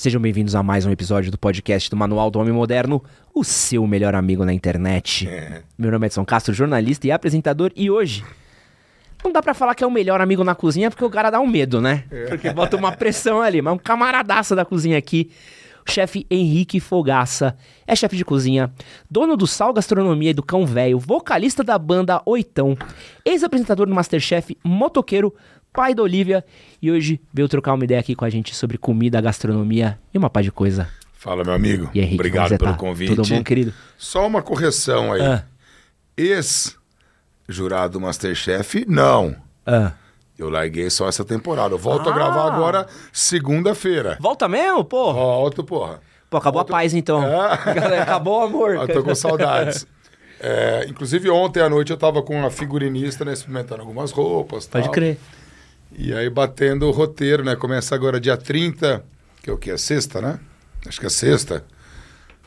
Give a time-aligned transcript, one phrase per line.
[0.00, 3.04] Sejam bem-vindos a mais um episódio do podcast do Manual do Homem Moderno,
[3.34, 5.28] o seu melhor amigo na internet.
[5.76, 8.24] Meu nome é Edson Castro, jornalista e apresentador, e hoje
[9.22, 11.38] não dá pra falar que é o melhor amigo na cozinha porque o cara dá
[11.38, 12.04] um medo, né?
[12.30, 15.30] Porque bota uma pressão ali, mas um camaradaço da cozinha aqui,
[15.86, 17.54] o chefe Henrique Fogaça,
[17.86, 18.72] é chefe de cozinha,
[19.10, 22.74] dono do Sal Gastronomia e do Cão Velho, vocalista da banda Oitão,
[23.22, 25.34] ex-apresentador do Masterchef, motoqueiro,
[25.72, 26.44] pai da Olivia,
[26.80, 30.28] e hoje veio trocar uma ideia aqui com a gente sobre comida, gastronomia e uma
[30.30, 30.88] pá de coisa.
[31.14, 31.90] Fala, meu amigo.
[31.94, 32.76] E Henrique, Obrigado pelo tá?
[32.78, 33.14] convite.
[33.14, 33.74] Tudo bom, querido?
[33.98, 35.20] Só uma correção aí.
[35.20, 35.44] Ah.
[36.16, 39.36] Ex-jurado do Masterchef, não.
[39.66, 39.92] Ah.
[40.38, 41.74] Eu larguei só essa temporada.
[41.74, 42.12] Eu volto Ah.
[42.12, 44.16] a gravar agora segunda-feira.
[44.20, 45.12] Volta mesmo, pô?
[45.12, 46.00] Volto, porra.
[46.30, 47.20] Pô, acabou a paz então.
[47.40, 47.56] Ah.
[47.74, 48.74] Galera, acabou o amor.
[48.76, 49.86] Eu tô com saudades.
[50.42, 54.66] É, inclusive, ontem à noite eu tava com uma figurinista, né, experimentando algumas roupas.
[54.66, 54.92] Pode tal.
[54.92, 55.18] crer.
[55.96, 57.56] E aí batendo o roteiro, né?
[57.56, 59.04] Começa agora dia 30,
[59.42, 59.70] que é o que?
[59.70, 60.38] É sexta, né?
[60.86, 61.64] Acho que é sexta.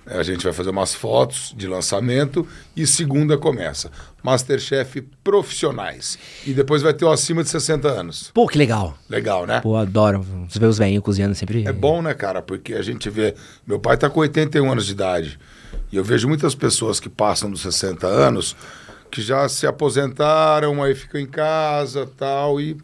[0.05, 2.45] É, A gente vai fazer umas fotos de lançamento
[2.75, 3.89] e segunda começa.
[4.21, 6.17] Masterchef profissionais.
[6.45, 8.31] E depois vai ter o acima de 60 anos.
[8.33, 8.97] Pô, que legal.
[9.09, 9.61] Legal, né?
[9.61, 11.65] Pô, adoro ver os velhinhos cozinhando sempre.
[11.65, 12.41] É bom, né, cara?
[12.41, 13.33] Porque a gente vê.
[13.65, 15.39] Meu pai tá com 81 anos de idade.
[15.91, 18.55] E eu vejo muitas pessoas que passam dos 60 anos
[19.09, 22.59] que já se aposentaram, aí ficam em casa tal.
[22.59, 22.75] E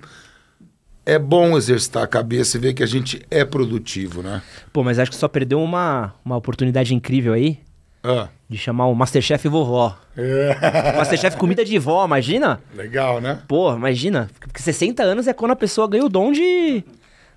[1.13, 4.41] é bom exercitar a cabeça e ver que a gente é produtivo, né?
[4.71, 7.59] Pô, mas acho que só perdeu uma, uma oportunidade incrível aí
[8.03, 9.97] Ah, de chamar o Masterchef vovó.
[10.97, 12.59] Masterchef comida de vó, imagina?
[12.75, 13.39] legal, né?
[13.47, 14.29] Pô, imagina.
[14.39, 16.83] Porque 60 anos é quando a pessoa ganha o dom de...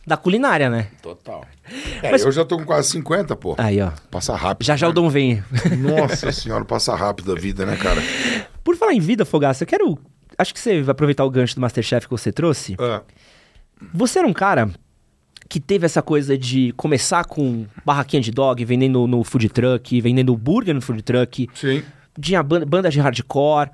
[0.07, 0.89] da culinária, né?
[1.03, 1.45] Total.
[2.03, 3.55] É, Mas- Eu já tô com quase 50, pô.
[3.57, 3.93] Aí, ó.
[4.11, 4.67] Passa rápido.
[4.67, 4.95] Já já o né?
[4.97, 5.43] dom vem.
[5.79, 8.03] Nossa senhora, passa rápido a vida, né, cara?
[8.65, 9.97] Por falar em vida, Fogaça, eu quero...
[10.37, 12.75] Acho que você vai aproveitar o gancho do Masterchef que você trouxe.
[12.81, 13.03] Ah,
[13.95, 14.71] Você era um cara
[15.49, 20.35] que teve essa coisa de começar com barraquinha de dog, vendendo no food truck, vendendo
[20.37, 21.83] burger no food truck, sim.
[22.21, 23.71] tinha ban- banda de hardcore.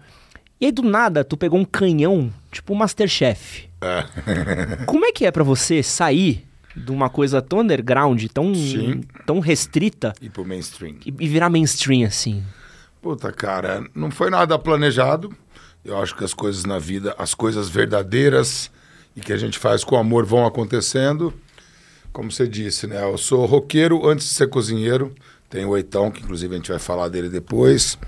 [0.60, 3.68] E aí do nada tu pegou um canhão, tipo um Masterchef.
[3.80, 4.04] É.
[4.86, 6.44] Como é que é pra você sair
[6.74, 9.02] de uma coisa tão underground, tão, Sim.
[9.24, 10.96] tão restrita E pro mainstream.
[11.06, 12.42] e, e virar mainstream assim?
[13.00, 15.32] Puta, cara, não foi nada planejado.
[15.84, 18.70] Eu acho que as coisas na vida, as coisas verdadeiras
[19.18, 21.34] e que a gente faz com amor vão acontecendo.
[22.12, 23.02] Como você disse, né?
[23.02, 25.12] Eu sou roqueiro antes de ser cozinheiro.
[25.50, 27.98] Tenho o Oitão, que inclusive a gente vai falar dele depois.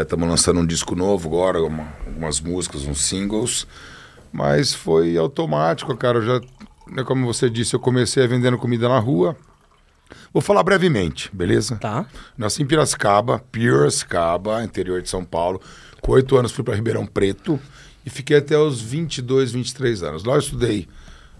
[0.00, 3.66] Estamos lançando um disco novo agora, uma- algumas músicas, uns singles.
[4.32, 6.18] Mas foi automático, cara.
[6.18, 6.40] Eu já,
[6.86, 9.36] né, como você disse, eu comecei vendendo comida na rua.
[10.32, 11.76] Vou falar brevemente, beleza?
[11.76, 12.06] Tá.
[12.38, 15.60] Nasci em Piracicaba, Piracicaba, interior de São Paulo.
[16.00, 17.58] Com oito anos fui para Ribeirão Preto
[18.04, 20.24] e fiquei até os 22, 23 anos.
[20.24, 20.88] Lá eu estudei.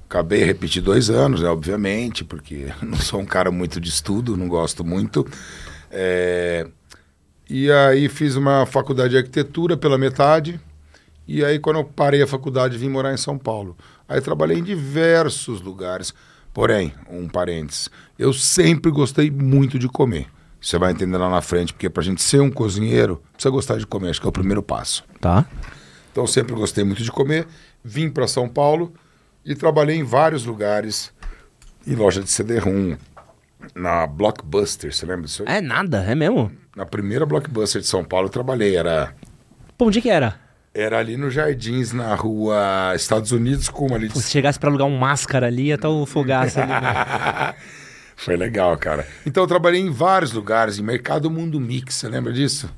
[0.08, 4.48] Acabei repetir dois anos, né, obviamente, porque não sou um cara muito de estudo, não
[4.48, 5.26] gosto muito.
[5.90, 6.66] É,
[7.48, 10.60] E aí fiz uma faculdade de arquitetura pela metade.
[11.26, 13.76] E aí, quando eu parei a faculdade, vim morar em São Paulo.
[14.08, 16.12] Aí trabalhei em diversos lugares.
[16.52, 17.88] Porém, um parênteses,
[18.18, 20.26] eu sempre gostei muito de comer.
[20.60, 23.86] Você vai entender lá na frente, porque pra gente ser um cozinheiro, precisa gostar de
[23.86, 25.04] comer, acho que é o primeiro passo.
[25.20, 25.46] Tá.
[26.12, 27.46] Então, sempre gostei muito de comer.
[27.84, 28.92] Vim para São Paulo
[29.44, 31.12] e trabalhei em vários lugares.
[31.86, 32.96] Em loja de CD-ROM,
[33.74, 35.56] na Blockbuster, você lembra disso aí?
[35.56, 36.52] É nada, é mesmo?
[36.76, 38.76] Na primeira Blockbuster de São Paulo eu trabalhei.
[38.76, 39.14] Era,
[39.78, 40.38] Pô, onde que era?
[40.74, 44.68] era ali no Jardins, na rua Estados Unidos, com ali de Pô, se chegasse pra
[44.70, 46.70] alugar um máscara ali, ia estar o Fogaça ali.
[46.70, 47.54] né?
[48.14, 49.06] Foi legal, cara.
[49.24, 52.68] Então eu trabalhei em vários lugares, em Mercado Mundo Mix, você lembra disso?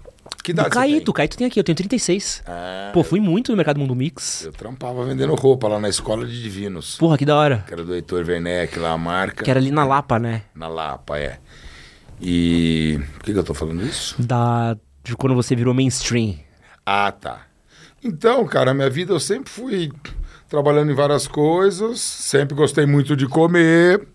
[0.42, 1.14] Que Do idade você Caíto, o tem?
[1.14, 2.42] Caíto tem aqui, eu tenho 36.
[2.46, 4.44] Ah, Pô, fui muito no Mercado Mundo Mix.
[4.44, 6.96] eu trampava vendendo roupa lá na Escola de Divinos.
[6.96, 7.64] Porra, que da hora.
[7.66, 9.44] Que era do Heitor Werneck, lá a marca.
[9.44, 10.42] Que era ali na Lapa, né?
[10.54, 11.38] Na Lapa, é.
[12.20, 12.98] E...
[13.14, 14.20] Por que, que eu tô falando isso?
[14.20, 14.76] Da...
[15.04, 16.36] De quando você virou mainstream.
[16.86, 17.46] Ah, tá.
[18.02, 19.90] Então, cara, minha vida eu sempre fui
[20.48, 24.06] trabalhando em várias coisas, sempre gostei muito de comer.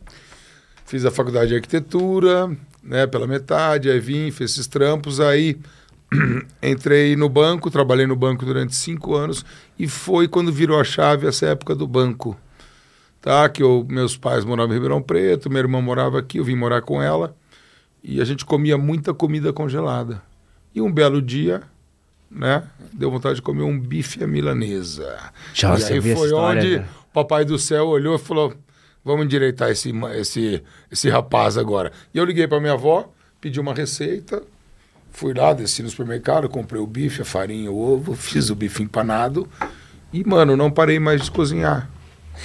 [0.85, 2.49] Fiz a faculdade de arquitetura,
[2.83, 5.57] né, pela metade, aí vim, fiz esses trampos, aí
[6.63, 9.45] entrei no banco, trabalhei no banco durante cinco anos
[9.77, 12.37] e foi quando virou a chave essa época do banco.
[13.19, 16.55] Tá, que eu, meus pais moravam em Ribeirão Preto, minha irmã morava aqui, eu vim
[16.55, 17.35] morar com ela
[18.03, 20.21] e a gente comia muita comida congelada.
[20.73, 21.63] E um belo dia,
[22.29, 22.63] né,
[22.93, 25.17] deu vontade de comer um bife à milanesa.
[25.61, 26.89] Nossa, e aí foi história, onde cara.
[27.09, 28.53] o papai do céu olhou e falou:
[29.03, 31.91] vamos endireitar esse, esse, esse rapaz agora.
[32.13, 33.11] E eu liguei para minha avó,
[33.41, 34.43] pedi uma receita,
[35.17, 38.83] fui lá, desci no supermercado, comprei o bife, a farinha, o ovo, fiz o bife
[38.83, 39.47] empanado
[40.13, 41.89] e, mano, não parei mais de cozinhar.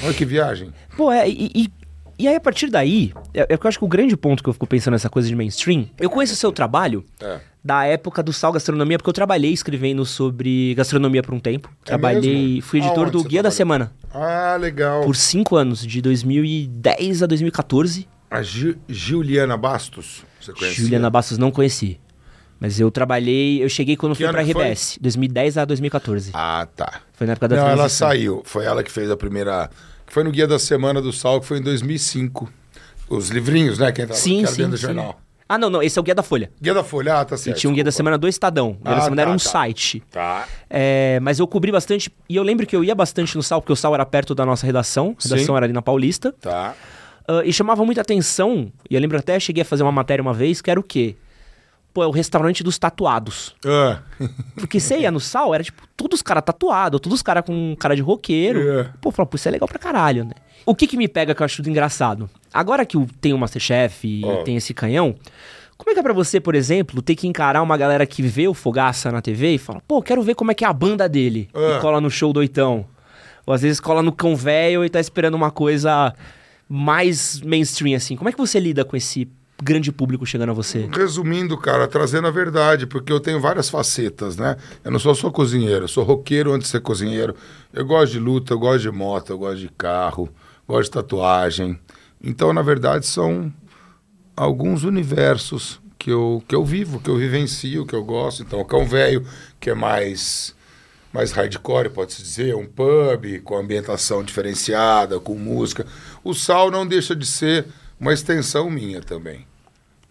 [0.03, 0.73] Olha que viagem.
[0.97, 1.83] Pô, é, e, e-
[2.19, 4.49] E aí, a partir daí, é, é que eu acho que o grande ponto que
[4.49, 7.41] eu fico pensando nessa coisa de mainstream, eu conheço o seu trabalho É.
[7.65, 11.69] da época do Sal Gastronomia, porque eu trabalhei escrevendo sobre gastronomia por um tempo.
[11.85, 12.63] Trabalhei, mesmo?
[12.63, 13.57] fui editor Aonde do Guia da trabalhou?
[13.57, 15.03] Semana Ah, legal.
[15.05, 18.07] por cinco anos, de 2010 a 2014.
[18.31, 20.81] A Gi- Juliana Bastos, você conhece?
[20.81, 21.99] Juliana Bastos não conheci.
[22.63, 24.63] Mas eu trabalhei, eu cheguei quando Que fui pra que foi?
[24.67, 26.31] RBS, 2010 a 2014.
[26.33, 27.01] Ah, tá.
[27.13, 28.09] Foi na época da Não, ela transição.
[28.09, 28.43] saiu.
[28.45, 29.69] Foi ela que fez a primeira.
[30.07, 32.49] Que foi no Guia da Semana do Sal, que foi em 2005.
[33.09, 33.91] Os livrinhos, né?
[33.91, 34.83] Quem tava, Sim, que era sim, dentro do sim.
[34.87, 35.21] jornal.
[35.49, 36.53] Ah, não, não, esse é o Guia da Folha.
[36.63, 37.59] Guia da Folha, ah, tá E certo.
[37.59, 37.91] tinha um Guia da.
[37.91, 38.71] Semana do Estadão.
[38.71, 39.51] O Guia da Ah, Semana era tá, um tá.
[39.51, 40.03] site.
[40.09, 40.47] Tá.
[40.71, 43.73] É, mas eu cobri bastante, e eu lembro que eu ia bastante no Sal, porque
[43.73, 45.17] o Sal era perto da nossa redação.
[45.19, 45.57] A redação Sim.
[45.57, 46.33] era ali na Paulista.
[46.41, 46.75] Tá.
[47.27, 50.33] Ah, e chamava muita atenção, e eu lembro até, cheguei a fazer uma matéria uma
[50.33, 51.17] vez, que era o quê?
[51.93, 53.55] Pô, é o restaurante dos tatuados.
[53.67, 54.01] Ah.
[54.57, 57.77] Porque você ia no Sal, era tipo, todos os caras tatuados, todos os caras com
[57.79, 58.81] cara de roqueiro.
[58.81, 58.85] É.
[59.01, 60.33] Pô, eu falava, pô, isso é legal pra caralho, né?
[60.65, 62.31] O que que me pega que eu acho tudo engraçado?
[62.53, 64.43] Agora que tem o Masterchef e Ó.
[64.43, 65.15] tem esse canhão,
[65.77, 68.47] como é que é pra você, por exemplo, ter que encarar uma galera que vê
[68.47, 71.09] o Fogaça na TV e fala, pô, quero ver como é que é a banda
[71.09, 71.49] dele.
[71.53, 72.87] E cola no show do Oitão.
[73.45, 76.15] Ou às vezes cola no Cão Velho e tá esperando uma coisa
[76.69, 78.15] mais mainstream, assim.
[78.15, 79.29] Como é que você lida com esse
[79.63, 80.89] grande público chegando a você?
[80.93, 84.57] Resumindo, cara, trazendo a verdade, porque eu tenho várias facetas, né?
[84.85, 87.35] Eu não sou só cozinheiro, sou roqueiro antes de ser cozinheiro.
[87.73, 90.29] Eu gosto de luta, eu gosto de moto, eu gosto de carro,
[90.67, 91.79] gosto de tatuagem.
[92.23, 93.53] Então, na verdade, são
[94.37, 98.43] alguns universos que eu, que eu vivo, que eu vivencio, que eu gosto.
[98.43, 99.25] Então, o Cão Velho,
[99.61, 100.55] que é mais
[101.13, 105.87] mais hardcore, pode-se dizer, um pub com ambientação diferenciada, com música.
[106.25, 107.67] O Sal não deixa de ser
[108.01, 109.47] uma extensão minha também,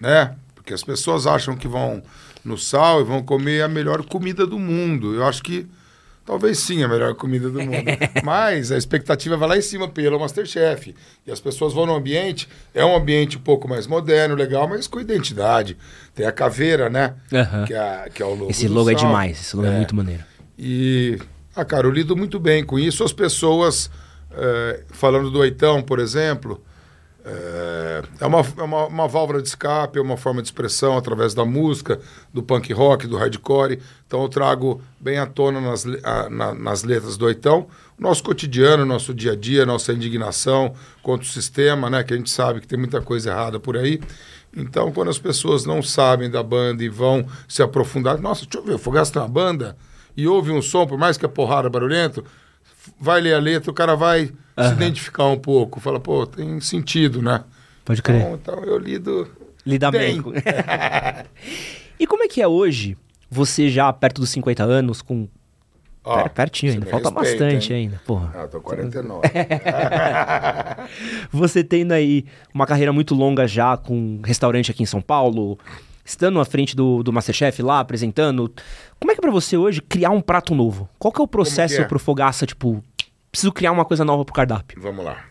[0.02, 0.36] né?
[0.56, 2.02] Porque as pessoas acham que vão
[2.44, 5.14] no Sal e vão comer a melhor comida do mundo.
[5.16, 5.68] Eu acho que
[6.26, 7.86] talvez sim a melhor comida do mundo,
[8.24, 10.96] mas a expectativa vai lá em cima pelo Masterchef.
[11.26, 14.88] E as pessoas vão no ambiente, é um ambiente um pouco mais moderno, legal, mas
[14.88, 15.78] com identidade.
[16.16, 17.14] Tem a caveira, né?
[17.34, 17.66] Aham.
[17.66, 19.08] Que, é, que é o logo Esse logo é Sal.
[19.08, 19.78] demais, esse logo é, É.
[19.78, 20.24] muito maneiro.
[20.58, 21.18] E,
[21.56, 23.04] ah, cara, eu lido muito bem com isso.
[23.04, 23.90] As pessoas,
[24.32, 26.64] eh, falando do oitão, por exemplo,
[27.24, 31.34] eh, é, uma, é uma, uma válvula de escape, é uma forma de expressão através
[31.34, 32.00] da música,
[32.34, 33.80] do punk rock, do hardcore.
[34.08, 38.24] Então eu trago bem à tona nas, a- na- nas letras do oitão o nosso
[38.24, 40.74] cotidiano, nosso dia a dia, nossa indignação
[41.04, 42.04] contra o sistema, né?
[42.04, 44.02] Que a gente sabe que tem muita coisa errada por aí.
[44.56, 48.64] Então, quando as pessoas não sabem da banda e vão se aprofundar, nossa, deixa eu
[48.64, 49.78] ver, o Fogaça tem uma banda
[50.18, 52.24] e ouve um som, por mais que é porrada, barulhento,
[53.00, 54.74] vai ler a letra, o cara vai se Aham.
[54.74, 57.44] identificar um pouco, fala, pô, tem sentido, né?
[57.86, 58.22] Pode crer.
[58.22, 59.30] Então, então eu lido
[59.66, 60.22] Lidar bem.
[60.22, 60.34] bem.
[62.00, 62.98] e como é que é hoje,
[63.30, 65.28] você já perto dos 50 anos, com.
[66.04, 67.80] Ó, Per- pertinho ainda, falta respeita, bastante hein?
[67.84, 68.32] ainda, porra.
[68.36, 69.22] Ah, tô 49.
[71.32, 75.60] Você tendo aí uma carreira muito longa já com restaurante aqui em São Paulo,
[76.04, 78.52] estando à frente do, do Masterchef lá, apresentando.
[79.00, 80.90] Como é que é pra você hoje criar um prato novo?
[81.00, 81.84] Qual que é o processo é?
[81.84, 82.84] pro Fogaça, tipo,
[83.32, 84.80] preciso criar uma coisa nova pro cardápio?
[84.82, 85.26] Vamos lá.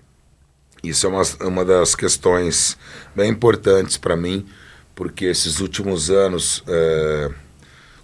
[0.82, 2.76] Isso é uma, uma das questões
[3.14, 4.46] bem importantes para mim,
[4.94, 7.30] porque esses últimos anos, é,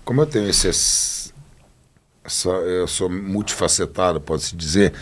[0.04, 1.32] como eu tenho esses,
[2.22, 4.92] essa, eu sou multifacetado, pode-se dizer,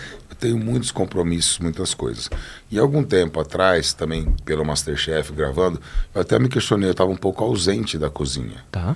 [0.45, 2.29] tenho muitos compromissos, muitas coisas.
[2.71, 5.81] E algum tempo atrás, também pelo Masterchef gravando,
[6.15, 8.63] eu até me questionei, eu estava um pouco ausente da cozinha.
[8.71, 8.95] Tá.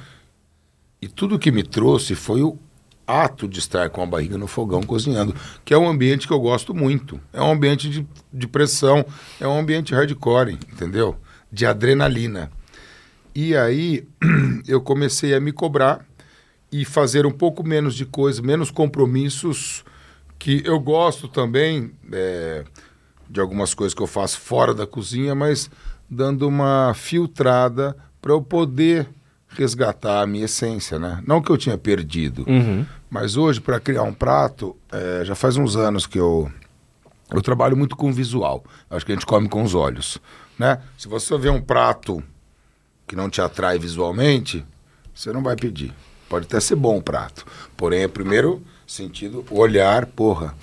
[1.00, 2.58] E tudo que me trouxe foi o
[3.06, 5.34] ato de estar com a barriga no fogão cozinhando,
[5.64, 7.18] que é um ambiente que eu gosto muito.
[7.32, 9.06] É um ambiente de, de pressão,
[9.40, 11.16] é um ambiente hardcore, entendeu?
[11.50, 12.50] De adrenalina.
[13.34, 14.06] E aí
[14.68, 16.04] eu comecei a me cobrar
[16.70, 19.82] e fazer um pouco menos de coisa, menos compromissos,
[20.38, 22.64] que eu gosto também é,
[23.28, 25.71] de algumas coisas que eu faço fora da cozinha, mas
[26.09, 29.09] dando uma filtrada para eu poder
[29.50, 31.23] resgatar a minha essência, né?
[31.26, 32.85] Não que eu tinha perdido, Uhum.
[33.11, 36.50] mas hoje para criar um prato, é, já faz uns anos que eu
[37.30, 38.64] eu trabalho muito com visual.
[38.88, 40.16] Acho que a gente come com os olhos,
[40.59, 40.80] né?
[40.97, 42.23] Se você vê um prato
[43.07, 44.64] que não te atrai visualmente,
[45.14, 45.92] você não vai pedir.
[46.28, 47.45] Pode até ser bom o prato,
[47.76, 50.54] porém, é primeiro sentido olhar, porra,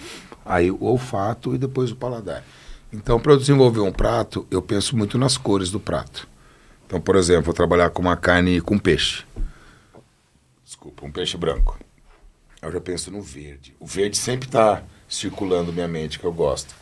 [0.43, 2.43] aí o olfato e depois o paladar.
[2.91, 6.27] Então, para eu desenvolver um prato, eu penso muito nas cores do prato.
[6.85, 9.23] Então, por exemplo, vou trabalhar com uma carne com peixe.
[10.63, 11.77] Desculpa, um peixe branco.
[12.61, 13.75] Eu já penso no verde.
[13.79, 16.73] O verde sempre está circulando minha mente, que eu gosto.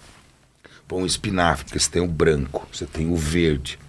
[0.87, 3.79] Pô, um espinafre, porque você tem o branco, você tem o verde,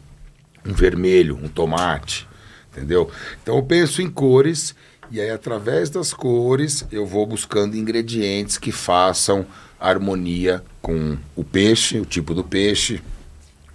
[0.64, 2.26] um vermelho, um tomate,
[2.72, 3.10] entendeu?
[3.42, 4.74] Então eu penso em cores
[5.10, 9.46] e aí através das cores eu vou buscando ingredientes que façam
[9.78, 13.02] harmonia com o peixe, o tipo do peixe,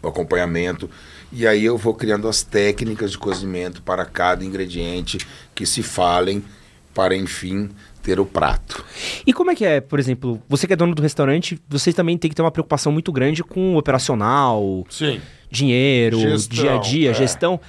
[0.01, 0.89] o acompanhamento.
[1.31, 5.19] E aí eu vou criando as técnicas de cozimento para cada ingrediente
[5.53, 6.43] que se falem
[6.93, 7.69] para, enfim,
[8.01, 8.83] ter o prato.
[9.25, 12.17] E como é que é, por exemplo, você que é dono do restaurante, vocês também
[12.17, 15.21] tem que ter uma preocupação muito grande com o operacional, Sim.
[15.51, 17.13] dinheiro, Gestão, dia a dia, é.
[17.13, 17.59] gestão.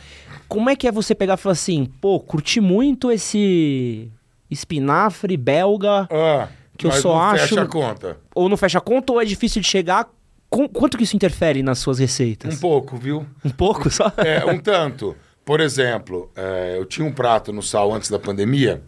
[0.51, 4.11] Como é que é você pegar e falar assim, pô, curti muito esse
[4.51, 8.17] espinafre belga, Ah, Que eu só não acho- Fecha a conta.
[8.35, 10.09] ou não fecha conta, ou é difícil de chegar?
[10.49, 12.59] Com- quanto que isso interfere nas suas Um receitas?
[12.59, 13.25] pouco, viu?
[13.45, 14.13] Um pouco só?
[14.17, 15.17] É, um tanto.
[15.45, 18.83] Por exemplo, é, eu tinha um prato no sal antes da pandemia.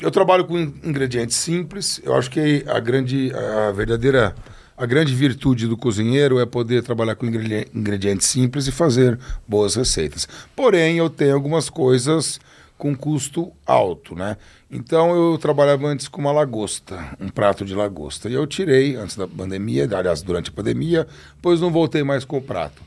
[0.00, 2.00] Eu trabalho com in- ingredientes simples.
[2.04, 4.34] Eu acho que a grande, a verdadeira,
[4.76, 9.74] a grande virtude do cozinheiro é poder trabalhar com ingredien- ingredientes simples e fazer boas
[9.74, 10.26] receitas.
[10.56, 12.40] Porém, eu tenho algumas coisas
[12.78, 14.36] com custo alto, né?
[14.70, 18.28] Então eu trabalhava antes com uma lagosta, um prato de lagosta.
[18.28, 21.06] E eu tirei antes da pandemia, aliás, durante a pandemia,
[21.40, 22.82] pois não voltei mais com o prato.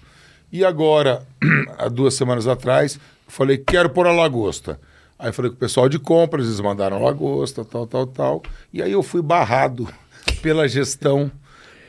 [0.51, 1.25] E agora,
[1.77, 4.79] há duas semanas atrás, falei, quero pôr a lagosta.
[5.17, 8.43] Aí falei com o pessoal de compras, eles mandaram a lagosta, tal, tal, tal.
[8.73, 9.87] E aí eu fui barrado
[10.41, 11.31] pela gestão,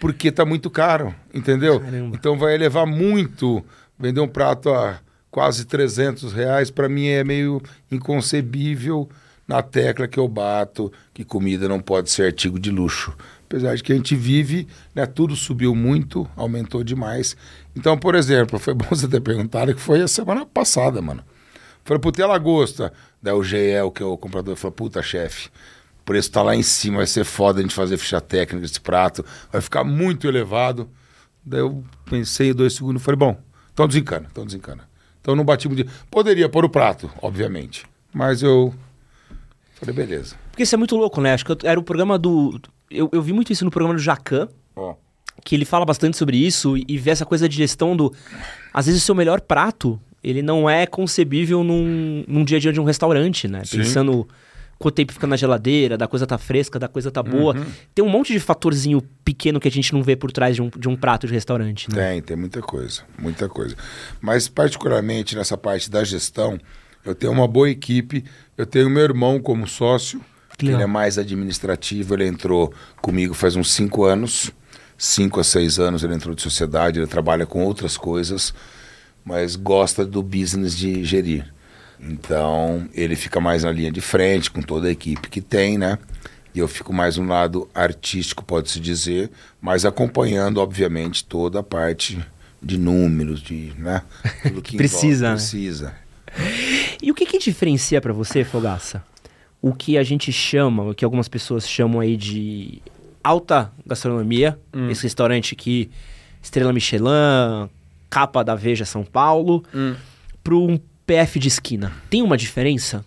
[0.01, 1.81] porque tá muito caro, entendeu?
[1.81, 2.17] Caramba.
[2.17, 3.65] Então vai elevar muito.
[3.99, 5.01] Vender um prato a
[5.31, 9.09] quase 300 reais, para mim é meio inconcebível
[9.47, 13.15] na tecla que eu bato, que comida não pode ser artigo de luxo.
[13.45, 17.37] Apesar de que a gente vive, né, tudo subiu muito, aumentou demais.
[17.77, 21.23] Então, por exemplo, foi bom você ter perguntado que foi a semana passada, mano.
[21.85, 22.93] Falei, puta, e a lagosta?
[23.23, 25.51] Daí o GL, que é o comprador, falou, puta, chefe, o
[26.07, 29.23] preço tá lá em cima, vai ser foda a gente fazer ficha técnica desse prato,
[29.53, 30.89] vai ficar muito elevado.
[31.45, 33.37] Daí eu pensei dois segundos, falei, bom,
[33.75, 34.89] então desencana, então desencana.
[35.21, 35.85] Então não bati muito.
[36.11, 37.85] Poderia pôr o prato, obviamente,
[38.15, 38.73] mas eu
[39.75, 40.37] falei, beleza.
[40.51, 41.35] Porque isso é muito louco, né?
[41.35, 42.59] Acho que eu- era o programa do.
[42.91, 44.95] Eu, eu vi muito isso no programa do Jacan, Ó,
[45.45, 48.15] que ele fala bastante sobre isso e, e vê essa coisa de gestão do.
[48.73, 52.73] Às vezes o seu melhor prato, ele não é concebível num, num dia a dia
[52.73, 53.65] de um restaurante, né?
[53.65, 53.79] Sim.
[53.79, 54.27] Pensando
[54.79, 57.57] quanto tempo fica na geladeira, da coisa tá fresca, da coisa tá boa.
[57.57, 57.65] Uhum.
[57.95, 60.69] Tem um monte de fatorzinho pequeno que a gente não vê por trás de um,
[60.69, 62.13] de um prato de restaurante, né?
[62.13, 63.77] Tem, tem muita coisa, muita coisa.
[64.21, 66.59] Mas particularmente nessa parte da gestão,
[67.05, 68.25] eu tenho uma boa equipe,
[68.57, 70.21] eu tenho meu irmão como sócio,
[70.59, 74.51] Que ele é mais administrativo, ele entrou comigo faz uns cinco anos,
[74.97, 78.55] cinco a seis anos ele entrou de sociedade, ele trabalha com outras coisas,
[79.25, 81.53] mas gosta do business de gerir.
[82.01, 85.99] Então, ele fica mais na linha de frente com toda a equipe que tem, né?
[86.55, 92.19] E eu fico mais no lado artístico, pode-se dizer, mas acompanhando, obviamente, toda a parte
[92.63, 94.03] de números, de, né?
[94.43, 95.35] Tudo que Precisa, né?
[95.35, 95.95] envolve, Precisa.
[97.03, 99.03] E o que que diferencia pra você, Fogaça?
[99.61, 102.81] O que a gente chama, o que algumas pessoas chamam aí de
[103.23, 104.91] alta gastronomia, Hum.
[104.91, 105.91] esse restaurante aqui,
[106.43, 107.69] Estrela Michelin,
[108.09, 109.95] capa da Veja São Paulo, Hum.
[110.43, 111.93] para um PF de esquina.
[112.11, 113.05] Tem uma diferença?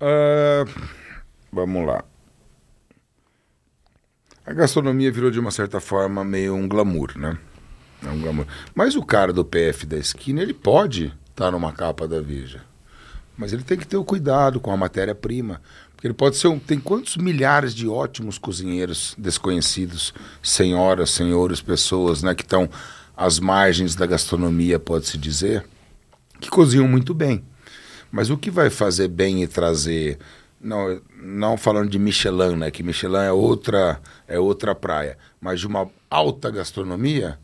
[0.00, 0.64] Ah,
[1.52, 2.04] vamos lá.
[4.44, 7.38] A gastronomia virou de uma certa forma meio um glamour, né?
[8.02, 8.46] É um glamour.
[8.74, 12.62] Mas o cara do PF da esquina, ele pode estar numa capa da Veja.
[13.38, 15.62] Mas ele tem que ter o cuidado com a matéria-prima.
[15.94, 16.58] Porque ele pode ser um.
[16.58, 20.12] Tem quantos milhares de ótimos cozinheiros desconhecidos,
[20.42, 22.68] senhoras, senhores, pessoas, né, que estão
[23.16, 25.64] às margens da gastronomia, pode-se dizer,
[26.44, 27.42] que cozinham muito bem.
[28.12, 30.18] Mas o que vai fazer bem e trazer.
[30.60, 32.70] Não, não falando de Michelin, né?
[32.70, 35.18] Que Michelin é outra, é outra praia.
[35.40, 37.38] Mas de uma alta gastronomia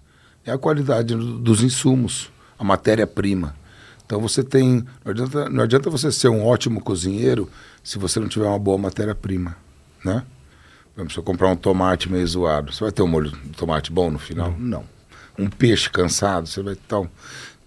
[0.44, 3.54] é a qualidade do- dos insumos, a matéria-prima.
[4.06, 4.84] Então você tem.
[5.04, 7.48] Não adianta, não adianta você ser um ótimo cozinheiro
[7.82, 9.56] se você não tiver uma boa matéria-prima.
[10.04, 10.22] Né?
[10.94, 13.50] Por exemplo, se eu comprar um tomate meio zoado, você vai ter um molho de
[13.50, 14.54] tomate bom no final?
[14.58, 14.84] Não.
[15.38, 16.94] Um peixe cansado, você vai ter.
[16.94, 17.08] um-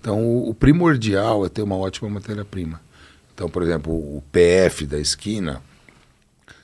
[0.04, 2.82] Então, o, o primordial é ter uma ótima matéria-prima.
[3.34, 5.62] Então, por exemplo, o PF da esquina,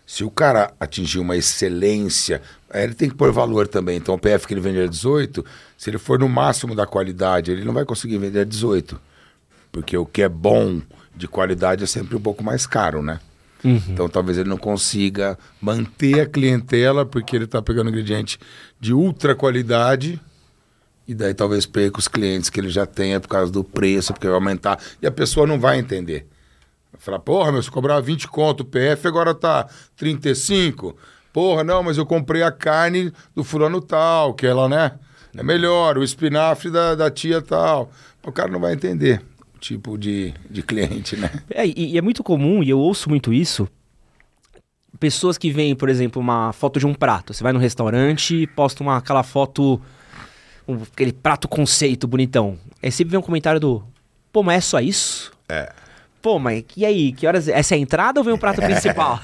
[0.05, 2.41] se o cara atingir uma excelência,
[2.73, 3.95] ele tem que pôr valor também.
[3.95, 5.45] Então, o PF que ele vende a 18,
[5.77, 8.99] se ele for no máximo da qualidade, ele não vai conseguir vender a 18.
[9.71, 10.81] Porque o que é bom
[11.15, 13.21] de qualidade é sempre um pouco mais caro, né?
[13.89, 18.37] Então talvez ele não consiga manter a clientela porque ele está pegando ingrediente
[18.79, 20.19] de ultra qualidade
[21.09, 24.27] e daí talvez perca os clientes que ele já tenha por causa do preço, porque
[24.27, 24.79] vai aumentar.
[25.01, 26.27] E a pessoa não vai entender.
[26.93, 30.95] Vai falar, porra, meu, se cobrar 20 conto o PF, agora tá 35.
[31.33, 34.91] Porra, não, mas eu comprei a carne do fulano tal, que ela, né?
[35.35, 37.89] É melhor, o espinafre da, da tia tal.
[38.23, 39.19] O cara não vai entender
[39.55, 41.31] o tipo de, de cliente, né?
[41.49, 43.67] É, e, e é muito comum, e eu ouço muito isso,
[44.99, 47.33] pessoas que veem, por exemplo, uma foto de um prato.
[47.33, 49.81] Você vai no restaurante e posta uma, aquela foto
[50.73, 52.57] um- aquele prato conceito bonitão.
[52.81, 53.83] Aí sempre vem um comentário do,
[54.31, 55.31] pô, mas é só isso?
[55.47, 55.71] É.
[56.21, 57.47] Pô, mas e aí, que horas...
[57.47, 59.19] Essa é a entrada ou vem o prato principal?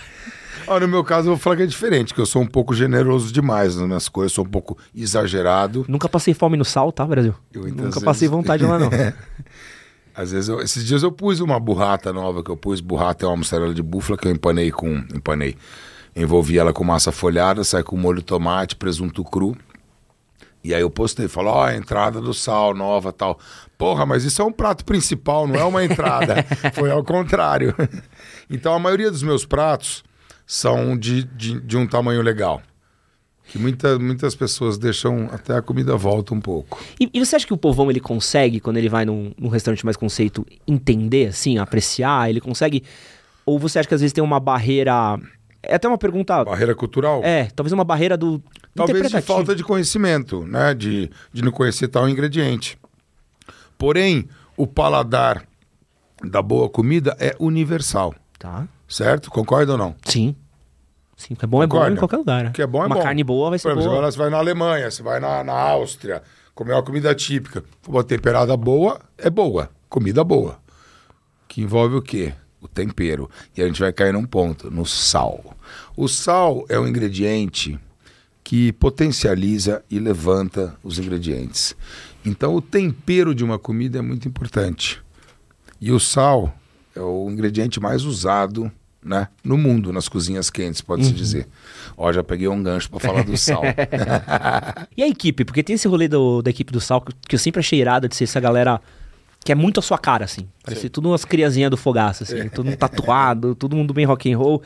[0.67, 2.73] Ó, no meu caso, eu vou falar que é diferente, que eu sou um pouco
[2.73, 5.85] generoso demais nas minhas coisas, sou um pouco exagerado.
[5.87, 7.35] Nunca passei fome no sal, tá, Brasil?
[7.53, 8.89] Eu, Nunca vezes- passei vontade lá, não.
[10.15, 13.27] Às vezes, eu- esses dias eu pus uma burrata nova, que eu pus burrata é
[13.27, 14.95] uma mussarela de búfala que eu empanei com.
[15.13, 15.55] Empanei.
[16.15, 19.55] Envolvi ela com massa folhada, sai com molho de tomate, presunto cru.
[20.65, 23.37] E aí eu postei, falou, ó, a entrada do sal nova tal.
[23.77, 26.43] Porra, mas isso é um prato principal, não é uma entrada.
[26.73, 27.75] Foi ao contrário.
[28.49, 30.03] então a maioria dos meus pratos
[30.43, 32.63] são de, de, de um tamanho legal.
[33.47, 36.83] Que muita, muitas pessoas deixam até a comida volta um pouco.
[36.99, 39.85] E, e você acha que o povão ele consegue, quando ele vai num, num restaurante
[39.85, 42.27] mais conceito, entender, assim, apreciar?
[42.27, 42.81] Ele consegue.
[43.45, 45.19] Ou você acha que às vezes tem uma barreira.
[45.61, 46.43] É até uma pergunta.
[46.43, 47.21] Barreira cultural?
[47.23, 48.41] É, talvez uma barreira do.
[48.75, 50.73] Talvez de falta de conhecimento, né?
[50.73, 52.77] De, de não conhecer tal ingrediente.
[53.77, 54.27] Porém,
[54.57, 55.45] o paladar
[56.23, 58.67] da boa comida é universal, Tá.
[58.87, 59.29] certo?
[59.31, 59.95] Concorda ou não?
[60.03, 60.35] Sim.
[61.15, 61.95] Sim, o que é bom é bom Concorda?
[61.95, 62.45] em qualquer lugar.
[62.47, 63.01] O que é bom é uma bom.
[63.01, 63.95] carne boa vai Por ser exemplo, boa.
[63.97, 66.21] agora você vai na Alemanha, você vai na, na Áustria,
[66.53, 67.63] comer uma comida típica.
[67.87, 70.59] Uma temperada boa é boa, comida boa.
[71.47, 72.33] Que envolve o quê?
[72.61, 73.29] O tempero.
[73.55, 75.55] E a gente vai cair num ponto, no sal.
[75.95, 77.79] O sal é um ingrediente
[78.45, 81.75] que potencializa e levanta os ingredientes.
[82.23, 85.01] Então, o tempero de uma comida é muito importante.
[85.81, 86.55] E o sal
[86.95, 88.71] é o ingrediente mais usado
[89.03, 91.47] né, no mundo, nas cozinhas quentes, pode-se dizer.
[91.97, 93.63] Ó, já peguei um gancho para falar do sal.
[94.95, 95.43] E a equipe?
[95.43, 98.07] Porque tem esse rolê do- da equipe do Sal que, que eu sempre achei irado
[98.07, 98.79] de ser essa galera
[99.43, 100.47] que é muito a sua cara, assim.
[100.63, 102.47] Parece tudo umas criancinhas do fogaço, assim.
[102.49, 104.61] Todo mundo tatuado, todo mundo bem rock and roll.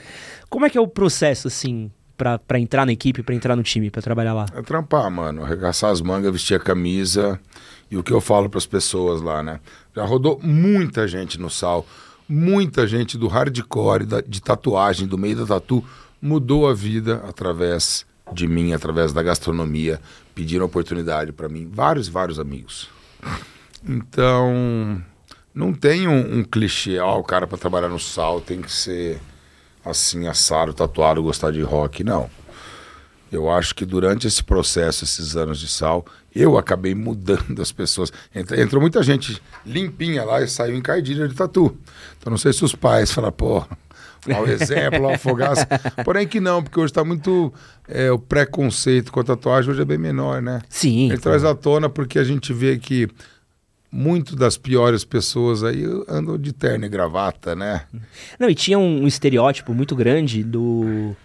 [0.50, 1.92] Como é que é o processo, assim,
[2.38, 4.46] pra entrar na equipe, pra entrar no time, pra trabalhar lá?
[4.54, 5.44] É trampar, mano.
[5.44, 7.40] Arregaçar as mangas, vestir a camisa.
[7.90, 9.60] E o que eu falo para as pessoas lá, né?
[9.96, 11.86] Já rodou muita gente no sal.
[12.28, 15.84] Muita gente do hardcore, da- de tatuagem, do meio da tatu,
[16.22, 20.00] mudou a vida através de mim, através da gastronomia.
[20.36, 21.68] Pediram oportunidade para mim.
[21.74, 22.88] Vários, vários amigos.
[23.88, 25.02] Então,
[25.54, 29.20] não tem um, um clichê, ó, o cara para trabalhar no sal tem que ser
[29.90, 32.04] assim, assado, tatuado, gostar de rock.
[32.04, 32.30] Não.
[33.32, 36.04] Eu acho que durante esse processo, esses anos de sal,
[36.36, 38.12] eu acabei mudando as pessoas.
[38.34, 41.78] Entrou muita gente limpinha lá e saiu encardida de tatu.
[42.18, 43.64] Então não sei se os pais falam, pô,
[44.28, 45.68] mau exemplo, ó, fogaça.
[46.04, 47.54] Porém que não, porque hoje está muito.
[47.88, 50.62] é, o preconceito com a tatuagem hoje é bem menor, né?
[50.68, 51.10] Sim.
[51.10, 53.08] Ele traz à tona porque a gente vê que
[53.92, 57.84] muito das piores pessoas aí andam de terno e gravata, né?
[58.40, 61.16] Não, e tinha um, estereótipo muito grande do,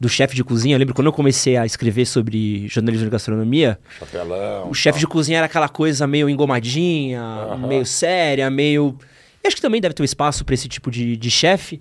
[0.00, 0.74] do chefe de cozinha.
[0.74, 4.68] Eu lembro quando eu comecei a escrever sobre jornalismo de gastronomia, Chapelão.
[4.68, 8.96] o chefe de cozinha era aquela coisa meio engomadinha, meio séria, meio.
[9.42, 11.80] Eu acho que também deve ter um espaço pra esse tipo de, de chefe,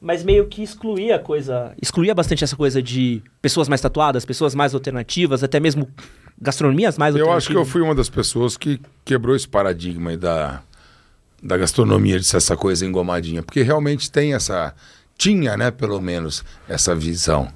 [0.00, 1.72] mas meio que excluía a coisa.
[1.80, 5.88] Excluía bastante essa coisa de pessoas mais tatuadas, pessoas mais alternativas, até mesmo
[6.40, 10.16] gastronomias mais Eu acho que eu fui uma das pessoas que quebrou esse paradigma aí
[10.16, 10.62] da,
[11.42, 13.42] da gastronomia de ser essa coisa engomadinha.
[13.42, 14.74] Porque realmente tem essa.
[15.18, 17.48] Tinha, né, pelo menos, essa visão.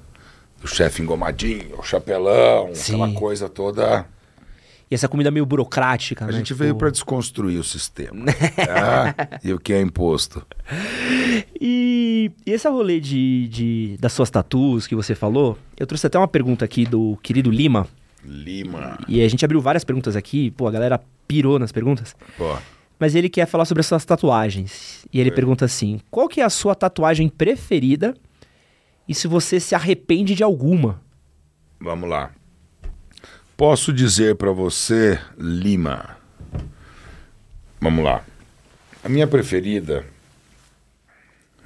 [0.59, 3.01] Do chefe engomadinho, o chapelão, Sim.
[3.01, 4.05] aquela coisa toda.
[4.91, 6.33] E essa comida meio burocrática, A né?
[6.33, 8.25] gente tipo- veio para desconstruir o sistema.
[8.55, 9.39] tá?
[9.43, 10.45] E o que é imposto.
[11.59, 16.17] E, e esse rolê de, de, das suas tatuas que você falou, eu trouxe até
[16.17, 17.87] uma pergunta aqui do querido Lima.
[18.23, 18.99] Lima.
[19.07, 22.15] E a gente abriu várias perguntas aqui, pô, a galera pirou nas perguntas.
[22.37, 22.57] Pô,
[22.99, 25.05] Mas ele quer falar sobre as suas tatuagens.
[25.11, 28.13] E ele pergunta assim: qual que é a sua tatuagem preferida?
[29.07, 31.01] E se você se arrepende de alguma?
[31.79, 32.31] vamos lá.
[33.57, 36.17] Posso dizer para você, Lima.
[37.79, 38.23] Vamos lá.
[39.03, 40.05] A minha preferida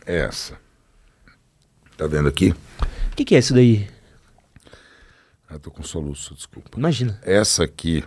[0.06, 0.58] é essa.
[1.98, 2.54] Tá vendo aqui?
[3.12, 3.88] O que, que é isso daí?
[5.50, 6.70] Eu tô com soluço, desculpa.
[6.78, 7.20] Imagina.
[7.24, 8.04] Essa aqui,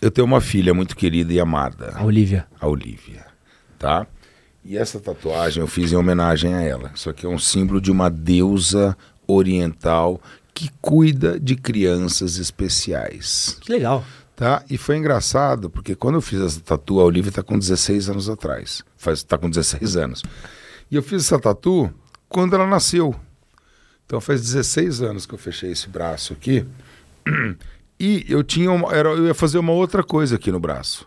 [0.00, 2.46] eu tenho uma filha muito querida e amada, A Olivia.
[2.60, 3.24] a Olivia,
[3.78, 4.06] tá?
[4.64, 6.90] E essa tatuagem eu fiz em homenagem a ela.
[6.94, 10.20] Isso aqui é um símbolo de uma deusa oriental
[10.52, 14.04] que cuida de crianças especiais, Que legal.
[14.34, 14.64] tá?
[14.68, 18.28] E foi engraçado, porque quando eu fiz essa tatu, a Olivia tá com 16 anos
[18.28, 18.82] atrás.
[18.96, 20.22] Faz, tá com 16 anos.
[20.90, 21.92] E eu fiz essa tatu
[22.28, 23.14] quando ela nasceu.
[24.08, 26.66] Então faz 16 anos que eu fechei esse braço aqui.
[28.00, 31.04] E eu tinha uma, era, eu ia fazer uma outra coisa aqui no braço.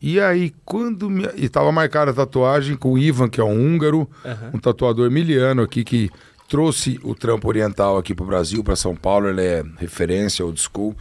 [0.00, 3.52] E aí, quando me, e tava marcada a tatuagem com o Ivan, que é um
[3.52, 4.10] húngaro,
[4.52, 6.10] um tatuador miliano aqui que
[6.48, 10.96] trouxe o trampo oriental aqui pro Brasil, para São Paulo, ele é referência old school.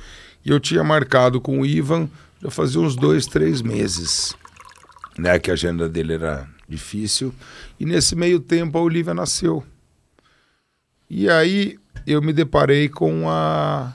[0.45, 2.08] E eu tinha marcado com o Ivan
[2.41, 4.36] já fazia uns dois, três meses,
[5.17, 5.38] né?
[5.38, 7.34] Que a agenda dele era difícil.
[7.80, 9.63] E nesse meio tempo a Olivia nasceu.
[11.13, 13.93] E aí eu me deparei com a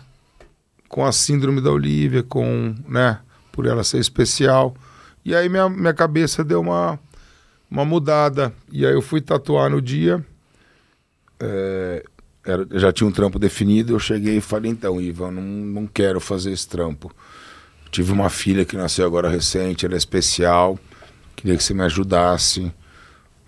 [0.87, 3.19] com a síndrome da Olivia, com, né,
[3.51, 4.77] por ela ser especial.
[5.25, 7.01] E aí minha, minha cabeça deu uma,
[7.71, 8.53] uma mudada.
[8.71, 10.23] E aí eu fui tatuar no dia.
[11.41, 12.05] É,
[12.45, 13.95] era, já tinha um trampo definido.
[13.95, 17.11] Eu cheguei e falei: então, Ivan, não, não quero fazer esse trampo.
[17.91, 20.79] Tive uma filha que nasceu agora recente, ela é especial.
[21.35, 22.71] Queria que você me ajudasse.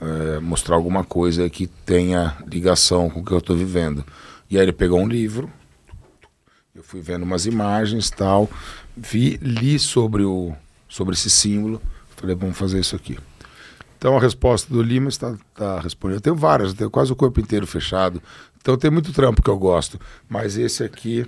[0.00, 4.04] É, mostrar alguma coisa que tenha ligação com o que eu estou vivendo.
[4.48, 5.50] E aí ele pegou um livro,
[6.74, 8.48] eu fui vendo umas imagens tal,
[8.96, 10.54] vi, li sobre, o,
[10.88, 11.82] sobre esse símbolo,
[12.16, 13.18] falei, vamos fazer isso aqui.
[13.98, 16.18] Então a resposta do Lima está, está respondendo.
[16.18, 18.22] Eu tenho várias, eu tenho quase o corpo inteiro fechado.
[18.60, 20.00] Então tem muito trampo que eu gosto.
[20.28, 21.26] Mas esse aqui.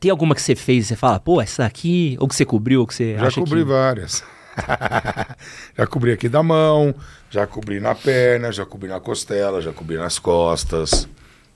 [0.00, 2.80] Tem alguma que você fez e você fala, pô, essa aqui, ou que você cobriu,
[2.80, 3.64] ou que você Já cobri que...
[3.64, 4.24] várias.
[5.76, 6.94] já cobri aqui da mão,
[7.30, 11.08] já cobri na perna, já cobri na costela, já cobri nas costas.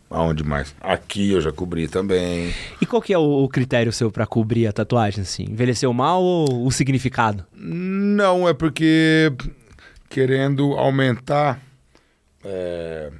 [0.08, 0.72] Aonde mais?
[0.80, 2.54] Aqui eu já cobri também.
[2.80, 5.44] E qual que é o, critério seu pra cobrir a tatuagem, assim?
[5.50, 7.44] Envelheceu mal ou o significado?
[7.52, 9.32] Não, é porque
[10.08, 11.60] querendo aumentar
[12.44, 13.10] é,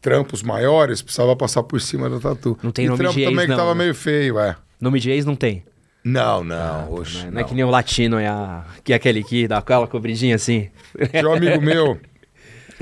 [0.00, 2.56] trampos maiores, precisava passar por cima da tatu.
[2.62, 3.82] Não tem e nome trampo de ex, também não, que tava né?
[3.82, 4.56] meio feio, é.
[4.80, 5.64] Nome de ex não tem.
[6.04, 7.44] Não, não, oxe, Não é, não.
[7.44, 8.64] que nem o latino, é, a...
[8.84, 10.68] que é aquele que dá aquela cobridinha assim.
[11.10, 11.98] Tinha um amigo meu,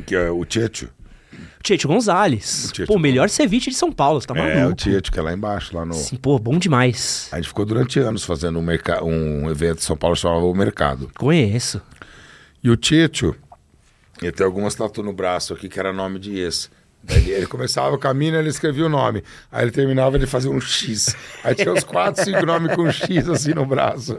[0.04, 0.88] que é o Tieto.
[1.62, 2.70] Tieto Gonzalez.
[2.70, 4.56] O Tieto pô, melhor ceviche de São Paulo, você tá maluco.
[4.56, 5.94] É, o Tieto, que é lá embaixo, lá no...
[5.94, 7.28] Sim, pô, bom demais.
[7.30, 9.04] A gente ficou durante anos fazendo um, merca...
[9.04, 11.08] um evento em São Paulo chamava O Mercado.
[11.16, 11.80] Conheço.
[12.64, 13.36] E o Tieto,
[14.20, 16.68] ele tem algumas tatu no braço aqui que era nome de ex.
[17.02, 19.24] Daí ele, começava o caminho, ele escrevia o nome.
[19.50, 21.16] Aí ele terminava, ele fazia um X.
[21.42, 24.16] Aí tinha uns 4, 5 nomes com X assim no braço.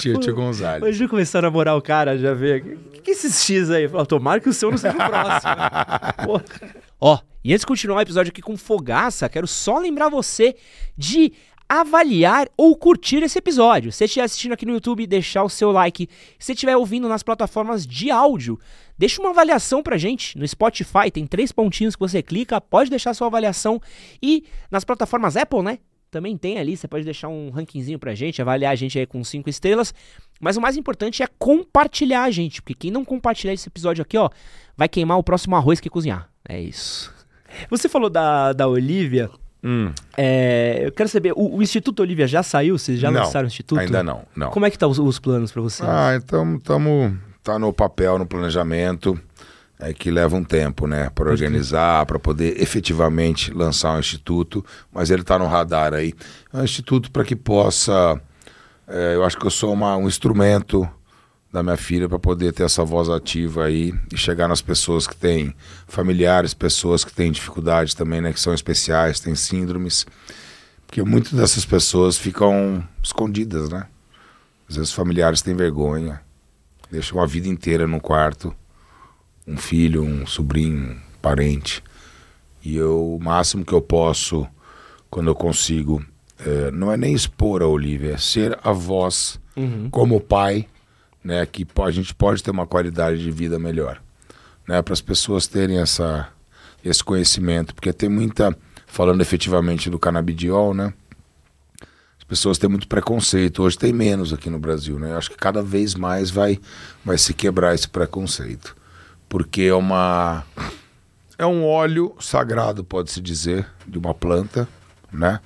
[0.00, 0.82] Tieto Gonzalez.
[0.82, 2.58] Hoje eu começar a namorar o cara, já vê.
[2.58, 3.88] O que, que é esses X aí?
[3.88, 6.72] Fala, tomara que o seu não seja o próximo.
[7.00, 10.56] Ó, e antes de continuar o episódio aqui com Fogaça, quero só lembrar você
[10.96, 11.32] de
[11.68, 13.92] avaliar ou curtir esse episódio.
[13.92, 16.08] Se você estiver assistindo aqui no YouTube, deixar o seu like.
[16.38, 18.58] Se você estiver ouvindo nas plataformas de áudio,
[18.98, 20.36] deixa uma avaliação pra gente.
[20.36, 23.80] No Spotify tem três pontinhos que você clica, pode deixar sua avaliação.
[24.22, 25.78] E nas plataformas Apple, né?
[26.10, 29.22] Também tem ali, você pode deixar um rankingzinho pra gente, avaliar a gente aí com
[29.22, 29.92] cinco estrelas.
[30.40, 34.16] Mas o mais importante é compartilhar a gente, porque quem não compartilhar esse episódio aqui,
[34.16, 34.30] ó,
[34.76, 36.30] vai queimar o próximo arroz que cozinhar.
[36.48, 37.12] É isso.
[37.68, 39.28] Você falou da, da Olivia.
[39.62, 42.78] Hum, É, eu quero saber, o, o Instituto Olivia já saiu?
[42.78, 43.78] Vocês já não, lançaram o Instituto?
[43.78, 44.50] ainda não, não.
[44.50, 45.86] Como é que tá os, os planos pra vocês?
[45.86, 47.12] Ah, então estamos
[47.48, 49.18] tá no papel, no planejamento,
[49.80, 55.10] é que leva um tempo, né, para organizar, para poder efetivamente lançar um instituto, mas
[55.10, 56.12] ele está no radar aí.
[56.52, 58.20] É um instituto para que possa,
[58.86, 60.86] é, eu acho que eu sou uma, um instrumento
[61.50, 65.16] da minha filha para poder ter essa voz ativa aí e chegar nas pessoas que
[65.16, 65.54] têm
[65.86, 70.04] familiares, pessoas que têm dificuldades também, né, que são especiais, têm síndromes,
[70.86, 73.86] porque muitas dessas pessoas ficam escondidas, né?
[74.68, 76.20] Às vezes os familiares têm vergonha,
[76.90, 78.54] deixam a vida inteira no quarto,
[79.46, 81.82] um filho, um sobrinho, um parente.
[82.64, 84.46] E eu, o máximo que eu posso,
[85.10, 86.04] quando eu consigo,
[86.38, 89.88] eh, não é nem expor a Olivia, é ser a voz Uhum.
[89.90, 90.66] como pai,
[91.24, 94.00] né, que a gente pode ter uma qualidade de vida melhor,
[94.68, 96.28] né, para as pessoas terem essa
[96.84, 100.94] esse conhecimento, porque tem muita falando efetivamente do canabidiol, né?
[102.28, 103.62] As pessoas têm muito preconceito.
[103.62, 105.12] Hoje tem menos aqui no Brasil, né?
[105.12, 106.60] Eu acho que cada vez mais vai
[107.02, 108.76] vai se quebrar esse preconceito,
[109.30, 110.44] porque é uma
[111.38, 114.68] é um óleo sagrado, pode-se dizer, de uma planta,
[115.10, 115.40] né?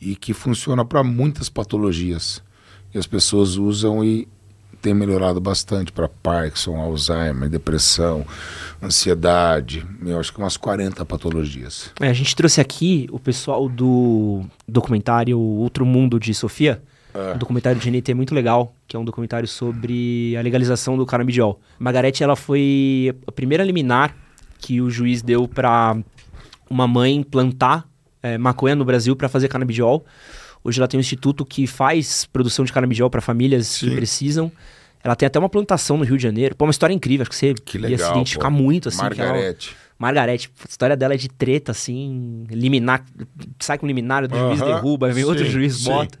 [0.00, 2.40] E que funciona para muitas patologias.
[2.94, 4.28] E as pessoas usam e
[4.82, 8.26] tem melhorado bastante para Parkinson, Alzheimer, depressão,
[8.82, 11.92] ansiedade, eu acho que umas 40 patologias.
[12.00, 16.82] É, a gente trouxe aqui o pessoal do documentário Outro Mundo de Sofia.
[17.14, 17.34] É.
[17.34, 21.06] O documentário de Anitta é muito legal, que é um documentário sobre a legalização do
[21.06, 21.60] canabidiol.
[21.78, 24.16] Margarete, ela foi a primeira liminar
[24.58, 25.96] que o juiz deu pra
[26.68, 27.86] uma mãe plantar
[28.22, 30.04] é, maconha no Brasil para fazer canabidiol.
[30.64, 33.96] Hoje ela tem um instituto que faz produção de canabidiol para famílias que Sim.
[33.96, 34.52] precisam.
[35.04, 36.54] Ela tem até uma plantação no Rio de Janeiro.
[36.54, 38.06] Pô, uma história incrível, acho que você Que ia legal.
[38.06, 38.56] se identificar pô.
[38.56, 38.98] muito, assim.
[39.10, 39.76] que ela- Margarete.
[39.98, 43.04] Margarete, a história dela é de treta, assim, liminar,
[43.60, 45.84] sai com liminar, o juiz Aham, derruba, vem outro sim, juiz sim.
[45.84, 46.18] bota.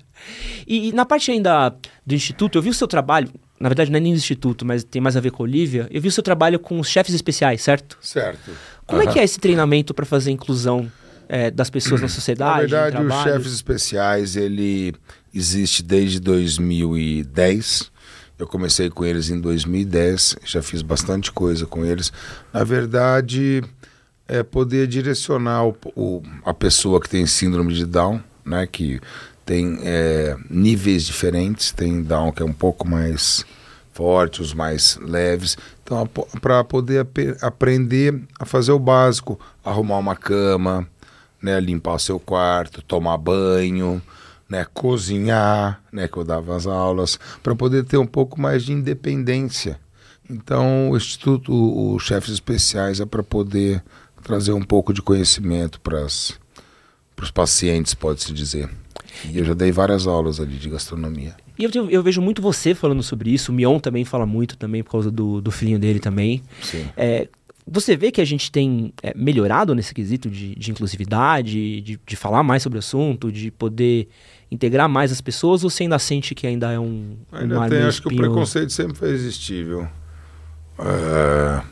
[0.68, 1.74] E, e na parte ainda
[2.06, 3.28] do Instituto, eu vi o seu trabalho,
[3.58, 5.88] na verdade não é nem do Instituto, mas tem mais a ver com a Olivia,
[5.90, 7.98] eu vi o seu trabalho com os chefes especiais, certo?
[8.00, 8.52] Certo.
[8.86, 9.12] Como é Aham.
[9.14, 10.90] que é esse treinamento para fazer inclusão
[11.32, 12.52] é, das pessoas na sociedade?
[12.52, 13.32] Na verdade, trabalho?
[13.32, 14.94] chefes especiais, ele
[15.34, 17.90] existe desde 2010.
[18.38, 22.12] Eu comecei com eles em 2010, já fiz bastante coisa com eles.
[22.52, 23.62] Na verdade,
[24.26, 29.00] é poder direcionar o, o- a pessoa que tem síndrome de Down, né, que
[29.46, 33.44] tem é, níveis diferentes, tem Down que é um pouco mais
[33.92, 35.56] forte, os mais leves.
[35.84, 36.06] Então,
[36.40, 40.88] para poder ape- aprender a fazer o básico, arrumar uma cama,
[41.42, 44.00] né, limpar o seu quarto, tomar banho,
[44.48, 48.72] né, cozinhar, né, que eu dava as aulas, para poder ter um pouco mais de
[48.72, 49.80] independência.
[50.30, 53.82] Então, o Instituto, os chefes especiais é para poder
[54.22, 56.38] trazer um pouco de conhecimento para os
[57.34, 58.70] pacientes, pode-se dizer.
[59.30, 61.34] E eu já dei várias aulas ali de gastronomia.
[61.58, 63.52] E eu, eu vejo muito você falando sobre isso.
[63.52, 66.42] O Mion também fala muito também por causa do, do filhinho dele também.
[66.62, 66.86] Sim.
[66.96, 67.28] É,
[67.66, 72.16] você vê que a gente tem é, melhorado nesse quesito de, de inclusividade, de, de
[72.16, 74.08] falar mais sobre o assunto, de poder
[74.50, 77.16] integrar mais as pessoas, ou você ainda sente que ainda é um.
[77.32, 79.88] Ainda um tem, meio acho que o espinho- preconceito sempre vai existir, viu?
[80.78, 81.62] É,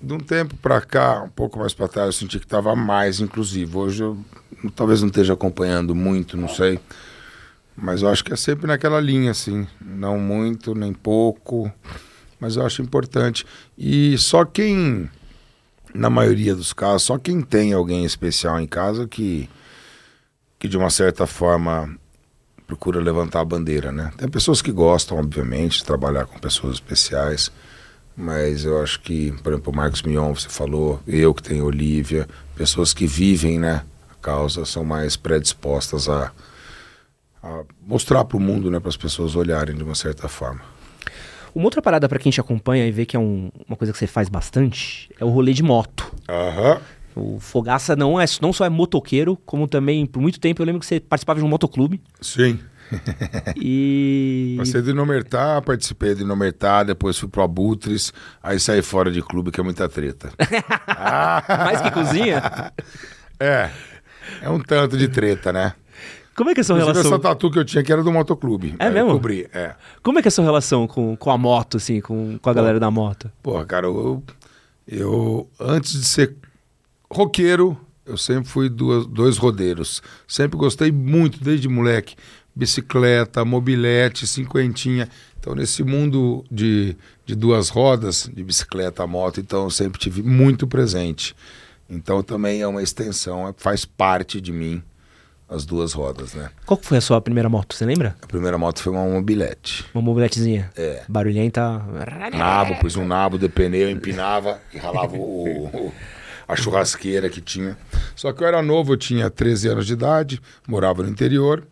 [0.00, 3.20] De um tempo pra cá, um pouco mais pra trás, eu senti que estava mais
[3.20, 3.80] inclusivo.
[3.80, 4.18] Hoje eu
[4.74, 6.78] talvez não esteja acompanhando muito, não sei.
[7.76, 9.66] Mas eu acho que é sempre naquela linha, assim.
[9.80, 11.72] Não muito, nem pouco.
[12.40, 13.44] Mas eu acho importante.
[13.76, 15.10] E só quem,
[15.94, 19.48] na maioria dos casos, só quem tem alguém especial em casa que,
[20.58, 21.98] que de uma certa forma
[22.68, 24.12] procura levantar a bandeira, né?
[24.18, 27.50] Tem pessoas que gostam, obviamente, de trabalhar com pessoas especiais,
[28.14, 32.28] mas eu acho que, por exemplo, o Marcos Mion, você falou, eu que tenho Olivia,
[32.54, 36.30] pessoas que vivem, né, a causa, são mais predispostas a,
[37.42, 40.60] a mostrar para o mundo, né, para as pessoas olharem de uma certa forma.
[41.54, 43.98] Uma outra parada pra quem te acompanha e vê que é um- uma coisa que
[43.98, 46.12] você faz bastante é o rolê de moto.
[46.28, 46.80] Aham.
[47.16, 50.78] O Fogaça não, é, não só é motoqueiro, como também, por muito tempo, eu lembro
[50.80, 52.00] que você participava de um motoclube.
[52.20, 52.58] Sim.
[53.56, 54.54] E.
[54.58, 59.50] Passei do Inomertar, participei do Inomertar, depois fui pro Abutres, aí saí fora de clube,
[59.50, 60.30] que é muita treta.
[61.48, 62.72] Mais que cozinha?
[63.38, 63.70] É,
[64.42, 65.74] é um tanto de treta, né?
[66.38, 67.12] Como é que é a sua Inclusive, relação?
[67.18, 68.76] essa tatu que eu tinha que era do motoclube.
[68.78, 69.10] É eu mesmo?
[69.10, 69.74] Cobri, é.
[70.04, 72.54] Como é que é a sua relação com, com a moto, assim, com, com a
[72.54, 73.28] galera da moto?
[73.42, 74.22] Porra, cara, eu,
[74.86, 76.36] eu antes de ser
[77.10, 80.00] roqueiro, eu sempre fui duas, dois rodeiros.
[80.28, 82.14] Sempre gostei muito, desde moleque.
[82.54, 85.08] Bicicleta, mobilete, cinquentinha.
[85.40, 86.96] Então, nesse mundo de,
[87.26, 91.34] de duas rodas, de bicicleta, moto, então eu sempre tive muito presente.
[91.90, 94.80] Então, também é uma extensão, é- faz parte de mim
[95.48, 96.50] as duas rodas, né?
[96.66, 98.14] Qual foi a sua primeira moto, você lembra?
[98.20, 99.84] A primeira moto foi uma mobilete.
[99.94, 100.70] Uma mobiletezinha?
[100.76, 101.02] É.
[101.08, 101.82] Barulhenta.
[102.36, 105.92] Nabo, pus um nabo de pneu, empinava e ralava o, o-
[106.46, 107.76] a churrasqueira que tinha.
[108.14, 111.66] Só que eu era novo, eu tinha 13 anos de idade, morava no interior.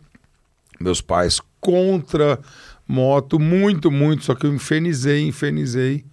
[0.79, 2.39] Meus pais contra
[2.87, 6.05] moto, muito, muito, só que eu infernizei, infernizei.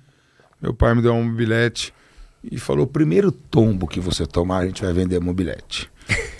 [0.60, 1.92] Meu pai me deu um mobilete
[2.42, 5.90] e falou: primeiro tombo que você tomar, a gente vai vender mobilete.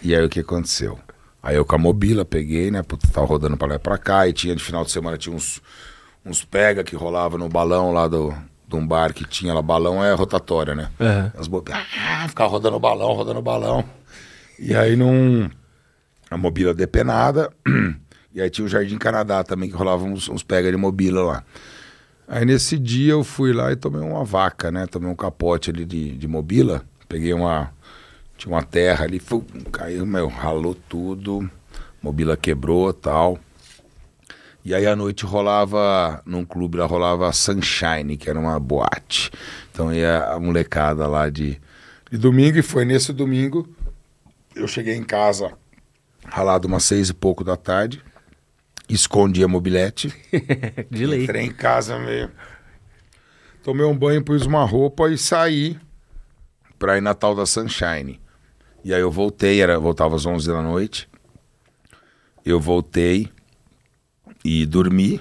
[0.02, 0.98] e aí o que aconteceu?
[1.44, 2.82] Aí eu com a mobila peguei, né?
[2.82, 5.36] Puta, tava rodando pra lá e pra cá, e tinha de final de semana tinha
[5.36, 5.60] uns,
[6.24, 8.34] uns pega que rolava no balão lá do,
[8.66, 9.60] de um bar que tinha lá.
[9.60, 10.88] Balão é rotatória, né?
[10.98, 11.32] Aham.
[11.36, 11.62] As bo...
[11.70, 13.84] ah, ficava rodando o balão, rodando o balão.
[14.58, 15.50] E aí num.
[16.30, 17.52] A mobília depenada.
[18.36, 21.44] E aí tinha o Jardim Canadá também, que rolava uns, uns pega de mobília lá.
[22.26, 24.88] Aí nesse dia eu fui lá e tomei uma vaca, né?
[24.88, 26.82] Tomei um capote ali de, de mobília.
[27.08, 27.70] Peguei uma.
[28.36, 29.20] Tinha uma terra ali,
[29.72, 31.48] caiu, meu, ralou tudo.
[32.02, 33.38] Mobília quebrou tal.
[34.64, 39.30] E aí à noite rolava, num clube lá rolava Sunshine, que era uma boate.
[39.70, 41.60] Então ia a molecada lá de,
[42.10, 43.68] de domingo, e foi nesse domingo.
[44.54, 45.52] Eu cheguei em casa
[46.26, 48.02] ralado umas seis e pouco da tarde,
[48.88, 50.14] escondi a mobilete,
[50.90, 51.24] De lei.
[51.24, 52.30] entrei em casa meio.
[53.62, 55.78] Tomei um banho, pus uma roupa e saí
[56.78, 58.20] pra ir na tal da Sunshine.
[58.84, 61.08] E aí eu voltei, era, voltava às 11 da noite.
[62.44, 63.28] Eu voltei
[64.44, 65.20] e dormi.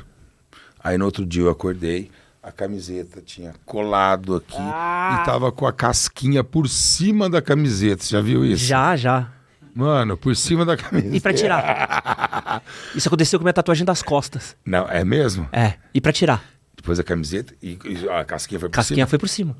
[0.83, 5.71] Aí no outro dia eu acordei, a camiseta tinha colado aqui e tava com a
[5.71, 8.03] casquinha por cima da camiseta.
[8.03, 8.65] Você já viu isso?
[8.65, 9.31] Já, já.
[9.73, 11.15] Mano, por cima da camiseta.
[11.15, 12.61] E pra tirar?
[12.93, 14.55] Isso aconteceu com a minha tatuagem das costas.
[14.63, 15.47] Não, é mesmo?
[15.51, 15.75] É.
[15.93, 16.43] E pra tirar?
[16.75, 19.07] Depois a camiseta e, e a casquinha foi por Casquinha cima.
[19.07, 19.57] foi por cima.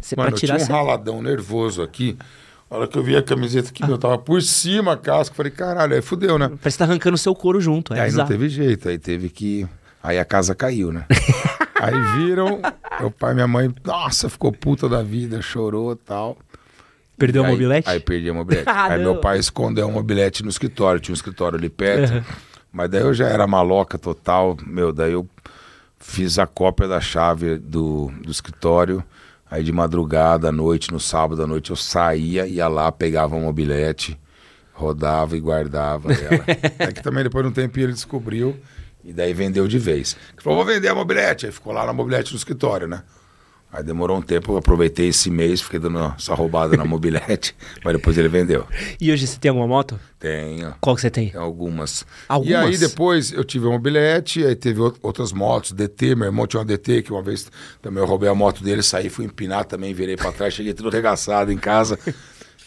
[0.00, 0.56] Você Mano, pra eu tirar.
[0.56, 2.16] tinha um você- raladão nervoso aqui.
[2.74, 5.32] A hora que eu vi a camiseta aqui, meu, tava por cima a casca.
[5.32, 6.48] Falei, caralho, aí fudeu, né?
[6.60, 7.94] Parece que tá arrancando o seu couro junto.
[7.94, 8.28] É aí não bizarro.
[8.28, 9.64] teve jeito, aí teve que.
[10.02, 11.06] Aí a casa caiu, né?
[11.80, 12.60] aí viram,
[12.98, 16.36] meu pai e minha mãe, nossa, ficou puta da vida, chorou e tal.
[17.16, 17.88] Perdeu aí- mobilete?
[17.88, 18.66] Aí perdi a mobilete.
[18.68, 19.12] Ah, aí não.
[19.12, 22.24] meu pai escondeu a mobilete no escritório, tinha um escritório ali perto.
[22.72, 25.24] Mas daí eu já era maloca total, meu, daí eu
[26.00, 29.00] fiz a cópia da chave do, do escritório.
[29.50, 33.40] Aí de madrugada, à noite, no sábado à noite, eu saía, ia lá, pegava a
[33.40, 34.18] mobilete,
[34.72, 36.44] rodava e guardava ela.
[36.78, 38.56] é que também depois de um tempinho ele descobriu
[39.04, 40.16] e daí vendeu de vez.
[40.32, 41.46] Ele falou, vou vender a mobilete.
[41.46, 43.02] Aí ficou lá na mobilete no escritório, né?
[43.76, 47.92] Aí demorou um tempo, eu aproveitei esse mês, fiquei dando essa roubada na mobilete, mas
[47.96, 48.64] depois ele vendeu.
[49.00, 49.98] E hoje você tem alguma moto?
[50.20, 51.30] Tenho, Qual que você tem?
[51.30, 52.06] tem algumas.
[52.28, 52.52] Algumas?
[52.52, 56.46] E aí depois eu tive a mobilete, aí teve out- outras motos, DT, meu irmão
[56.46, 57.50] tinha uma DT, que uma vez
[57.82, 60.88] também eu roubei a moto dele, saí, fui empinar também, virei pra trás, cheguei tudo
[60.88, 61.98] regaçado em casa.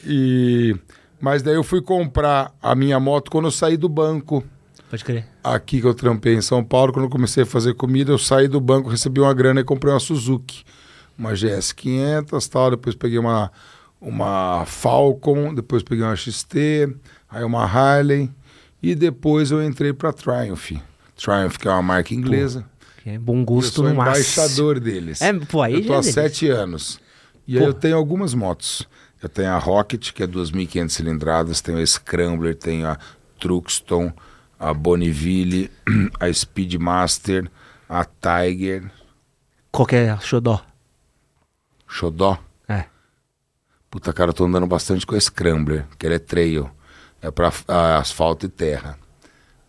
[0.05, 0.75] E...
[1.19, 4.43] Mas daí eu fui comprar a minha moto quando eu saí do banco.
[4.89, 5.25] Pode crer.
[5.43, 8.47] Aqui que eu trampei em São Paulo, quando eu comecei a fazer comida, eu saí
[8.47, 10.63] do banco, recebi uma grana e comprei uma Suzuki.
[11.17, 13.51] Uma GS 500 tal, depois peguei uma,
[13.99, 16.95] uma Falcon, depois peguei uma XT,
[17.29, 18.29] aí uma Harley,
[18.81, 20.73] e depois eu entrei para Triumph.
[21.15, 22.63] Triumph, que é uma marca inglesa.
[23.03, 24.43] Que é bom eu gosto sou no máximo.
[24.43, 25.21] embaixador deles.
[25.21, 26.21] É, pô, aí eu tô é há delícia.
[26.23, 26.99] sete anos.
[27.47, 27.69] E aí Pô.
[27.69, 28.87] eu tenho algumas motos.
[29.23, 32.99] Eu tenho a Rocket, que é 2.500 cilindradas, tenho a Scrambler, tenho a
[33.39, 34.13] Truxton,
[34.59, 35.71] a Bonneville,
[36.19, 37.49] a Speedmaster,
[37.89, 38.91] a Tiger,
[39.71, 40.61] Qual que é a Xodó?
[41.87, 42.37] Xodó.
[42.67, 42.85] É.
[43.89, 46.69] Puta, cara, eu tô andando bastante com a Scrambler, que ela é trail.
[47.21, 48.97] É pra ah, asfalto e terra.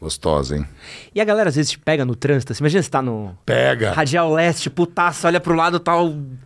[0.01, 0.69] Gostosa, hein?
[1.15, 2.55] E a galera às vezes te pega no trânsito.
[2.55, 3.93] Você imagina você tá no Pega!
[3.93, 6.39] Radial Leste, putaço, olha pro lado, o...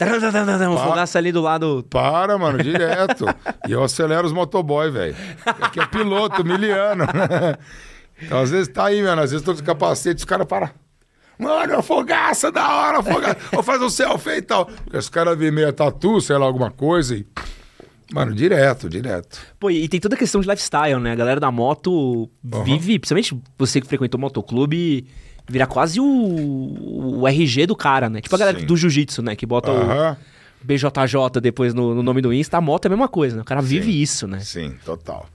[0.00, 0.84] Um Pá.
[0.84, 1.84] fogaço ali do lado.
[1.90, 3.24] Para, mano, direto.
[3.66, 5.16] e eu acelero os motoboy, velho.
[5.44, 7.04] Aqui é piloto, miliano.
[8.22, 9.22] então, às vezes tá aí, mano.
[9.22, 10.70] Às vezes tô de capacete, os caras param.
[11.38, 13.38] Mano, é fogaça, da hora, fogaça.
[13.52, 14.66] Vou fazer um selfie e tal.
[14.66, 17.24] Porque os caras vêm meio tatu, sei lá, alguma coisa e...
[18.12, 19.38] Mano, direto, direto.
[19.60, 21.12] Pô, e tem toda a questão de lifestyle, né?
[21.12, 22.30] A galera da moto
[22.64, 25.06] vive, principalmente você que frequentou motoclube,
[25.46, 26.06] vira quase o,
[27.20, 28.22] o RG do cara, né?
[28.22, 28.66] Tipo a galera Sim.
[28.66, 29.36] do jiu-jitsu, né?
[29.36, 30.16] Que bota Aham.
[30.62, 32.56] o BJJ depois no, no nome do Insta.
[32.56, 33.42] A moto é a mesma coisa, né?
[33.42, 34.40] O cara vive isso, né?
[34.40, 35.28] Sim, total.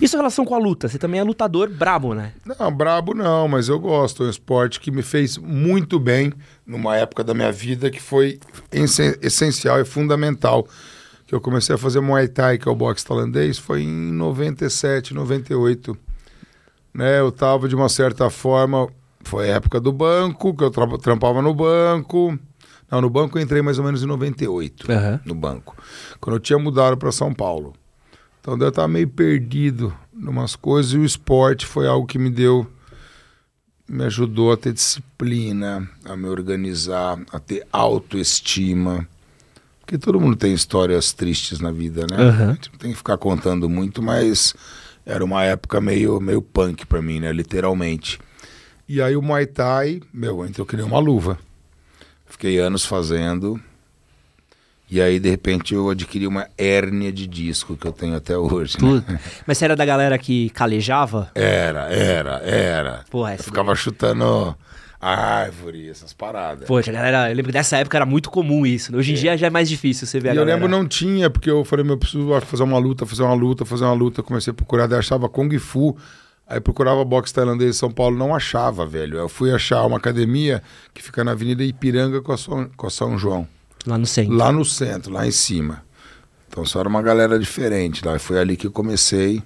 [0.00, 0.88] Isso em relação com a luta.
[0.88, 2.32] Você também é lutador brabo, né?
[2.58, 4.22] Não, brabo não, mas eu gosto.
[4.22, 6.32] É um esporte que me fez muito bem
[6.66, 8.38] numa época da minha vida que foi
[8.72, 10.66] essen- essencial e fundamental.
[11.26, 15.12] Que eu comecei a fazer Muay Thai, que é o boxe tailandês, foi em 97,
[15.12, 15.96] 98.
[16.94, 18.88] Né, eu tava de uma certa forma,
[19.22, 22.38] foi a época do banco, que eu tra trampava no banco.
[22.90, 25.20] Não, no banco eu entrei mais ou menos em 98, Aham.
[25.24, 25.76] no banco.
[26.20, 27.74] Quando eu tinha mudado para São Paulo.
[28.46, 32.30] Então eu tava meio perdido em umas coisas e o esporte foi algo que me
[32.30, 32.64] deu
[33.88, 39.06] me ajudou a ter disciplina, a me organizar, a ter autoestima.
[39.80, 42.16] Porque todo mundo tem histórias tristes na vida, né?
[42.16, 42.50] Aham.
[42.50, 44.54] A gente não tem que ficar contando muito, mas
[45.04, 47.32] era uma época meio, meio punk pra mim, né?
[47.32, 48.18] Literalmente.
[48.88, 51.36] E aí o Muay Thai, meu, entrou que nem uma luva.
[52.26, 53.60] Fiquei anos fazendo.
[54.88, 58.76] E aí, de repente, eu adquiri uma hérnia de disco que eu tenho até hoje.
[58.80, 59.18] né?
[59.46, 61.30] Mas você era da galera que calejava?
[61.34, 63.04] Era, era, era.
[63.10, 64.56] Pô, Eu ficava chutando
[65.00, 66.66] árvore, essas paradas.
[66.66, 68.92] Poxa, a galera, eu lembro que nessa época era muito comum isso.
[68.92, 68.98] né?
[68.98, 70.54] Hoje em dia já é mais difícil você ver a E eu galera.
[70.60, 73.34] lembro não tinha, porque eu falei, meu, eu preciso acho, fazer uma luta, fazer uma
[73.34, 74.22] luta, fazer uma luta.
[74.22, 75.96] Comecei a procurar, daí achava Kung Fu.
[76.48, 79.18] Aí procurava boxe tailandês em São Paulo, não achava, velho.
[79.18, 80.62] Eu fui achar uma academia
[80.94, 83.48] que fica na Avenida Ipiranga com a São, com a São João.
[83.86, 84.34] Lá no centro.
[84.34, 85.84] Lá no centro, lá em cima.
[86.48, 88.18] Então só era uma galera diferente lá.
[88.18, 89.42] Foi ali que eu comecei.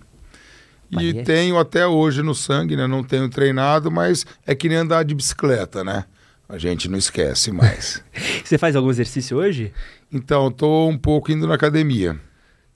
[0.90, 2.86] E é- tenho até hoje no sangue, né?
[2.86, 6.04] Não tenho treinado, mas é que nem andar de bicicleta, né?
[6.48, 8.02] A gente não esquece mais.
[8.44, 9.72] Você faz algum exercício hoje?
[10.12, 12.18] então, tô um pouco indo na academia.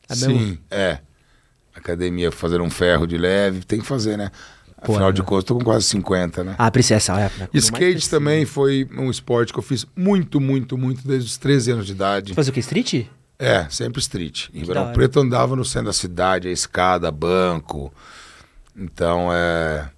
[0.08, 0.98] Ah, Sim, é.
[1.74, 4.30] Academia, fazer um ferro de leve, tem que fazer, né?
[4.76, 5.12] Afinal é.
[5.12, 6.54] de contas, tô com quase 50, né?
[6.58, 7.48] Ah, precisa essa época.
[7.54, 11.86] Skate também foi um esporte que eu fiz muito, muito, muito desde os 13 anos
[11.86, 12.34] de idade.
[12.34, 12.60] Faz o que?
[12.60, 13.06] Street?
[13.38, 14.48] É, sempre street.
[14.54, 14.92] Em Ribeirão hora.
[14.92, 17.92] Preto andava no centro da cidade, a escada, banco.
[18.76, 19.88] Então é.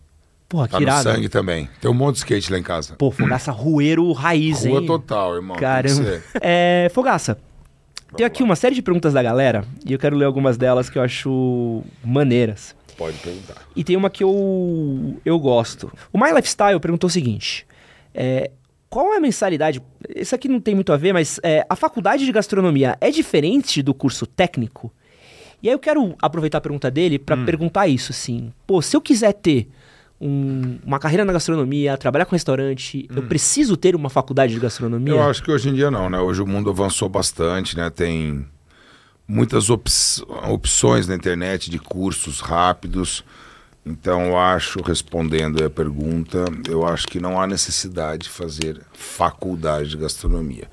[0.48, 1.02] Porra, Tá que irado.
[1.02, 1.68] sangue também.
[1.80, 2.94] Tem um monte de skate lá em casa.
[2.94, 4.86] Pô, Fogaça Rueiro raiz, Rua hein?
[4.86, 5.56] total, irmão.
[5.56, 6.22] Caramba.
[6.40, 7.36] É, Fogaça,
[8.16, 10.98] tem aqui uma série de perguntas da galera e eu quero ler algumas delas que
[10.98, 12.75] eu acho maneiras.
[12.96, 13.56] Pode perguntar.
[13.74, 15.92] E tem uma que eu, eu gosto.
[16.12, 17.66] O My Lifestyle perguntou o seguinte:
[18.14, 18.50] é,
[18.88, 19.82] qual é a mensalidade?
[20.14, 23.82] Isso aqui não tem muito a ver, mas é, a faculdade de gastronomia é diferente
[23.82, 24.92] do curso técnico?
[25.62, 27.24] E aí eu quero aproveitar a pergunta dele Hum.
[27.24, 28.52] para perguntar isso, assim.
[28.66, 29.68] Pô, se eu quiser ter
[30.20, 35.14] um- uma carreira na gastronomia, trabalhar com restaurante, eu preciso ter uma faculdade de gastronomia?
[35.14, 35.16] Hum.
[35.18, 36.18] Eu acho que hoje em dia não, né?
[36.20, 37.90] Hoje o mundo avançou bastante, né?
[37.90, 38.46] Tem
[39.26, 39.90] muitas op
[40.48, 43.24] opções na internet de cursos rápidos.
[43.84, 49.90] Então, eu acho, respondendo a pergunta, eu acho que não há necessidade de fazer faculdade
[49.90, 50.68] de gastronomia.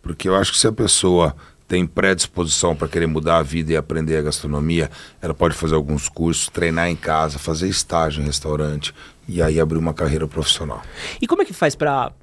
[0.00, 1.36] Porque eu acho que se a pessoa
[1.66, 6.08] tem predisposição para querer mudar a vida e aprender a gastronomia, ela pode fazer alguns
[6.08, 8.94] cursos, treinar em casa, fazer estágio em restaurante
[9.28, 10.82] e aí abrir uma carreira profissional.
[11.20, 12.14] E como é que faz para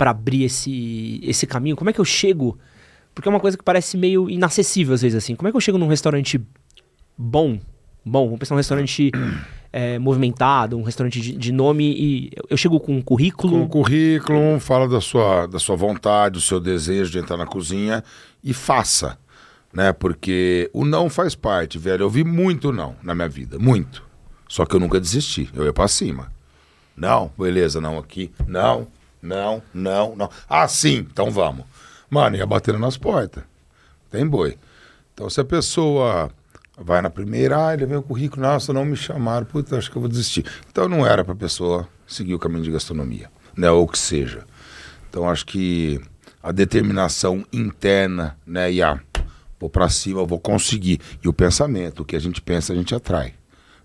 [0.00, 1.76] abrir esse, esse caminho?
[1.76, 2.58] Como é que eu chego?
[3.18, 5.34] Porque é uma coisa que parece meio inacessível às vezes assim.
[5.34, 6.40] Como é que eu chego num restaurante
[7.16, 7.58] bom?
[8.04, 9.10] Bom, vamos pensar num restaurante
[9.72, 13.54] é, movimentado, um restaurante de, de, nome e eu chego com um currículo.
[13.54, 17.44] Com um currículo, fala da sua, da sua vontade, do seu desejo de entrar na
[17.44, 18.04] cozinha
[18.42, 19.18] e faça.
[19.72, 19.92] Né?
[19.92, 22.04] Porque o não faz parte, velho.
[22.04, 24.00] Eu vi muito não na minha vida, muito.
[24.48, 26.30] Só que eu nunca desisti, eu ia para cima.
[26.96, 28.30] Não, beleza, não aqui.
[28.46, 28.86] Não,
[29.20, 30.30] não, não, não.
[30.48, 31.64] Ah, sim, então vamos.
[32.10, 33.44] Mano, ia batendo nas portas.
[34.10, 34.56] Tem boi.
[35.12, 36.30] Então, se a pessoa
[36.78, 39.96] vai na primeira, ah, ele vem o currículo, nossa, não me chamaram, puta, acho que
[39.96, 40.44] eu vou desistir.
[40.70, 44.46] Então, não era para a pessoa seguir o caminho de gastronomia, né, ou que seja.
[45.10, 46.00] Então, acho que
[46.42, 49.00] a determinação interna, né, e a
[49.58, 51.00] vou para cima, vou conseguir.
[51.22, 53.34] E o pensamento, o que a gente pensa, a gente atrai,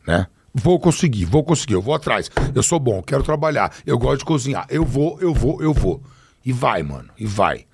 [0.05, 0.28] né?
[0.53, 2.30] Vou conseguir, vou conseguir, eu vou atrás.
[2.53, 4.67] Eu sou bom, quero trabalhar, eu gosto de cozinhar.
[4.69, 5.99] Eu vou, eu vou, eu vou.
[6.45, 7.65] E vai, mano, e vai.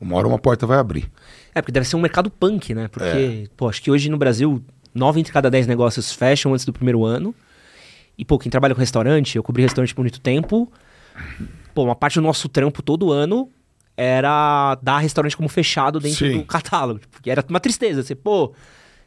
[0.00, 1.10] Uma hora uma porta vai abrir.
[1.54, 2.88] É, porque deve ser um mercado punk, né?
[2.88, 3.48] Porque, é.
[3.56, 4.62] pô, acho que hoje no Brasil,
[4.94, 7.34] nove entre cada dez negócios fecham antes do primeiro ano.
[8.16, 10.70] E, pô, quem trabalha com restaurante, eu cobri restaurante por muito tempo.
[11.74, 13.48] Pô, uma parte do nosso trampo todo ano
[13.96, 16.38] era dar restaurante como fechado dentro Sim.
[16.38, 17.00] do catálogo.
[17.10, 18.02] Porque era uma tristeza.
[18.02, 18.52] Você, pô,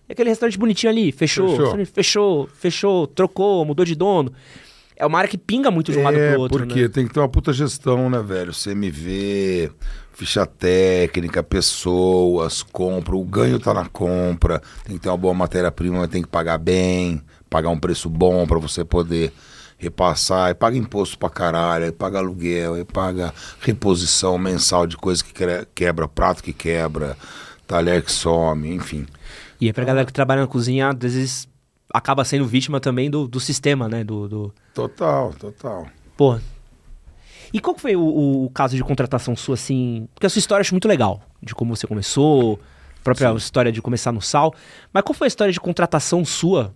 [0.07, 4.33] e aquele restaurante bonitinho ali, fechou, fechou, fechou, fechou, trocou, mudou de dono.
[4.97, 6.57] É uma área que pinga muito de um é, lado pro outro.
[6.59, 6.89] Porque né?
[6.89, 8.51] tem que ter uma puta gestão, né, velho?
[8.51, 9.71] CMV,
[10.13, 13.15] ficha técnica, pessoas, compra.
[13.15, 14.61] O ganho tá na compra.
[14.83, 18.59] Tem que ter uma boa matéria-prima, tem que pagar bem, pagar um preço bom para
[18.59, 19.33] você poder
[19.77, 25.23] repassar, e paga imposto pra caralho, e paga aluguel, e paga reposição mensal de coisa
[25.23, 25.33] que
[25.73, 27.17] quebra, prato que quebra,
[27.65, 29.07] talher que some, enfim.
[29.59, 31.49] E é pra galera que trabalha na cozinha, às vezes
[31.91, 34.03] acaba sendo vítima também do, do sistema, né?
[34.03, 34.53] Do, do...
[34.73, 35.87] Total, total.
[36.15, 36.37] Pô.
[37.53, 40.07] E qual foi o, o, caso de contratação sua, assim?
[40.13, 42.59] Porque a sua história eu acho muito legal, de como você começou,
[42.99, 43.37] a própria Sim.
[43.37, 44.53] história de começar no sal.
[44.93, 46.73] Mas qual foi a história de contratação sua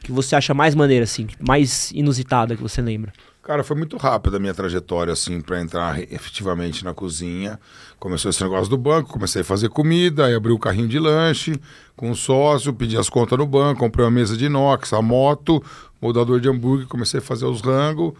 [0.00, 3.12] que você acha mais maneira, assim, mais inusitada que você lembra?
[3.46, 7.60] Cara, foi muito rápida a minha trajetória, assim, para entrar efetivamente na cozinha.
[7.96, 11.54] Começou esse negócio do banco, comecei a fazer comida, aí abri o carrinho de lanche
[11.96, 15.62] com um sócio, pedi as contas no banco, comprei uma mesa de inox, a moto,
[16.02, 18.14] moldador de hambúrguer, comecei a fazer os rangos,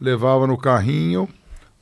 [0.00, 1.28] levava no carrinho.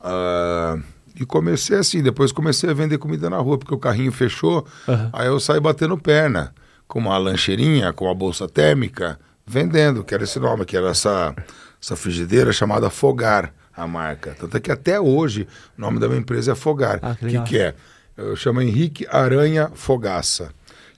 [0.03, 0.83] Uh,
[1.15, 5.11] e comecei assim, depois comecei a vender comida na rua, porque o carrinho fechou, uhum.
[5.13, 6.53] aí eu saí batendo perna,
[6.89, 11.35] com uma lancheirinha, com uma bolsa térmica, vendendo, que era esse nome, que era essa,
[11.81, 14.37] essa frigideira chamada Fogar, a marca.
[14.39, 15.47] Tanto é que até hoje
[15.77, 16.99] o nome da minha empresa é Fogar.
[17.03, 17.75] Ah, que, que, que é?
[18.17, 20.51] Eu chamo Henrique Aranha Fogaça.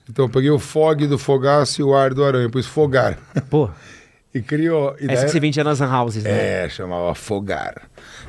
[0.09, 3.17] Então eu peguei o fog do Fogaça e o ar do Aranha, pus Fogar.
[3.49, 3.69] Pô.
[4.33, 4.95] e criou.
[4.99, 6.65] E essa que você vendia nas houses, né?
[6.65, 7.83] É, chamava Fogar.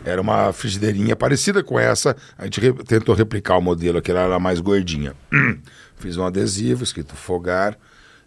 [0.07, 2.17] Era uma frigideirinha parecida com essa.
[2.39, 5.15] A gente re tentou replicar o modelo, que ela era mais gordinha.
[5.99, 7.77] Fiz um adesivo escrito Fogar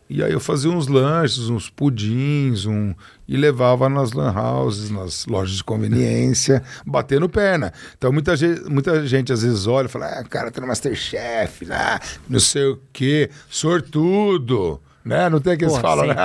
[0.10, 2.96] e aí eu fazia uns lanches, uns pudins, um...
[3.28, 7.72] e levava nas lan houses, nas lojas de conveniência, batendo perna.
[7.96, 11.64] Então muita gente, muita gente às vezes olha e fala, ah, cara, tá no Masterchef,
[11.64, 15.30] lá, não sei o quê, sortudo, né?
[15.30, 16.16] Não tem que eles falam, né?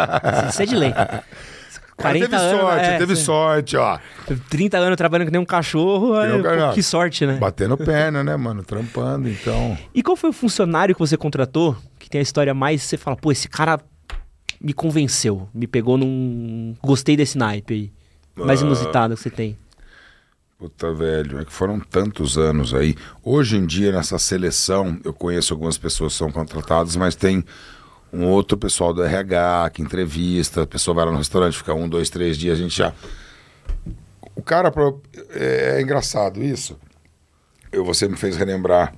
[0.48, 0.94] Isso é de lei.
[1.96, 3.98] 40 teve anos, sorte, é, teve sorte, ó.
[4.50, 7.36] 30 anos trabalhando que nem um cachorro, aí, pô, que sorte, né?
[7.36, 8.64] Batendo perna, né, mano?
[8.64, 9.78] Trampando, então.
[9.94, 12.82] E qual foi o funcionário que você contratou que tem a história mais.
[12.82, 13.80] Você fala, pô, esse cara
[14.60, 16.76] me convenceu, me pegou num.
[16.82, 17.92] Gostei desse naipe aí.
[18.44, 18.66] Mais uh...
[18.66, 19.56] inusitado que você tem.
[20.58, 22.94] Puta, velho, é que foram tantos anos aí.
[23.22, 27.44] Hoje em dia, nessa seleção, eu conheço algumas pessoas que são contratadas, mas tem
[28.14, 31.88] um outro pessoal do RH que entrevista, a pessoa vai lá no restaurante, fica um,
[31.88, 32.92] dois, três dias, a gente já.
[34.36, 34.72] O cara.
[35.30, 36.78] É, é engraçado isso.
[37.72, 38.94] Eu, você me fez relembrar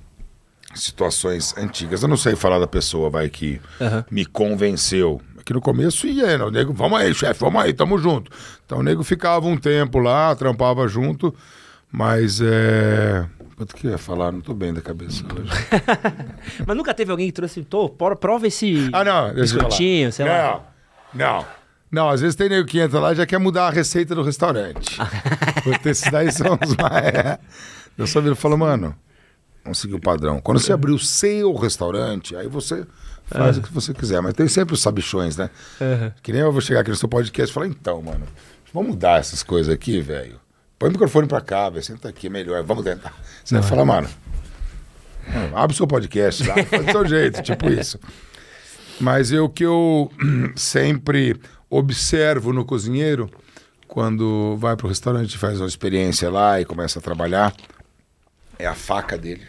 [0.75, 2.03] situações antigas.
[2.03, 4.03] Eu não sei falar da pessoa, vai, que uhum.
[4.11, 5.19] me convenceu.
[5.37, 6.43] Aqui no começo ia, né?
[6.43, 8.31] o nego, vamos aí, chefe, vamos aí, tamo junto.
[8.65, 11.33] Então o nego ficava um tempo lá, trampava junto,
[11.91, 13.25] mas é.
[13.55, 14.31] Quanto que ia falar?
[14.31, 15.51] Não tô bem da cabeça hoje.
[16.65, 20.73] mas nunca teve alguém que trouxe, tô, prova esse ah, não, biscoitinho, sei não, lá.
[21.13, 21.45] Não,
[21.91, 22.09] não.
[22.09, 24.97] às vezes tem nego que entra lá e já quer mudar a receita do restaurante.
[25.63, 27.39] Porque esses daí são os mais.
[27.97, 28.95] Eu só viro e falo, mano,
[29.67, 30.39] Vamos seguir o padrão.
[30.39, 32.87] Quando você abrir o seu restaurante, aí você
[33.25, 34.21] faz o que você quiser.
[34.21, 35.49] Mas tem sempre os sabichões, né?
[35.81, 36.13] Aham.
[36.23, 38.25] Que nem eu vou chegar aqui no seu podcast e falar, então, mano,
[38.73, 40.39] vamos mudar essas coisas aqui, velho.
[40.79, 41.83] Põe o microfone pra cá, velho.
[41.83, 42.63] Senta aqui, é melhor.
[42.63, 43.13] Vamos tentar.
[43.43, 44.09] Você vai falar, mano.
[45.27, 47.99] mano, Abre o seu podcast lá, faz do seu jeito, tipo isso.
[48.99, 50.11] Mas eu que eu
[50.55, 53.29] sempre observo no cozinheiro,
[53.87, 57.53] quando vai pro restaurante, faz uma experiência lá e começa a trabalhar,
[58.59, 59.47] é a faca dele.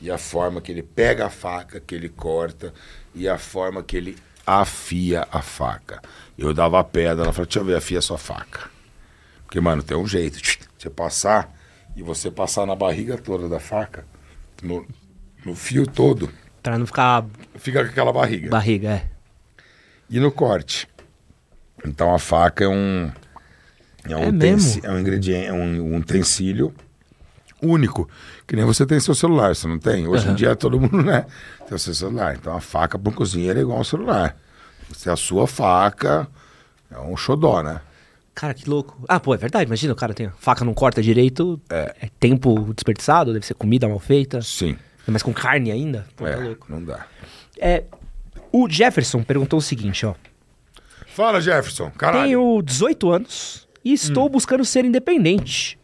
[0.00, 2.72] E a forma que ele pega a faca, que ele corta,
[3.14, 4.16] e a forma que ele
[4.46, 6.00] afia a faca.
[6.36, 8.71] Eu dava a pedra, ela falou, deixa eu ver, afia a sua faca.
[9.52, 10.40] Porque, mano, tem um jeito.
[10.78, 11.54] Você passar
[11.94, 14.06] e você passar na barriga toda da faca,
[14.62, 14.86] no,
[15.44, 16.30] no fio todo,
[16.62, 17.26] Pra não ficar
[17.56, 18.48] fica com aquela barriga.
[18.48, 19.10] barriga, é.
[20.08, 20.88] E no corte.
[21.84, 23.12] Então a faca é um.
[24.08, 26.72] É um, É é um ingrediente, é um, um utensílio
[27.62, 28.08] único.
[28.46, 30.08] Que nem você tem seu celular, você não tem?
[30.08, 30.34] Hoje em Aham.
[30.36, 31.26] dia todo mundo, né?
[31.66, 32.36] Tem o seu celular.
[32.36, 34.34] Então a faca para um cozinheiro é igual um celular.
[34.88, 36.26] Você a sua faca
[36.90, 37.82] é um xodó, né?
[38.34, 39.04] Cara, que louco.
[39.08, 39.66] Ah, pô, é verdade.
[39.66, 41.60] Imagina, o cara tem a faca não corta direito.
[41.70, 42.08] É.
[42.18, 44.40] tempo desperdiçado, deve ser comida mal feita.
[44.40, 44.76] Sim.
[45.06, 46.06] Mas com carne ainda?
[46.16, 46.66] Pô, é, tá louco.
[46.68, 47.06] não dá.
[47.58, 47.84] É,
[48.50, 50.14] o Jefferson perguntou o seguinte, ó.
[51.06, 51.90] Fala, Jefferson.
[51.90, 52.24] Caralho.
[52.24, 55.78] Tenho 18 anos e estou buscando ser independente.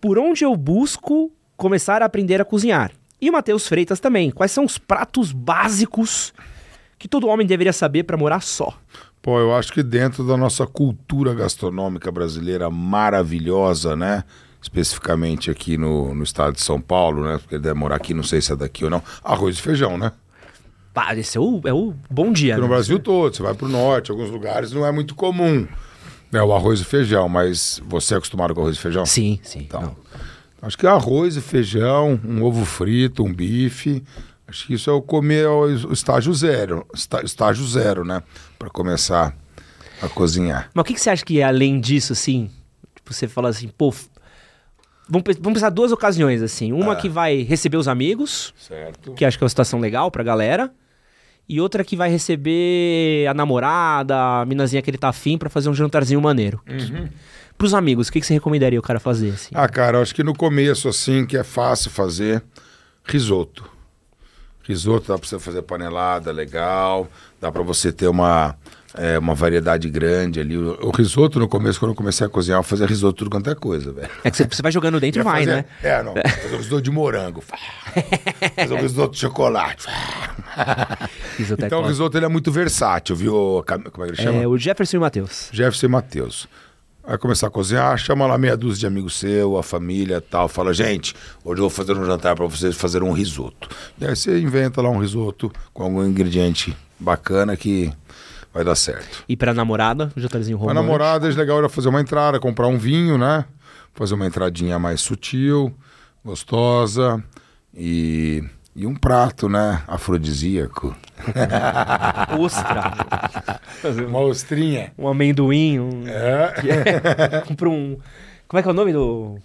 [0.00, 2.92] Por onde eu busco começar a aprender a cozinhar?
[3.20, 4.30] E o Matheus Freitas também.
[4.30, 6.32] Quais são os pratos básicos
[6.98, 8.76] que todo homem deveria saber para morar só?
[9.22, 14.24] Pô, eu acho que dentro da nossa cultura gastronômica brasileira maravilhosa, né?
[14.60, 17.38] Especificamente aqui no, no estado de São Paulo, né?
[17.38, 19.00] Porque deve morar aqui, não sei se é daqui ou não.
[19.22, 20.10] Arroz e feijão, né?
[20.92, 22.74] Pá, esse é o, é o bom dia, Porque no né?
[22.74, 25.66] Brasil todo, você vai pro norte, alguns lugares não é muito comum.
[26.32, 29.06] É o arroz e feijão, mas você é acostumado com arroz e feijão?
[29.06, 29.60] Sim, sim.
[29.60, 29.96] Então, não.
[30.62, 34.02] Acho que arroz e feijão, um ovo frito, um bife.
[34.52, 36.86] Acho que isso é o comer o estágio zero.
[36.94, 38.22] está- Estágio zero, né?
[38.58, 39.34] Para começar
[40.02, 40.68] a cozinhar.
[40.74, 42.50] Mas o que, que você acha que é além disso, assim?
[42.94, 43.94] Tipo, você fala assim, pô...
[45.08, 46.72] Vamos, vamos pensar duas ocasiões, assim.
[46.72, 49.12] Uma que vai receber os amigos, Certo.
[49.14, 50.70] que acho que é uma situação legal pra galera.
[51.48, 55.68] E outra que vai receber a namorada, a minazinha que ele tá afim pra fazer
[55.68, 56.60] um jantarzinho maneiro.
[57.58, 59.50] Pros amigos, o que, que você recomendaria o cara fazer, assim?
[59.54, 62.42] Ah, cara, eu acho que no começo, assim, que é fácil fazer,
[63.04, 63.68] risoto.
[64.64, 67.08] Risoto dá pra você fazer panelada, legal.
[67.40, 68.54] Dá pra você ter uma,
[68.94, 70.56] é, uma variedade grande ali.
[70.56, 73.50] O, o risoto, no começo, quando eu comecei a cozinhar, eu fazia risoto tudo quanto
[73.50, 74.08] é coisa, velho.
[74.22, 75.64] É que você, vai jogando dentro e vai, fazer- né?
[75.82, 76.14] É, não.
[76.14, 77.42] Fazer um risoto de morango.
[78.54, 79.86] fazer um risoto de chocolate.
[79.88, 81.88] É Então o top.
[81.88, 83.64] risoto ele é muito versátil, viu?
[83.66, 84.42] Como é que ele chama?
[84.42, 85.48] É, o Jefferson e o Matheus.
[85.52, 86.48] Jefferson e Matheus.
[87.04, 90.48] Vai começar a cozinhar, chama lá meia dúzia de amigos seu, a família tal.
[90.48, 93.68] Fala, gente, hoje eu vou fazer um jantar para vocês fazer um risoto.
[94.00, 97.92] E aí você inventa lá um risoto com algum ingrediente bacana que
[98.54, 99.24] vai dar certo.
[99.28, 100.80] E pra namorada, o jantarzinho romântico.
[100.80, 103.46] namorada, é legal era fazer uma entrada, comprar um vinho, né?
[103.94, 105.74] Fazer uma entradinha mais sutil,
[106.24, 107.22] gostosa
[107.74, 108.44] e,
[108.74, 109.82] e um prato, né?
[109.86, 110.96] Afrodisíaco.
[112.38, 112.92] Ostra.
[114.08, 114.92] Uma ostrinha.
[114.98, 116.04] um amendoim, um...
[116.06, 117.40] É.
[117.46, 117.98] Compra um...
[118.48, 119.38] Como é que é o nome do...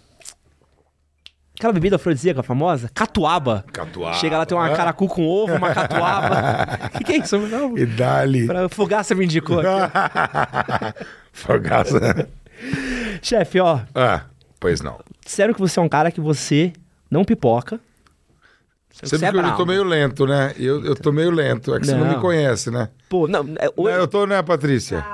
[1.57, 2.89] Aquela bebida afrodisíaca famosa?
[2.93, 3.65] Catuaba.
[3.73, 4.13] Catuaba.
[4.17, 4.75] Chega lá, tem uma É.
[4.75, 6.79] caracu com ovo, uma catuaba.
[6.85, 7.37] O que, que é isso?
[7.39, 8.45] Não, E dali.
[8.45, 9.69] pra Fogaça me indicou aqui.
[11.33, 12.27] Fogaça.
[13.23, 14.21] Chefe, ó, Ah,
[14.59, 14.99] pois não.
[15.25, 16.71] disseram que você é um cara que você
[17.09, 17.79] não pipoca.
[19.01, 19.57] Você é viu que eu bravo.
[19.57, 20.53] tô meio lento, né?
[20.57, 21.73] Eu, eu tô meio lento.
[21.75, 22.15] É que você não Não.
[22.15, 22.89] me conhece, né?
[23.09, 23.69] Pô, não, é,
[23.99, 25.05] eu tô, né, Patrícia?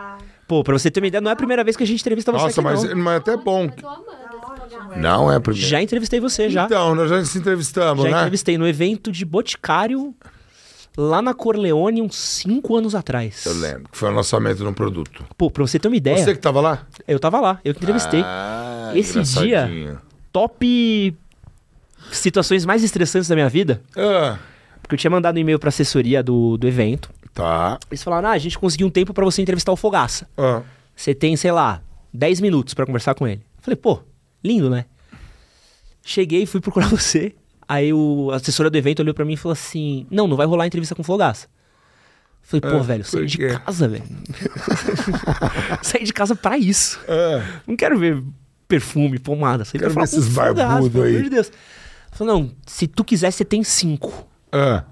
[0.47, 2.31] pô, pra você ter uma ideia, não é a primeira vez que a gente entrevista
[2.31, 2.95] você Nossa, aqui, mas, não.
[3.03, 3.63] mas é até bom.
[3.65, 4.95] Eu tô amando esse programa.
[4.97, 5.67] Não é a primeira.
[5.67, 6.65] Já entrevistei você, já.
[6.65, 8.17] Então, nós já se entrevistamos, já né?
[8.17, 10.13] entrevistei no evento de Boticário,
[10.97, 13.45] lá na Corleone, uns 5 anos atrás.
[13.45, 13.89] Eu lembro.
[13.91, 15.25] Que foi o lançamento de um produto.
[15.37, 16.85] Pô, pra você ter uma ideia, Você que tava lá?
[17.07, 18.21] eu tava lá, eu que entrevistei.
[18.23, 19.99] Ah, Esse dia- engraçadinho.
[20.31, 21.15] Top
[22.11, 24.37] situações mais estressantes da minha vida, Ah,
[24.81, 27.09] porque eu tinha mandado um e-mail pra assessoria do, do evento.
[27.33, 27.79] tá.
[27.89, 30.27] Eles falaram, ah, a gente conseguiu um tempo pra você entrevistar o Fogaça.
[30.37, 30.61] Ah,
[30.95, 31.81] Você tem, sei lá,
[32.13, 33.41] 10 minutos pra conversar com ele.
[33.57, 33.99] Eu falei, pô,
[34.43, 34.85] lindo, né?
[36.05, 37.33] Cheguei, fui procurar você.
[37.67, 40.45] Aí o a assessora do evento olhou pra mim e falou assim: Não, não vai
[40.45, 41.47] rolar entrevista com o Fogaça.
[41.47, 44.03] Eu Falei, pô, Ah, velho, saí de casa, velho.
[45.81, 46.99] saí de casa pra isso.
[47.07, 47.41] ah.
[47.65, 48.21] Não quero ver
[48.67, 49.63] perfume, pomada.
[49.65, 51.11] Saí Quero pra ver falar com esses o Fogaça, barbudo pelo aí.
[51.11, 51.51] amor de Deus.
[52.13, 54.27] Falei, não, se tu quiser, você tem cinco.
[54.51, 54.83] Ah,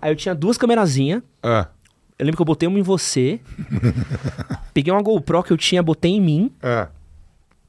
[0.00, 1.22] Aí eu tinha duas camerazinhas.
[1.42, 1.68] ah,
[2.18, 3.40] Eu lembro que eu botei uma em você.
[4.72, 6.52] peguei uma GoPro que eu tinha, botei em mim.
[6.62, 6.88] ah,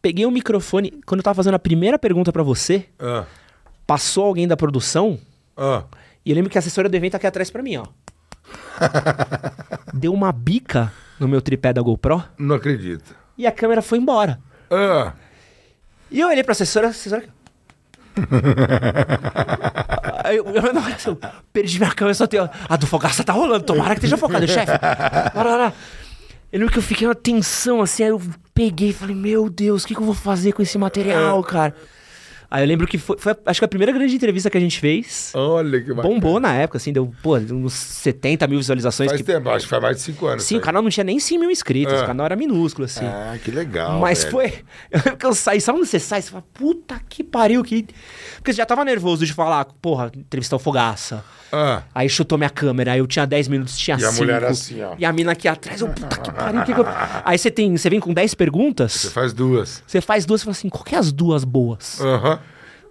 [0.01, 0.91] Peguei o microfone.
[1.05, 3.25] Quando eu tava fazendo a primeira pergunta pra você, ah,
[3.85, 5.17] passou alguém da produção
[5.55, 5.83] ah.
[6.23, 7.85] E eu lembro que a assessora do evento tá aqui atrás pra mim, ó.
[9.93, 13.15] Deu uma bica no meu tripé da GoPro Não acredito.
[13.37, 14.39] e a câmera foi embora.
[14.69, 15.13] Ah,
[16.11, 17.23] E eu olhei pra assessora, a assessora.
[20.23, 20.63] Aí eu, eu,
[21.05, 21.19] eu
[21.53, 22.49] perdi minha câmera, só tenho.
[22.67, 24.71] A do Fogaça tá rolando, tomara que esteja focado, chefe.
[25.33, 25.73] Bora, bora.
[26.51, 28.21] Eu lembro que eu fiquei uma tensão assim, aí eu
[28.53, 31.75] peguei e falei, meu Deus, o que, que eu vou fazer com esse material, cara?
[32.49, 34.79] Aí eu lembro que foi, foi, acho que a primeira grande entrevista que a gente
[34.79, 35.31] fez.
[35.35, 36.13] olha que bacana.
[36.13, 39.09] Bombou na época, assim, deu, pô, uns 70 mil visualizações.
[39.09, 40.43] Faz que- tempo, acho que faz mais de cinco anos.
[40.45, 40.63] Sim, o aí.
[40.63, 42.03] canal não tinha nem 100 mil inscritos, Ah.
[42.03, 43.05] o canal era minúsculo, assim.
[43.05, 43.99] Ah, que legal.
[43.99, 44.31] Mas velho.
[44.31, 44.45] foi.
[44.91, 46.21] Eu lembro que eu saí, sabe quando você sai?
[46.21, 47.85] Você fala, puta que pariu, que.
[48.37, 51.23] Porque você já tava nervoso de falar, porra, entrevistar o Fogaça.
[51.51, 54.21] Ah, Aí chutou minha câmera, aí eu tinha 10 minutos, tinha E a 5.
[54.23, 54.95] mulher assim, ó.
[54.97, 56.85] E a mina aqui atrás, eu, puta que pariu, que que eu...
[57.23, 59.81] Aí você tem, você vem com 10 você perguntas, faz duas.
[59.87, 62.01] você faz duas e fala assim, qual que é as duas boas?
[62.01, 62.37] Aham.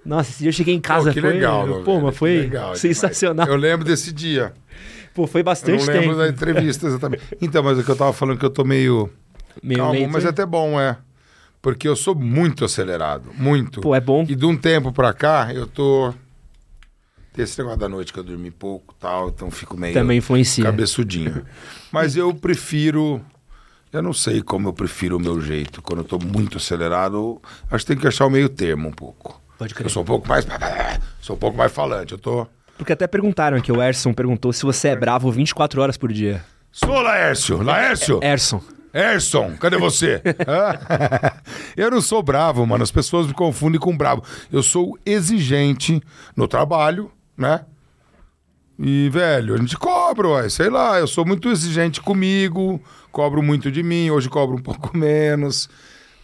[0.07, 1.33] Nossa, esse dia eu cheguei em casa, Pô, que foi...
[1.33, 2.81] legal, meu Pô, mas foi legal demais.
[2.81, 3.47] sensacional.
[3.47, 4.53] Eu lembro desse dia.
[5.15, 6.17] Pô, foi Eu bastante não lembro tempo.
[6.19, 7.23] da entrevista exatamente.
[7.41, 9.11] Então, mas o que eu tava falando que eu tô meio
[9.63, 10.31] Meio calmo, mas é né?
[10.31, 10.97] até bom, é.
[11.61, 13.81] Porque eu sou muito acelerado, muito.
[13.81, 14.25] Pô, é bom.
[14.29, 16.15] E de um tempo pra cá, eu tô...
[17.33, 20.19] Tem esse negócio da noite que eu dormi pouco e tal, então fico meio Também
[20.19, 20.65] influencia.
[20.65, 21.45] cabeçudinho.
[21.91, 23.21] Mas eu prefiro...
[23.93, 25.81] Eu não sei como eu prefiro o meu jeito.
[25.83, 28.93] Quando eu tô muito acelerado, eu acho que tem que achar o meio termo um
[28.93, 29.41] pouco.
[29.59, 29.87] Pode crer.
[29.87, 30.47] Eu sou um pouco mais...
[31.21, 32.13] Sou um pouco mais falante.
[32.13, 32.47] Eu tô...
[32.79, 36.45] Porque até perguntaram aqui, o Erson perguntou se você é bravo 24 horas por dia.
[36.71, 37.63] Sou Laércio!
[37.63, 38.21] Laércio!
[38.23, 38.63] Erson.
[38.93, 40.23] Erson, cadê você?
[41.77, 42.83] Eu não sou bravo, mano.
[42.83, 44.23] As pessoas me confundem com bravo.
[44.53, 46.03] Eu sou exigente
[46.35, 47.63] no trabalho, né?
[48.79, 50.99] E, velho, a gente cobra, ué, sei lá.
[50.99, 52.81] Eu sou muito exigente comigo,
[53.11, 54.11] cobro muito de mim.
[54.11, 55.69] Hoje cobro um pouco menos.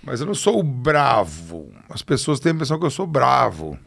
[0.03, 1.71] Mas eu não sou bravo.
[1.89, 3.79] As pessoas têm a impressão que eu sou bravo.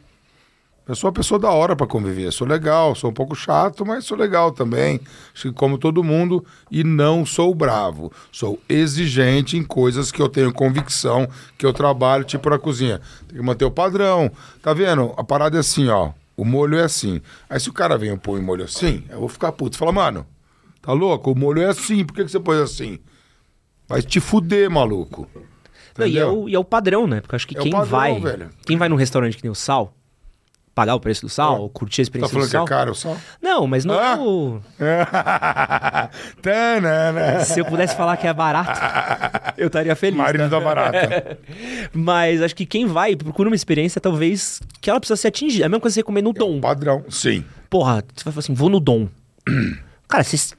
[0.88, 2.32] Eu sou uma pessoa da hora pra conviver.
[2.32, 5.01] Sou legal, sou um pouco chato, mas sou legal também.
[5.34, 6.45] Acho que como todo mundo.
[6.70, 8.11] E não sou bravo.
[8.32, 13.01] Sou exigente em coisas que eu tenho convicção, que eu trabalho, tipo na cozinha.
[13.28, 14.32] Tem que manter o padrão.
[14.61, 15.11] Tá vendo?
[15.18, 16.11] A parada é assim, ó.
[16.38, 17.20] O molho é assim.
[17.49, 19.78] Aí se o cara vem e põe o molho assim, eu vou ficar puto.
[19.78, 20.26] Fala, mano,
[20.84, 21.32] tá louco?
[21.32, 22.05] O molho é assim.
[22.05, 22.99] Por que, que você pôs assim?
[23.88, 25.28] Vai te fuder, maluco.
[25.98, 27.22] Não, e, é o, e é o padrão, né?
[27.22, 28.20] Porque acho que É o quem padrão, vai.
[28.20, 28.50] velho.
[28.66, 29.93] Quem vai num restaurante que tem o sal,
[30.74, 32.66] pagar o preço do sal, ou curtir a Tá experiência falando do que é sal.
[32.68, 33.16] caro só?
[33.41, 34.12] Não, mas não Ah.
[34.12, 34.60] é o.
[36.41, 37.39] Tanana.
[37.46, 38.80] Se eu pudesse falar que é barato,
[39.58, 40.18] eu estaria feliz.
[40.18, 40.48] Marido tá?
[40.50, 41.38] da barata.
[41.93, 45.64] Mas acho que quem vai procura uma experiência, talvez, que ela precisa ser atingida.
[45.64, 46.60] É a mesma coisa que você comer no Dom.
[46.60, 47.43] Padrão, sim.
[47.70, 49.08] Porra, você vai falar assim, vou no Dom.
[50.08, 50.56] Cara, você,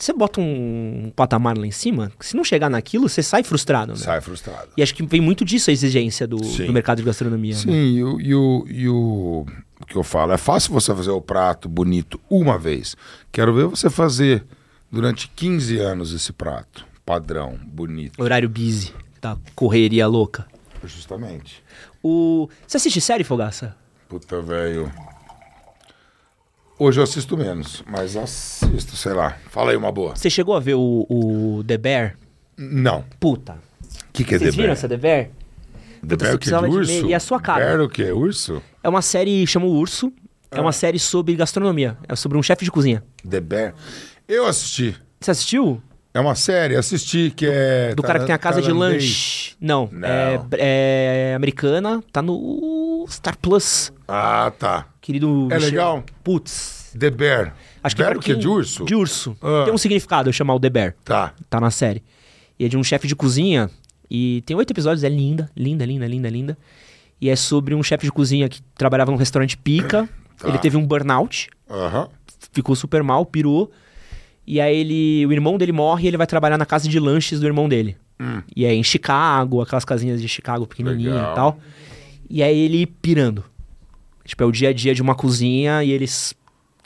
[0.00, 3.98] você bota um patamar lá em cima, se não chegar naquilo, você sai frustrado, né?
[3.98, 4.70] Sai frustrado.
[4.76, 7.54] E acho que vem muito disso a exigência do, do mercado de gastronomia.
[7.54, 7.60] né?
[7.60, 9.46] Sim, e, o, e, o, e o,
[9.80, 12.96] o que eu falo, é fácil você fazer o prato bonito uma vez.
[13.30, 14.44] Quero ver você fazer
[14.90, 16.86] durante 15 anos esse prato.
[17.04, 18.22] Padrão, bonito.
[18.22, 19.36] Horário busy, tá?
[19.54, 20.46] Correria louca.
[20.84, 21.62] Justamente.
[22.02, 22.48] O...
[22.66, 23.76] Você assiste série, Fogaça?
[24.08, 24.90] Puta, velho.
[26.82, 29.36] Hoje eu assisto menos, mas assisto, sei lá.
[29.50, 30.16] Fala aí uma boa.
[30.16, 32.16] Você chegou a ver o, o The Bear?
[32.56, 33.04] Não.
[33.20, 33.52] Puta.
[33.52, 34.72] O que, que é Vocês The viram Bear?
[34.72, 35.24] essa The Bear?
[35.26, 35.30] The
[36.00, 36.38] Puta, Bear que?
[36.38, 37.06] Precisava de urso?
[37.06, 37.66] E a sua cara?
[37.66, 38.10] Bear o quê?
[38.10, 38.62] Urso?
[38.82, 40.10] É uma série, chama o Urso.
[40.50, 40.62] É Ah.
[40.62, 41.98] uma série sobre gastronomia.
[42.08, 43.04] É sobre um chefe de cozinha.
[43.28, 43.74] The Bear.
[44.26, 44.96] Eu assisti.
[45.20, 45.82] Você assistiu?
[46.12, 47.94] É uma série, assisti, que é...
[47.94, 49.54] Do cara que tem a casa de lanche.
[49.60, 50.08] Não, Não.
[50.08, 50.40] É,
[51.30, 52.02] é americana.
[52.10, 53.92] Tá no Star Plus.
[54.08, 54.86] Ah, tá.
[55.00, 55.48] Querido...
[55.50, 56.02] É legal?
[56.24, 56.92] Putz.
[56.98, 57.54] The Bear.
[57.82, 58.34] Acho que Bear pra o quê?
[58.34, 58.84] De urso?
[58.84, 59.36] De urso.
[59.40, 59.62] Ah.
[59.64, 60.94] Tem um significado eu chamar o The Bear.
[61.04, 61.32] Tá.
[61.48, 62.02] Tá na série.
[62.58, 63.70] E é de um chefe de cozinha.
[64.10, 66.58] E tem oito episódios, é linda, linda, linda, linda, linda.
[67.20, 70.08] E é sobre um chefe de cozinha que trabalhava num restaurante pica.
[70.36, 70.48] Tá.
[70.48, 72.08] Ele teve um burnout, Aham.
[72.52, 73.70] ficou super mal, pirou.
[74.52, 75.24] E aí ele.
[75.26, 77.96] O irmão dele morre e ele vai trabalhar na casa de lanches do irmão dele.
[78.18, 78.42] Hum.
[78.56, 81.32] E é em Chicago, aquelas casinhas de Chicago pequenininha Legal.
[81.32, 81.58] e tal.
[82.28, 83.44] E aí ele pirando.
[84.24, 86.34] Tipo, é o dia a dia de uma cozinha e eles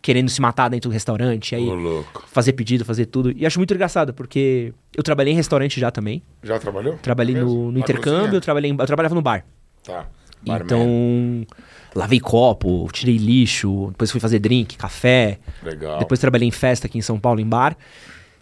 [0.03, 1.55] querendo se matar dentro do restaurante.
[1.55, 2.23] Aí louco.
[2.27, 3.33] fazer pedido, fazer tudo.
[3.35, 6.23] E acho muito engraçado, porque eu trabalhei em restaurante já também.
[6.43, 6.99] Já trabalhou?
[6.99, 7.49] Trabalhei Mesmo?
[7.49, 9.43] no, no intercâmbio, eu, trabalhei em- eu trabalhava no bar.
[9.83, 10.07] Tá.
[10.47, 10.67] Barman.
[10.67, 11.47] Então,
[11.95, 15.39] lavei copo, tirei lixo, depois fui fazer drink, café.
[15.63, 15.99] Legal.
[15.99, 17.77] Depois trabalhei em festa aqui em São Paulo, em bar.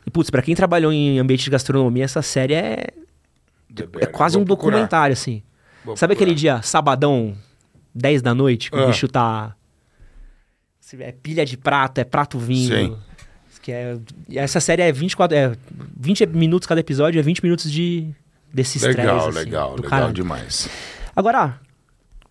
[0.06, 2.86] E, putz, pra quem trabalhou em ambiente de gastronomia, essa série é,
[3.78, 4.10] é Bear.
[4.10, 4.72] quase Vou um procurar.
[4.76, 5.42] documentário, assim.
[5.84, 6.56] Vou Sabe aquele procurar.
[6.58, 7.36] dia, sabadão,
[7.94, 8.86] 10 da noite, que o Ah.
[8.86, 9.54] bicho tá...
[10.98, 12.74] É pilha de prato, é prato vindo.
[12.74, 12.96] Sim.
[13.62, 13.96] Que é,
[14.34, 15.34] essa série é 24...
[15.36, 15.52] É
[15.98, 18.08] 20 minutos cada episódio, é 20 minutos de...
[18.52, 20.12] Desse estresse, Legal, assim, legal, legal caralho.
[20.12, 20.68] demais.
[21.16, 21.58] Agora,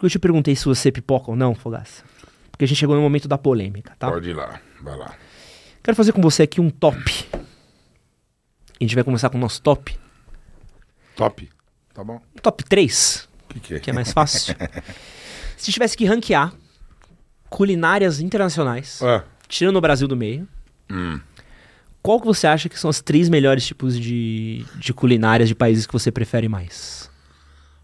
[0.06, 2.04] eu te perguntei se você pipoca ou não, Fogaça.
[2.52, 4.10] porque a gente chegou no momento da polêmica, tá?
[4.12, 5.16] Pode ir lá, vai lá.
[5.84, 7.28] Quero fazer com você aqui um top.
[7.34, 9.97] A gente vai começar com o nosso top.
[11.16, 11.49] Top.
[11.93, 12.22] Tá bom.
[12.41, 13.80] Top 3, O que, que é?
[13.80, 14.56] que é mais fácil.
[15.58, 16.54] Se tivesse que ranquear
[17.49, 20.47] culinárias internacionais, Ah, tirando o Brasil do meio,
[20.89, 21.20] hum.
[22.02, 25.86] qual que você acha que são os três melhores tipos de, de culinárias de países
[25.86, 27.10] que você prefere mais?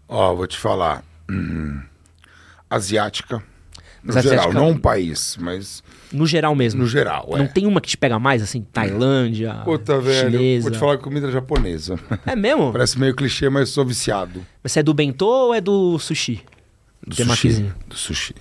[0.08, 1.04] Ó, vou te falar.
[1.30, 1.82] Hum.
[2.70, 3.42] Asiática.
[4.02, 6.82] No Mas geral, asiática- não um país, mas No geral mesmo.
[6.82, 7.38] no geral, é.
[7.38, 8.62] Não tem uma que te pega mais, assim?
[8.62, 10.62] Tailândia, Puta, velho, chinesa.
[10.62, 11.98] vou te falar que comida japonesa.
[12.24, 12.70] É mesmo?
[12.72, 14.46] Parece meio clichê, mas sou viciado.
[14.62, 16.42] Mas você é do bentô ou é do sushi?
[17.04, 17.72] Do sushi.
[17.88, 18.34] Do sushi.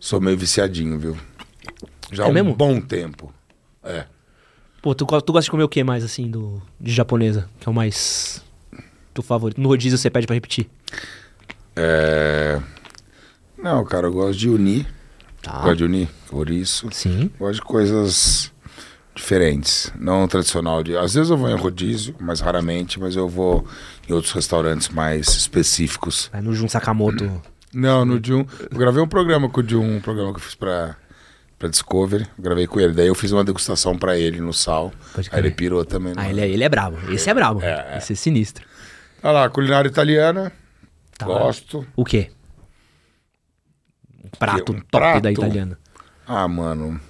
[0.00, 1.16] Sou meio viciadinho, viu?
[2.12, 2.54] Já há É um mesmo?
[2.54, 3.32] bom tempo.
[3.84, 4.04] É.
[4.82, 7.48] Pô, tu, tu gosta de comer o que mais, assim, do, de japonesa?
[7.60, 8.44] Que é o mais...
[9.14, 9.60] Tu favorito?
[9.60, 10.68] No rodízio você pede pra repetir.
[11.74, 12.60] É...
[13.66, 14.86] Não, cara, eu gosto de unir.
[15.42, 15.58] Tá.
[15.58, 16.88] Gosto de unir ouriço.
[16.92, 17.28] Sim.
[17.36, 18.52] Gosto de coisas
[19.12, 19.92] diferentes.
[19.98, 20.84] Não tradicional.
[20.84, 20.96] De...
[20.96, 23.66] Às vezes eu vou em rodízio, mas raramente, mas eu vou
[24.08, 26.30] em outros restaurantes mais específicos.
[26.32, 27.42] Vai no Jun Sakamoto.
[27.74, 28.46] Não, no Jun.
[28.70, 30.94] Eu gravei um programa com o Jun, um programa que eu fiz pra,
[31.58, 32.24] pra Discovery.
[32.38, 32.92] Eu gravei com ele.
[32.92, 34.92] Daí eu fiz uma degustação pra ele no sal.
[35.32, 36.12] Aí ele pirou também.
[36.16, 36.98] Ah, ele é, ele é brabo.
[37.12, 37.60] Esse é brabo.
[37.62, 37.98] É, é.
[37.98, 38.64] Esse é sinistro.
[39.24, 40.52] Olha lá, culinária italiana.
[41.18, 41.26] Tá.
[41.26, 41.84] Gosto.
[41.96, 42.30] O quê?
[44.38, 45.22] Prato Um top prato?
[45.22, 45.78] da italiana.
[46.26, 47.00] Ah, mano.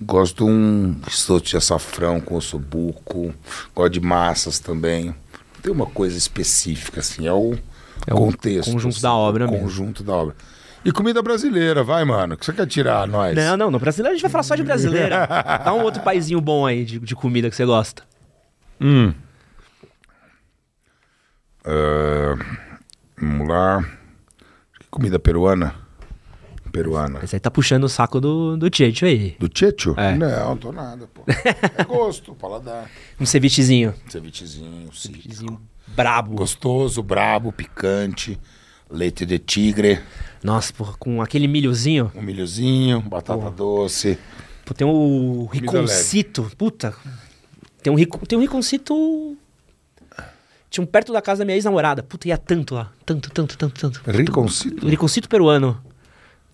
[0.00, 3.34] Gosto de um risoto de açafrão com ossobuco.
[3.74, 5.14] Gosto de massas também.
[5.62, 7.26] Tem uma coisa específica, assim.
[7.26, 7.56] É o
[8.06, 8.70] É o contexto.
[8.72, 9.64] conjunto assim, da obra o mesmo.
[9.64, 10.36] Conjunto da obra.
[10.84, 12.34] E comida brasileira, vai, mano.
[12.34, 13.34] O que você quer tirar, nós?
[13.36, 15.26] Não, não, no brasileiro a gente vai falar só de brasileira.
[15.64, 18.04] Dá um outro paizinho bom aí de, de comida que você gosta.
[18.80, 19.12] Hum.
[21.64, 22.36] Ah,
[23.20, 23.84] vamos lá.
[24.90, 25.74] Comida peruana?
[26.78, 27.20] Peruana.
[27.20, 29.36] Aí tá puxando o saco do, do Tietchan aí.
[29.38, 29.94] Do Checho?
[29.96, 30.14] É.
[30.14, 31.22] Não, tô nada, pô.
[31.26, 32.88] É gosto, paladar.
[33.18, 33.92] Um cevichezinho.
[34.08, 35.12] Cevichezinho, sim.
[35.12, 36.36] Cevichezinho brabo.
[36.36, 38.38] Gostoso, brabo, picante.
[38.90, 40.00] Leite de tigre,
[40.42, 42.10] Nossa, porra, com aquele milhozinho.
[42.14, 44.18] um milhozinho, batata doce.
[44.64, 46.50] Pô, tem o riconcito.
[46.56, 46.94] Puta.
[47.82, 49.36] Tem um, rico, tem um riconcito.
[50.70, 52.02] Tinha um perto da casa da minha ex-namorada.
[52.02, 52.90] Puta, ia tanto lá.
[53.04, 54.10] Tanto, tanto, tanto, tanto.
[54.10, 54.88] Riconcito?
[54.88, 55.82] Riconcito peruano.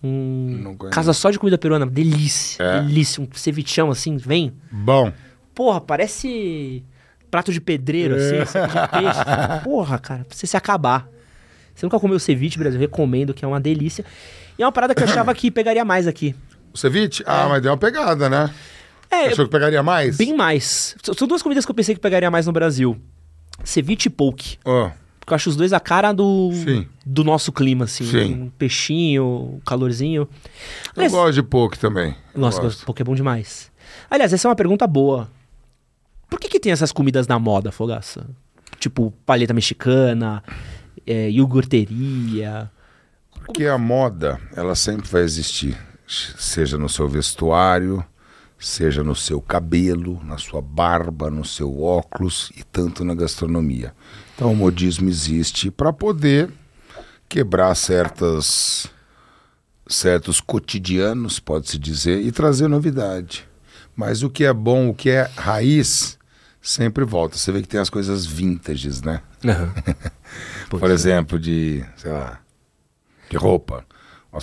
[0.05, 1.85] Um casa só de comida peruana.
[1.85, 2.63] Delícia.
[2.63, 2.81] É?
[2.81, 3.23] Delícia.
[3.23, 4.53] Um cevichão assim, vem.
[4.71, 5.11] Bom.
[5.53, 6.83] Porra, parece
[7.31, 9.19] prato de pedreiro, assim, sabe, de peixe.
[9.63, 11.07] Porra, cara, pra você se acabar.
[11.73, 12.79] Você nunca comeu ceviche, Brasil?
[12.79, 14.05] Recomendo, que é uma delícia.
[14.57, 16.35] E é uma parada que eu achava que pegaria mais aqui.
[16.73, 17.23] O ceviche?
[17.25, 18.49] Ah, mas deu uma pegada, né?
[19.11, 20.17] É, Achou que pegaria mais?
[20.17, 20.95] bem mais.
[21.17, 22.97] São duas comidas que eu pensei que pegaria mais no Brasil.
[23.63, 24.57] Ceviche e poke.
[24.65, 24.89] Ó,
[25.25, 26.87] Porque eu acho os dois a cara do, Sim.
[27.03, 28.05] do nosso clima, assim.
[28.05, 28.33] Sim.
[28.43, 30.21] Um peixinho, um calorzinho.
[30.21, 30.29] eu
[30.95, 32.15] Aliás, gosto de poke também.
[32.31, 32.85] Eu Nossa, gosto.
[32.85, 33.71] poke é bom demais.
[34.07, 35.27] Aliás, essa é uma pergunta boa.
[36.29, 38.27] Por que, que tem essas comidas na moda, Fogaça?
[38.79, 40.43] Tipo, paleta mexicana,
[41.07, 42.69] é, iogurteria.
[43.47, 45.75] Porque a moda, ela sempre vai existir.
[46.07, 48.05] Seja no seu vestuário,
[48.59, 53.91] seja no seu cabelo, na sua barba, no seu óculos e tanto na gastronomia.
[54.35, 56.51] Então o modismo existe para poder
[57.27, 58.87] quebrar certas
[59.87, 63.47] certos cotidianos, pode-se dizer, e trazer novidade.
[63.95, 66.17] Mas o que é bom, o que é raiz,
[66.61, 67.37] sempre volta.
[67.37, 69.21] Você vê que tem as coisas vintages, né?
[70.69, 72.39] Por exemplo, de, sei lá,
[73.29, 73.85] de roupa.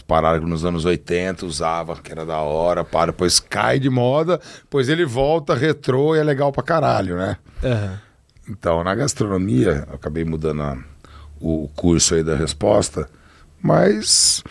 [0.07, 4.41] Paradas que nos anos 80 usava, que era da hora, para, depois cai de moda,
[4.63, 7.37] depois ele volta retrô e é legal pra caralho, né?
[7.63, 8.01] Aham.
[8.49, 10.79] Então, na gastronomia, eu acabei mudando a-
[11.41, 13.09] o curso aí da resposta,
[13.61, 14.43] mas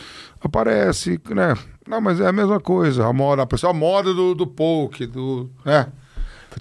[0.42, 1.56] aparece, né?
[1.88, 3.06] Não, mas é a mesma coisa.
[3.06, 5.50] A moda, a pessoa, a moda do, do poke, do.
[5.66, 5.88] né?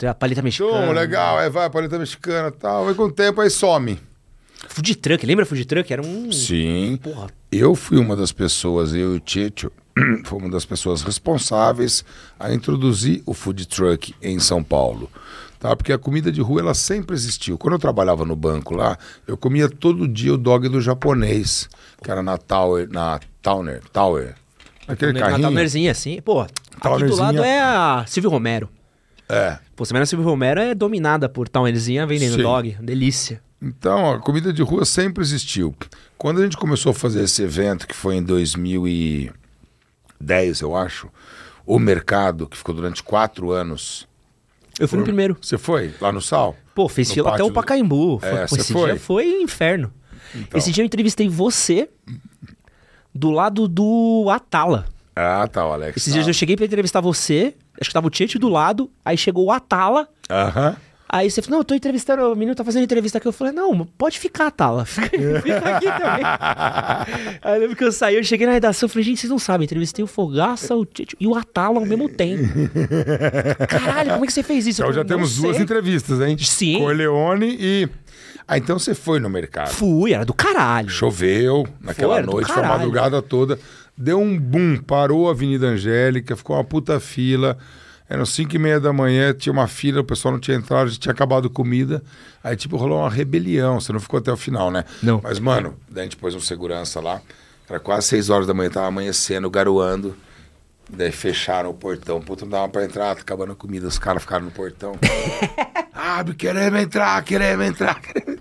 [0.09, 0.83] A paleta mexicana.
[0.83, 2.89] Então, legal, aí vai, paleta mexicana e tal.
[2.89, 3.99] Aí com o tempo aí some.
[4.68, 5.93] Food truck, lembra food truck?
[5.93, 6.31] Era um.
[6.31, 6.99] Sim.
[7.03, 7.28] Porra.
[7.51, 9.72] Eu fui uma das pessoas, eu e o Tito,
[10.24, 12.05] fomos uma das pessoas responsáveis
[12.39, 15.11] a introduzir o food truck em São Paulo.
[15.61, 15.76] Tá?
[15.76, 17.58] Porque a comida de rua ela sempre existiu.
[17.58, 18.96] Quando eu trabalhava no banco lá,
[19.26, 21.68] eu comia todo dia o dog do japonês,
[22.02, 24.34] que era na Tower, na Towner, Tower.
[24.88, 25.42] Aquele Na carrinho.
[25.42, 26.22] Townerzinha, assim.
[26.22, 28.70] Pô, aqui do lado é a Silvio Romero.
[29.28, 29.58] É.
[29.76, 32.42] Pô, Semana Silvio Romero é dominada por Townerzinha vendendo Sim.
[32.42, 32.78] dog.
[32.80, 33.42] Delícia.
[33.62, 35.74] Então, a comida de rua sempre existiu.
[36.16, 41.11] Quando a gente começou a fazer esse evento, que foi em 2010, eu acho,
[41.66, 44.08] o mercado, que ficou durante quatro anos.
[44.81, 45.37] Eu fui no primeiro.
[45.41, 46.57] Você foi lá no Sal?
[46.74, 48.18] Pô, fez fila até o do- Pacaembu.
[48.22, 48.91] É, Foi- esse foi?
[48.93, 49.93] dia foi inferno.
[50.35, 50.59] Então.
[50.59, 51.89] Esse dia eu entrevistei você
[53.14, 54.87] do lado do Atala.
[55.14, 55.97] Ah, tá, o Alex.
[55.97, 59.16] Esses dias eu cheguei pra entrevistar você, acho que tava o Tietchan do lado, aí
[59.18, 60.76] chegou o Atala, Aham.
[61.12, 63.26] Aí você falou, não, eu tô entrevistando, o menino tá fazendo entrevista aqui.
[63.26, 65.08] Eu falei, não, pode ficar, Atala, fica,
[65.42, 66.24] fica aqui também.
[67.42, 69.64] aí eu lembro que eu saí, eu cheguei na redação, falei, gente, vocês não sabem,
[69.64, 72.44] entrevistei o Fogaça, o Tietchan e o Atala ao mesmo tempo.
[73.68, 74.82] Caralho, como é que você fez isso?
[74.82, 76.36] Então já temos "Não duas sei." entrevistas, hein?
[76.38, 76.78] Sim.
[76.78, 77.88] Corleone e.
[78.46, 79.70] Ah, então você foi no mercado.
[79.70, 80.88] Fui, era do caralho.
[80.88, 83.58] Choveu naquela Foi, noite, foi a madrugada toda.
[83.96, 87.56] Deu um boom, parou a Avenida Angélica, ficou uma puta fila.
[88.11, 90.98] Eram 5 e meia da manhã, tinha uma fila, o pessoal não tinha entrado, já
[90.98, 92.02] tinha acabado comida.
[92.42, 93.78] Aí, tipo, rolou uma rebelião.
[93.80, 94.84] Você não ficou até o final, né?
[95.00, 95.20] Não.
[95.22, 97.22] Mas, mano, daí a gente pôs um segurança lá.
[97.68, 100.16] Era quase 6 horas da manhã, tava amanhecendo, garoando.
[100.92, 102.20] Daí fecharam o portão.
[102.20, 103.86] Puta, não dava pra entrar, tá acabando a comida.
[103.86, 104.98] Os caras ficaram no portão.
[105.94, 108.00] Abre, queremos entrar, queremos entrar.
[108.00, 108.40] queremos-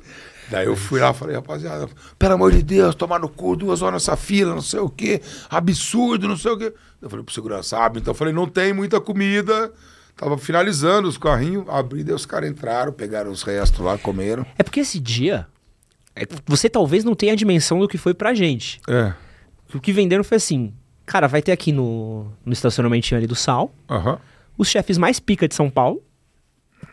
[0.50, 1.88] Daí eu fui lá e falei, rapaziada,
[2.18, 5.22] pelo amor de Deus, tomar no cu, duas horas nessa fila, não sei o quê,
[5.50, 6.74] absurdo, não sei o quê.
[7.02, 8.00] Eu falei pro segurança, abre.
[8.02, 9.72] Então eu falei, não tem muita comida.
[10.16, 14.46] Tava finalizando os carrinhos, abri, daí os caras entraram, pegaram os restos lá, comeram.
[14.58, 15.48] É porque esse dia,
[16.16, 18.82] é, você talvez não tenha a dimensão do que foi pra gente.
[18.90, 19.14] É,
[19.74, 20.74] O que venderam foi assim,
[21.06, 23.74] cara, vai ter aqui no, no estacionamentinho ali do Sal,
[24.58, 26.04] os chefes mais pica de São Paulo,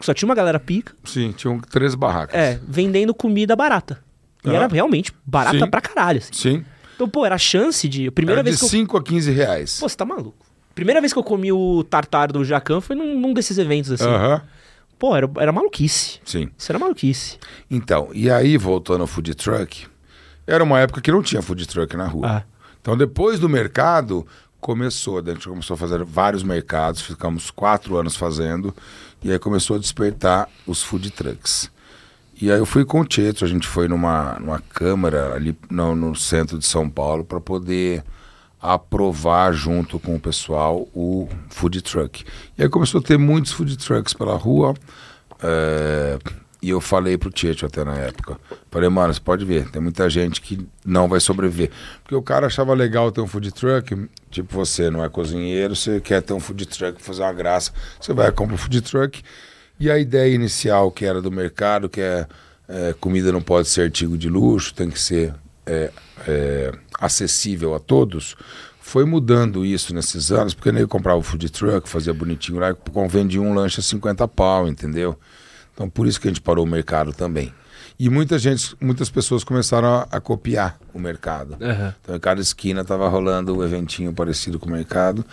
[0.00, 2.34] só tinha uma galera pica, Sim, tinham três barracas.
[2.38, 4.02] é, vendendo comida barata.
[4.44, 4.54] E Ah.
[4.54, 5.70] era realmente barata Sim.
[5.70, 6.32] pra caralho, assim.
[6.32, 6.64] Sim.
[6.94, 8.06] Então, pô, era a chance de...
[8.08, 8.68] A primeira Era de vez eu...
[8.68, 9.78] 5 a 15 reais.
[9.80, 10.46] Pô, você tá maluco.
[10.74, 14.04] Primeira vez que eu comi o tartar do Jacan foi num, num desses eventos, assim.
[14.08, 14.40] Aham.
[14.98, 16.20] Pô, era, era maluquice.
[16.24, 16.48] Sim.
[16.56, 17.38] Isso era maluquice.
[17.70, 19.86] Então, e aí, voltando ao food truck,
[20.46, 22.26] era uma época que não tinha food truck na rua.
[22.26, 22.42] Ah.
[22.80, 24.26] Então, depois do mercado,
[24.58, 28.74] começou, a gente começou a fazer vários mercados, ficamos quatro anos fazendo,
[29.22, 31.70] e aí começou a despertar os food trucks.
[32.40, 35.94] E aí eu fui com o Tieto, a gente foi numa, numa câmara ali no,
[35.96, 38.04] no centro de São Paulo para poder
[38.60, 42.24] aprovar junto com o pessoal o food truck.
[42.58, 44.74] E aí começou a ter muitos food trucks pela rua.
[45.42, 46.18] é,
[46.66, 48.36] e eu falei pro Tieto até na época.
[48.72, 51.70] Falei, mano, você pode ver, tem muita gente que não vai sobreviver.
[52.02, 56.00] Porque o cara achava legal ter um food truck, tipo você não é cozinheiro, você
[56.00, 57.72] quer ter um food truck, fazer uma graça.
[58.00, 59.22] Você vai compra um food truck.
[59.78, 62.26] E a ideia inicial que era do mercado, que é,
[62.68, 65.32] é, comida não pode ser artigo de luxo, tem que ser
[65.64, 65.92] é,
[66.26, 68.34] é, acessível a todos,
[68.80, 72.74] foi mudando isso nesses anos, porque nem comprava o food truck, fazia bonitinho lá,
[73.08, 75.16] vendia um lanche a 50 pau, entendeu?
[75.76, 77.52] Então por isso que a gente parou o mercado também.
[77.98, 81.56] E muita gente, muitas pessoas começaram a, a copiar o mercado.
[81.60, 81.94] Aham.
[82.02, 85.24] Então, em cada esquina estava rolando um eventinho parecido com o mercado.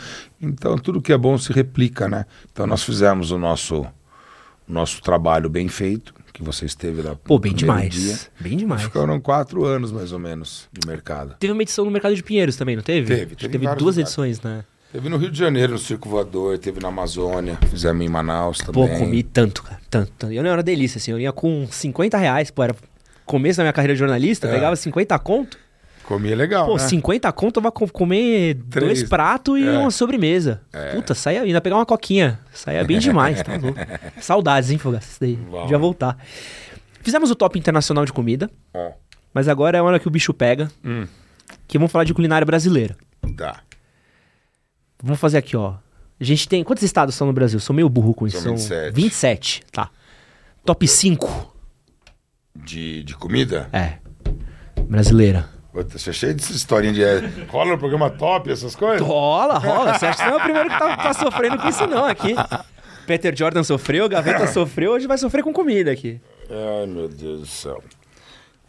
[0.42, 2.26] Então, tudo que é bom se replica, né?
[2.52, 7.16] Então, nós fizemos o nosso, o nosso trabalho bem feito, que você esteve lá.
[7.16, 7.94] Pô, bem demais.
[7.94, 8.18] dia.
[8.40, 8.82] Bem demais.
[8.82, 11.36] Ficaram quatro anos, mais ou menos, de mercado.
[11.40, 13.08] Teve uma edição no Mercado de Pinheiros também, não teve?
[13.08, 13.98] Teve, teve teve duas lugares.
[13.98, 14.64] edições, né?
[14.94, 18.86] Teve no Rio de Janeiro, no Circo Voador, teve na Amazônia, fizemos em Manaus Pô,
[18.86, 19.00] também.
[19.00, 19.80] comi tanto, cara.
[19.90, 20.32] Tanto, tanto.
[20.34, 21.12] Eu não era delícia, assim.
[21.12, 22.76] Eu ia com 50 reais, pô, era
[23.26, 24.52] começo da minha carreira de jornalista, É.
[24.54, 25.58] pegava 50 conto.
[26.04, 26.80] Comia legal, Pô, né?
[26.80, 28.86] 50 conto eu vou co- comer Três.
[29.00, 29.78] dois pratos e É.
[29.80, 30.62] uma sobremesa.
[30.94, 32.40] Puta, saía, ainda pegar uma coquinha.
[32.54, 33.80] Saía bem demais, tá louco.
[34.22, 35.10] Saudades, hein, Fogaça?
[35.10, 35.36] Isso daí.
[35.38, 35.68] Bom.
[35.70, 36.18] Já voltar.
[37.02, 38.92] Fizemos o top internacional de comida, Ó,
[39.34, 40.70] mas agora é a hora que o bicho pega.
[40.86, 41.08] Hum.
[41.68, 42.96] Que vamos falar de culinária brasileira.
[43.38, 43.62] tá.
[45.04, 45.74] Vamos fazer aqui, ó.
[46.18, 46.64] A gente tem.
[46.64, 47.60] Quantos estados são no Brasil?
[47.60, 48.40] Sou meio burro com isso.
[48.40, 48.94] São 27.
[48.96, 49.90] 27, tá.
[50.64, 51.54] Top 5.
[52.56, 53.68] De, de comida?
[53.74, 53.98] É.
[54.84, 55.50] Brasileira.
[55.74, 57.04] Puta, Você é cheio dessa historinha de.
[57.04, 59.06] é, rola no programa top, essas coisas?
[59.06, 59.98] Rola, rola.
[60.00, 62.06] Você acha que você não é o primeiro que tá, tá sofrendo com isso, não,
[62.06, 62.34] aqui.
[63.06, 66.22] Peter Jordan sofreu, Gaveta sofreu, hoje vai sofrer com comida aqui.
[66.50, 67.84] Ai, meu Deus do céu.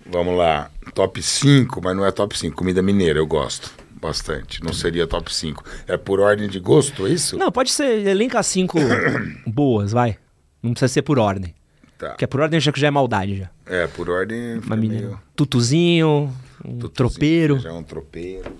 [0.04, 0.68] Vamos lá.
[0.94, 2.56] Top 5, mas não é top 5.
[2.56, 4.62] Comida mineira, eu gosto bastante.
[4.62, 5.64] Não seria top 5.
[5.86, 7.36] É por ordem de gosto, é isso?
[7.38, 8.78] Não, pode ser, elenca cinco
[9.46, 10.16] boas, vai.
[10.62, 11.54] Não precisa ser por ordem.
[11.98, 12.10] Tá.
[12.10, 13.50] Porque por ordem já que já é maldade já.
[13.66, 14.58] É, por ordem.
[14.58, 15.06] Uma mineira.
[15.06, 16.32] meio- Tutuzinho,
[16.64, 17.58] um tutuzinho, tropeiro.
[17.58, 18.52] Já é um tropeiro.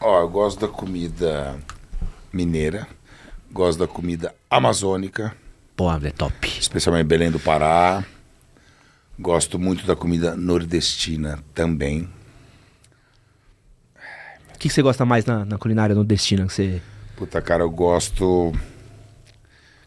[0.00, 1.56] Ó, eu gosto da comida
[2.32, 2.86] mineira.
[3.52, 5.34] Gosto da comida amazônica,
[5.74, 6.46] Pô, é top.
[6.60, 8.04] especialmente Belém do Pará.
[9.18, 12.08] Gosto muito da comida nordestina também.
[14.60, 16.46] O que, que você gosta mais na, na culinária nordestina?
[16.46, 16.82] Que você...
[17.16, 18.52] Puta, cara, eu gosto.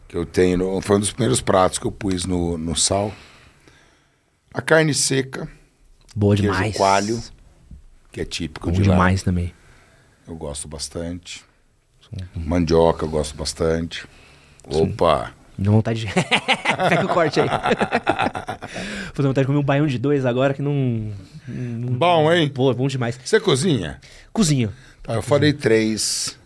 [0.08, 0.80] Que eu tenho.
[0.80, 3.14] Foi um dos primeiros pratos que eu pus no, no sal.
[4.52, 5.48] A carne seca,
[6.16, 6.76] Boa queijo demais.
[6.76, 7.22] coalho,
[8.10, 8.96] que é típico Bom de lá.
[8.96, 9.54] demais também.
[10.26, 11.44] Eu gosto bastante.
[12.34, 14.08] Mandioca, eu gosto bastante.
[14.66, 15.32] Opa!
[15.56, 16.06] Dá vontade de.
[16.88, 17.48] Pega o corte aí.
[19.14, 21.12] Tô dando vontade de comer um baião de dois agora que não.
[21.46, 22.48] não- Bom, hein?
[22.48, 23.18] Pô, é bom demais.
[23.24, 24.00] Você cozinha?
[24.32, 24.72] Cozinho.
[25.02, 26.38] Tá, eu falei três.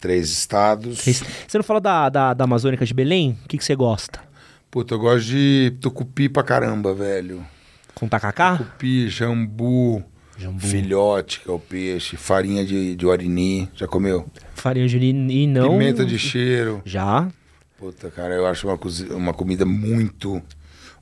[0.00, 0.98] Três estados.
[0.98, 3.36] Vocês- Você não falou da, da, da Amazônica de Belém?
[3.44, 4.20] O que, que você gosta?
[4.70, 7.44] Puta, eu gosto de tucupi pra caramba, velho.
[7.94, 8.58] Com tacacá?
[8.58, 10.04] Tucupi, jambu,
[10.36, 10.60] Jambu.
[10.60, 13.68] filhote, que é o peixe, farinha de, de orini.
[13.74, 14.28] Já comeu?
[14.54, 15.70] Farinha de e não.
[15.70, 16.80] Pimenta de cheiro.
[16.84, 17.26] Já.
[17.78, 18.78] Puta, cara, eu acho uma,
[19.16, 20.42] uma comida muito,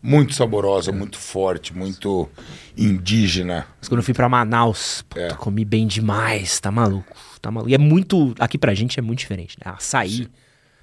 [0.03, 2.29] muito saborosa, muito forte, muito
[2.77, 3.66] indígena.
[3.81, 5.29] Mas quando eu fui pra Manaus, puta, É.
[5.35, 7.16] comi bem demais, tá maluco?
[7.41, 7.70] Tá maluco.
[7.70, 8.35] E é muito.
[8.39, 9.72] Aqui pra gente é muito diferente, né?
[9.74, 10.29] Açaí.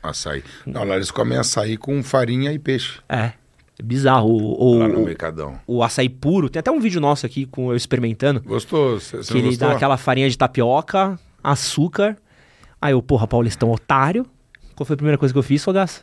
[0.02, 0.44] Açaí.
[0.66, 3.00] Não, lá eles comem açaí com farinha e peixe.
[3.08, 3.32] É.
[3.80, 4.30] É bizarro.
[4.30, 5.60] O, Lá o, no o, Mercadão.
[5.66, 6.50] o açaí puro.
[6.50, 8.41] Tem até um vídeo nosso aqui com eu experimentando.
[8.41, 9.00] Gostou?
[9.00, 9.68] Você que ele gostou?
[9.70, 12.18] dá aquela farinha de tapioca, açúcar.
[12.82, 14.26] Aí eu, porra, Paulistão otário.
[14.76, 16.02] Qual foi a primeira coisa que eu fiz, Fogaça?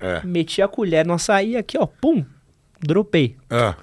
[0.00, 0.20] É.
[0.24, 1.86] Meti a colher no açaí aqui, ó.
[1.86, 2.24] Pum.
[2.80, 3.36] Dropei.
[3.48, 3.74] Ah,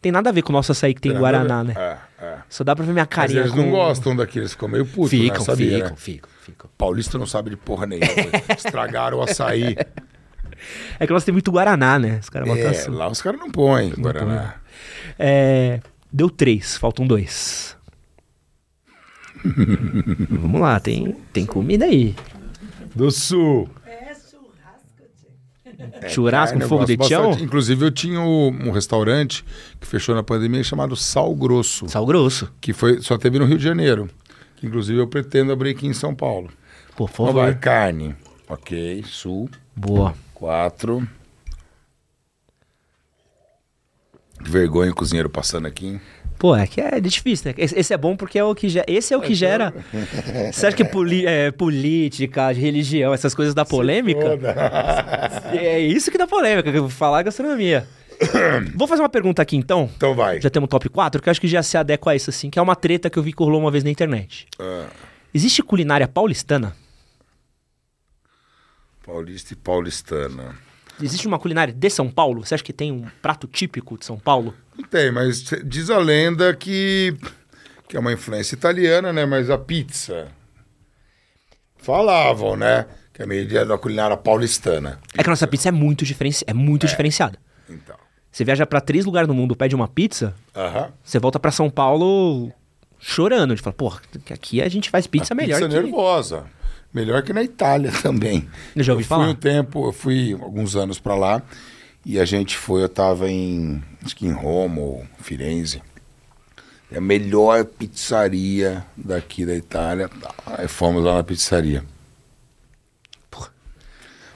[0.00, 1.74] Tem nada a ver com o nosso açaí que tem a Guaraná, né?
[1.76, 2.38] É, é.
[2.48, 3.40] Só dá pra ver minha Mas carinha.
[3.40, 3.58] eles com...
[3.58, 5.44] não gostam daqueles, ficam meio putos, Ficam, né?
[5.44, 5.96] Sabia, ficam, né?
[5.96, 6.70] ficam, ficam.
[6.76, 8.08] Paulista não sabe de porra nenhuma.
[8.56, 9.76] Estragaram o açaí.
[10.98, 12.18] É que nós temos muito Guaraná, né?
[12.20, 12.96] Os caras botam é, açúcar.
[12.96, 14.54] lá os caras não põem Guaraná.
[15.18, 15.80] É,
[16.12, 17.76] deu três, faltam dois.
[20.30, 22.14] Vamos lá, tem, tem comida aí.
[22.94, 23.68] Do Sul.
[26.08, 27.26] Churrasco Carne, com eu fogo de chão?
[27.28, 27.44] bastante.
[27.44, 29.44] Inclusive, eu tinha um, restaurante
[29.80, 32.52] que fechou na pandemia chamado Sal Grosso, Sal grosso.
[32.60, 34.08] que foi, só teve no Rio de Janeiro.
[34.56, 36.50] Que, inclusive, eu pretendo abrir aqui em São Paulo.
[36.94, 37.54] Por vai, favor.
[37.56, 38.14] carne.
[38.48, 39.48] Ok, Sul.
[39.74, 40.14] Boa.
[40.32, 41.06] Quatro.
[44.42, 45.86] Que vergonha o cozinheiro passando aqui.
[45.86, 46.00] hein?
[46.44, 47.54] Pô, é que é difícil, né?
[47.56, 48.84] Esse, esse é bom porque é o que gera.
[48.86, 49.72] Esse é o que gera.
[50.52, 54.38] Você acha que poli- é, política, religião, essas coisas da polêmica?
[55.58, 57.88] É isso que dá polêmica, que eu vou falar gastronomia.
[58.76, 59.88] Vou fazer uma pergunta aqui então.
[59.96, 60.38] Então vai.
[60.38, 62.50] Já temos um top 4, que eu acho que já se adequa a isso, assim,
[62.50, 64.46] que é uma treta que eu vi que rolou uma vez na internet.
[64.58, 64.84] Ah,
[65.32, 66.76] Existe culinária paulistana?
[69.02, 70.54] paulista e paulistana.
[71.02, 72.44] Existe uma culinária de São Paulo?
[72.44, 74.54] Você acha que tem um prato típico de São Paulo?
[74.76, 77.16] Não tem, mas diz a lenda que,
[77.88, 79.26] que é uma influência italiana, né?
[79.26, 80.28] Mas a pizza.
[81.76, 82.86] Falavam, né?
[83.12, 84.98] Que é meio da culinária paulistana.
[85.16, 86.44] É que a nossa pizza é muito, diferenci...
[86.46, 87.38] é muito diferenciada.
[87.68, 87.96] Então.
[88.30, 90.92] Você viaja pra três lugares no mundo, pede uma pizza, Aham.
[91.04, 92.52] você volta pra São Paulo
[92.98, 93.54] chorando.
[93.54, 95.82] De falar, porra, que aqui a gente faz pizza melhor Pizza que...
[95.82, 96.44] nervosa.
[96.94, 98.48] Melhor que na Itália também.
[98.76, 99.24] Eu já ouvi eu falar.
[99.24, 101.42] Fui um tempo, eu fui alguns anos pra lá
[102.06, 105.82] e a gente foi, eu tava em, acho que em Roma ou Firenze.
[106.92, 110.08] É a melhor pizzaria daqui da Itália.
[110.46, 111.82] Aí fomos lá na pizzaria.
[113.28, 113.50] Porra.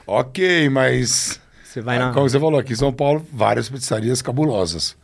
[0.05, 2.11] Ok, mas Você vai na...
[2.11, 4.97] como você falou, aqui em São Paulo, várias pizzarias cabulosas.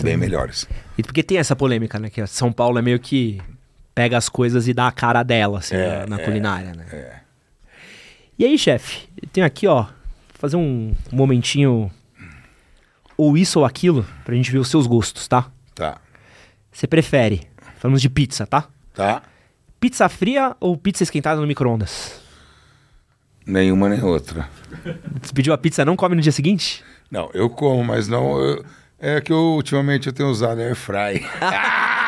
[0.00, 0.66] Bem melhores.
[0.96, 2.08] E porque tem essa polêmica, né?
[2.08, 3.42] Que São Paulo é meio que
[3.94, 6.86] pega as coisas e dá a cara dela, assim, É, na, na é, culinária, né?
[6.92, 7.16] é.
[8.38, 9.86] E aí, chefe, tem aqui, ó,
[10.34, 11.90] fazer um momentinho
[13.16, 15.46] ou isso ou aquilo pra gente ver os seus gostos, tá?
[15.74, 16.00] Tá.
[16.72, 17.46] Você prefere,
[17.78, 18.66] falamos de pizza, tá?
[18.94, 19.22] Tá?
[19.78, 22.20] Pizza fria ou pizza esquentada no micro-ondas?
[23.46, 24.48] Nenhuma nem outra.
[25.20, 26.82] Você pediu a pizza, não come no dia seguinte?
[27.10, 28.40] Não, eu como, mas não.
[28.40, 28.64] eu-
[28.98, 31.26] é que eu ultimamente eu tenho usado air fry.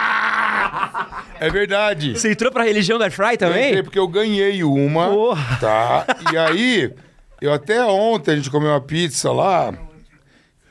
[1.41, 2.13] é verdade.
[2.19, 3.69] Você entrou pra religião da Air Fry Eu também?
[3.69, 5.57] entrei porque eu ganhei uma, Porra.
[5.61, 6.07] tá?
[6.33, 6.91] E aí,
[7.41, 9.73] eu até ontem a gente comeu uma pizza lá,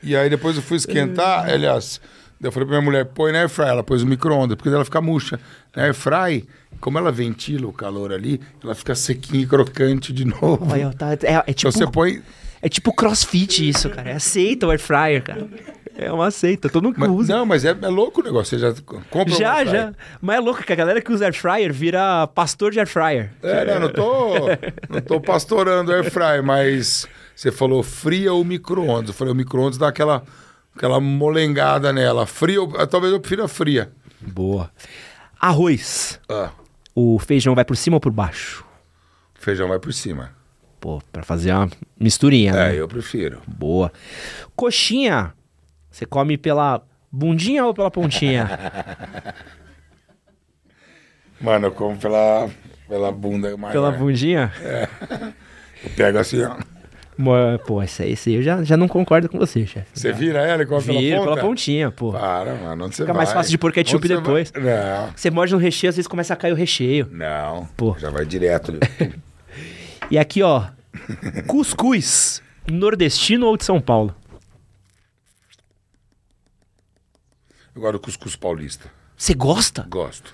[0.02, 2.00] e aí depois eu fui esquentar, aliás,
[2.40, 4.68] daí eu falei pra minha mulher, põe na air fry, ela pôs no micro-ondas, porque
[4.68, 5.38] ela fica murcha.
[5.74, 6.46] Na air fry,
[6.80, 10.66] como ela ventila o calor ali, ela fica sequinha e crocante de novo.
[10.70, 12.22] Olha, tá, é, é Então tipo, você põe...
[12.60, 14.10] é tipo crossfit isso, cara.
[14.10, 15.46] É aceita o Air Fryer, cara.
[15.96, 17.36] É uma aceita, todo mundo Mas- usa.
[17.36, 18.74] não, mas é, é louco o negócio, você já
[19.10, 19.68] compra um Já, fry.
[19.70, 19.92] já.
[20.20, 23.30] Mas é louco que a galera que usa Air Fryer vira pastor de Air Fryer.
[23.42, 24.34] É, não, não tô,
[24.88, 29.08] não tô pastorando air fry, mas você falou fria ou micro-ondas.
[29.10, 30.24] Eu falei, o micro-ondas dá aquela,
[30.74, 32.26] aquela molengada nela.
[32.26, 33.92] Fria, ou- talvez eu prefira fria.
[34.20, 34.70] Boa.
[35.40, 36.18] Arroz.
[36.28, 36.50] Ah,
[36.94, 38.64] O feijão vai por cima ou por baixo?
[39.34, 40.30] feijão vai por cima.
[40.80, 41.68] Pô, pra fazer uma
[42.00, 42.74] misturinha, né?
[42.76, 43.40] É, eu prefiro.
[43.46, 43.92] Boa.
[44.56, 45.32] Coxinha.
[45.94, 46.82] Você come pela
[47.12, 48.50] bundinha ou pela pontinha?
[51.40, 52.50] Mano, eu como pela,
[52.88, 53.72] pela bunda maior.
[53.72, 54.52] pela bundinha?
[55.84, 56.56] Eu pego assim, ó.
[57.64, 59.86] Pô, esse aí, esse aí eu já, já não concordo com você, chefe.
[59.94, 61.34] Você vira ela e come Vira pela ponta?
[61.36, 62.10] pela pontinha, pô.
[62.10, 62.86] Para, mano.
[62.86, 63.24] Onde você Fica vai?
[63.24, 64.52] mais fácil de pôr ketchup Onde depois.
[64.52, 67.08] Não, Você morde no recheio, às vezes começa a cair o recheio.
[67.12, 67.68] não.
[67.76, 67.94] Pô.
[68.00, 68.72] Já vai direto.
[70.10, 70.64] E aqui, ó.
[71.46, 72.42] Cuscuz.
[72.70, 74.14] Nordestino ou de São Paulo?
[77.76, 78.90] Gosto do cuscuz paulista.
[79.16, 79.86] Você gosta?
[79.88, 80.32] Gosto.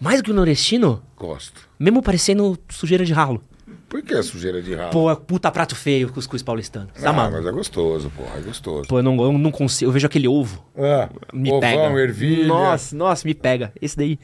[0.00, 1.02] Mais do que o nordestino?
[1.16, 1.60] Gosto.
[1.78, 3.42] Mesmo parecendo sujeira de ralo.
[3.88, 4.90] Por que sujeira de ralo?
[4.90, 6.88] Pô, é puta prato feio, cuscuz paulistano.
[6.88, 8.88] Tá ah, mas é gostoso, porra, é gostoso.
[8.88, 9.88] Pô, eu não, eu não consigo.
[9.88, 10.64] Eu vejo aquele ovo.
[10.76, 12.00] Ah, Me ovão, pega.
[12.00, 12.46] ervilha.
[12.46, 13.72] Nossa, nossa, me pega.
[13.80, 14.18] Esse daí.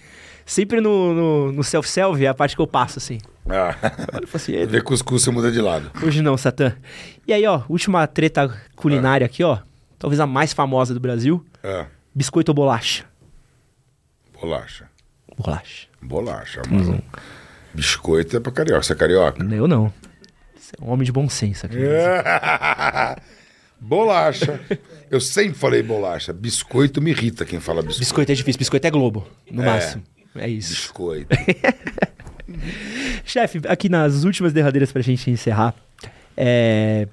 [0.44, 3.18] Sempre no, no, no self-self é a parte que eu passo, assim.
[3.46, 3.76] Ah.
[4.14, 5.90] Olha, assim, Vê cuscuz, você muda de lado.
[6.02, 6.74] Hoje não, Satã.
[7.26, 9.58] E aí, ó, última treta culinária aqui, ó.
[9.98, 11.44] Talvez a mais famosa do Brasil.
[11.62, 13.04] Ah, Biscoito ou bolacha?
[14.40, 14.88] bolacha.
[15.36, 15.88] Bolacha.
[16.00, 17.02] Bolacha, mano.
[17.74, 18.82] Biscoito é pra carioca.
[18.82, 19.42] Você é carioca?
[19.44, 19.92] Eu não.
[20.56, 21.66] Você é um homem de bom senso
[23.80, 24.60] bolacha.
[25.10, 26.32] Eu sempre falei bolacha.
[26.32, 28.00] Biscoito me irrita quem fala biscoito.
[28.00, 28.58] Biscoito é difícil.
[28.58, 29.66] Biscoito é Globo, no É.
[29.66, 30.02] máximo.
[30.36, 30.70] É isso.
[30.70, 31.36] Biscoito.
[33.24, 35.74] Chefe, aqui nas últimas derradeiras pra gente encerrar.
[36.36, 37.06] É...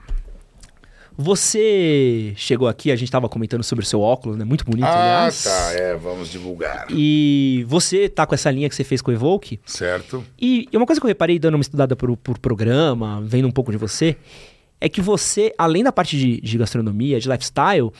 [1.18, 4.44] Você chegou aqui, a gente tava comentando sobre o seu óculos, né?
[4.44, 5.44] Muito bonito, ah, aliás.
[5.44, 5.72] tá.
[5.74, 6.88] É, vamos divulgar.
[6.90, 9.60] E você tá com essa linha que você fez com o Evoke.
[9.66, 10.24] Certo?
[10.40, 13.52] E e uma coisa que eu reparei dando uma estudada por, por programa, vendo um
[13.52, 14.18] pouco de você,
[14.80, 17.92] é que você, além da parte de, de gastronomia, de lifestyle,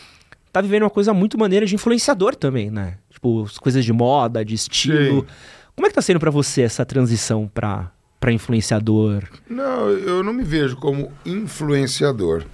[0.52, 2.98] tá vivendo uma coisa muito maneira de influenciador também, né?
[3.10, 5.22] Tipo, as coisas de moda, de estilo.
[5.22, 5.28] Sim.
[5.76, 9.24] Como é que tá sendo pra você essa transição pra, pra influenciador?
[9.50, 12.46] Não, eu não me vejo como influenciador.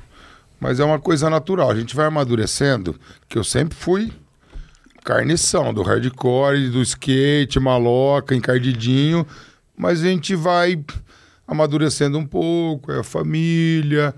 [0.61, 1.71] Mas é uma coisa natural.
[1.71, 2.95] A gente vai amadurecendo,
[3.27, 4.13] que eu sempre fui
[5.03, 9.25] carnição do hardcore, do skate, maloca, encardidinho.
[9.75, 10.79] Mas a gente vai
[11.47, 14.13] amadurecendo um pouco, é a família.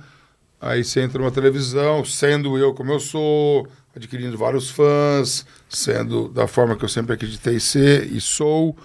[0.60, 3.66] Aí você entra numa televisão, sendo eu como eu sou,
[3.96, 8.76] adquirindo vários fãs, sendo da forma que eu sempre acreditei ser e sou.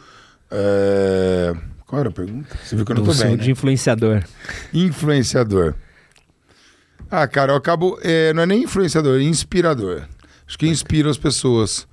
[0.51, 1.53] É,
[1.87, 2.57] Qual era a pergunta?
[2.65, 3.43] Você viu que eu não Do tô seu- bem, né?
[3.43, 4.23] de influenciador.
[4.73, 5.75] Influenciador.
[7.11, 7.99] Ah, cara, eu acabo.
[8.03, 10.03] é, não é nem influenciador, é inspirador.
[10.47, 11.87] Acho que inspira as pessoas.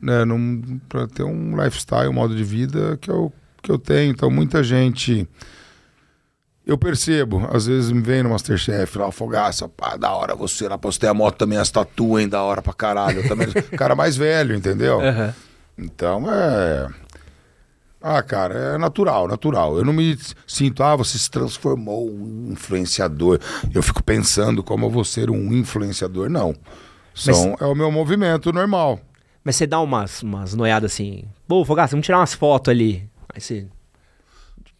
[0.00, 3.32] Né, num, pra ter um lifestyle, um modo de vida que eu,
[3.62, 4.10] que eu tenho.
[4.12, 5.26] Então, muita gente.
[6.66, 10.76] Eu percebo, às vezes me vem no Masterchef lá, fogaça, pá, da hora você lá,
[10.76, 13.20] postei a moto também, as tatu, hein, da hora pra caralho.
[13.20, 13.46] Eu também,
[13.78, 15.00] cara mais velho, entendeu?
[15.00, 15.32] Aham.
[15.78, 16.88] Então é.
[18.08, 19.78] Ah, cara, é natural, natural.
[19.78, 23.40] Eu não me sinto, ah, você se transformou um influenciador.
[23.74, 26.30] Eu fico pensando como eu vou ser um influenciador.
[26.30, 26.54] Não.
[27.12, 29.00] São, É o meu movimento normal.
[29.42, 31.24] Mas você dá umas, umas noiadas assim.
[31.48, 33.10] Pô, Fogaça, vamos tirar umas fotos ali.
[33.34, 33.66] Aí você.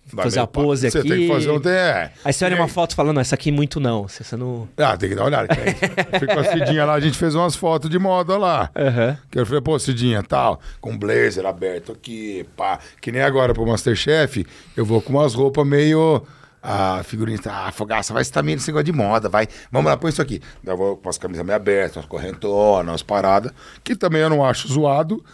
[0.07, 1.09] Fazer a pose pa- Você aqui.
[1.09, 1.61] tem que fazer um.
[1.69, 2.13] É.
[2.25, 4.07] Aí você olha E uma aí- foto falando, "Não, essa aqui muito não.
[4.07, 4.69] Você, você não.
[4.77, 5.49] Ah, tem que dar uma olhada.
[5.53, 5.75] aí
[6.21, 8.71] Fica com a Cidinha lá, a gente fez umas fotos de moda lá.
[8.77, 9.19] Aham.
[9.31, 12.79] Que eu falei, pô, Cidinha, tal, com blazer aberto aqui, pá.
[13.01, 14.47] Que nem agora pro Masterchef,
[14.77, 16.23] eu vou com umas roupas meio.
[16.69, 19.47] A figurinha, ah, fogaça, vai estar meio nesse negócio de moda, vai.
[19.71, 20.41] Vamos lá, põe isso aqui.
[20.65, 23.53] Daí eu vou com as camisas meio abertas, umas correntonas, umas paradas,
[23.85, 25.25] que também eu não acho zoado.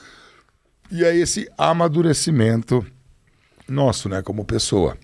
[0.90, 2.84] E aí esse amadurecimento
[3.72, 4.96] nosso, né, como pessoa.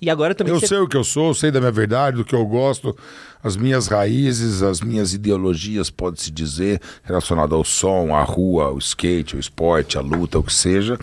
[0.00, 2.24] E agora também Eu você- sei o que eu sou, sei da minha verdade, do
[2.24, 2.96] que eu gosto,
[3.44, 9.34] as minhas raízes, as minhas ideologias, pode-se dizer, relacionado ao som, à rua, ao skate,
[9.34, 10.98] ao esporte, à luta, o que seja.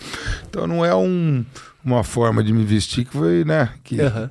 [0.48, 1.44] Então não é um,
[1.84, 3.70] uma forma de me vestir que foi, né?
[3.84, 4.30] Que Aham.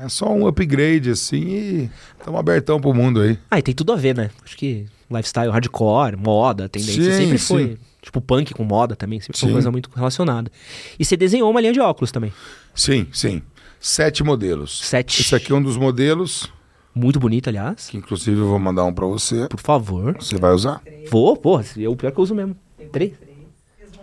[0.00, 3.36] É só um upgrade, assim, e estamos abertão pro mundo aí.
[3.50, 4.30] Ah, e tem tudo a ver, né?
[4.44, 7.44] Acho que lifestyle, hardcore, moda, tendência, Sim, sempre sim.
[7.46, 7.78] foi.
[8.00, 10.50] Tipo, punk com moda também, sempre foi uma coisa muito relacionada.
[10.98, 12.32] E você desenhou uma linha de óculos também.
[12.74, 13.42] Sim, sim.
[13.80, 14.80] Sete modelos.
[14.84, 15.20] Sete.
[15.22, 16.50] Esse aqui é um dos modelos,
[16.94, 17.88] Muito bonito, aliás.
[17.88, 19.48] que inclusive eu vou mandar um pra você.
[19.48, 20.16] Por favor.
[20.18, 20.80] Você vai usar?
[21.10, 22.56] Vou, pô, eu pior que eu uso mesmo.
[22.92, 23.12] Três?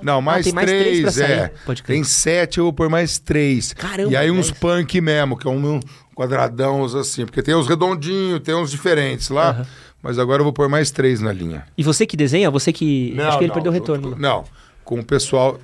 [0.01, 1.47] Não, mais, Ah, tem mais três três, é.
[1.65, 1.95] Pode crer.
[1.95, 3.73] Tem sete, eu vou pôr mais três.
[3.73, 4.59] Caramba, E aí uns dez.
[4.59, 5.79] punk mesmo, que é um
[6.13, 7.25] quadradão assim.
[7.25, 9.65] Porque tem uns redondinhos, tem uns diferentes lá.
[10.05, 11.65] Mas agora eu vou pôr mais três na linha.
[11.75, 13.19] E você que desenha, você que.
[13.19, 14.11] Acho que ele perdeu o retorno.
[14.11, 14.43] com- Não,
[14.83, 15.59] com o pessoal.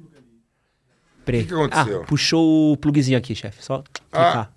[0.00, 2.02] O que que aconteceu?
[2.02, 3.62] Ah, puxou o plugzinho aqui, chefe.
[3.64, 4.50] Só clicar.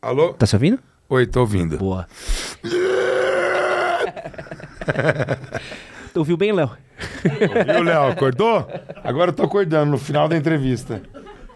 [0.00, 0.32] Alô?
[0.32, 0.78] Tá se ouvindo?
[1.06, 1.76] Oi, tô ouvindo.
[1.76, 2.06] Boa.
[6.12, 6.70] Tu ouviu bem, Léo?
[7.66, 8.08] Viu, Léo?
[8.08, 8.66] Acordou?
[9.04, 11.02] Agora eu tô acordando no final da entrevista.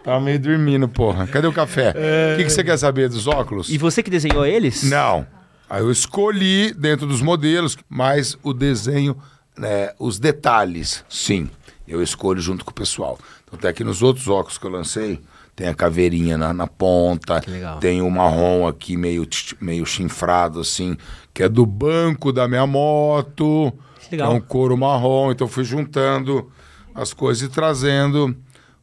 [0.05, 1.27] Tava meio dormindo, porra.
[1.27, 1.91] Cadê o café?
[1.91, 3.69] O que, que você quer saber dos óculos?
[3.69, 4.83] E você que desenhou eles?
[4.85, 5.27] Não.
[5.69, 9.17] Aí eu escolhi dentro dos modelos, mas o desenho,
[9.59, 11.49] né, os detalhes, sim,
[11.89, 13.19] eu escolho junto com o pessoal.
[13.45, 15.21] Então até aqui nos outros óculos que eu lancei,
[15.55, 17.79] tem a caveirinha na, na ponta, legal.
[17.79, 19.27] tem o marrom aqui meio,
[19.61, 20.97] meio chinfrado assim,
[21.33, 24.35] que é do banco da minha moto, Que que é legal.
[24.35, 26.51] um couro marrom, então eu fui juntando
[26.95, 28.37] as coisas e trazendo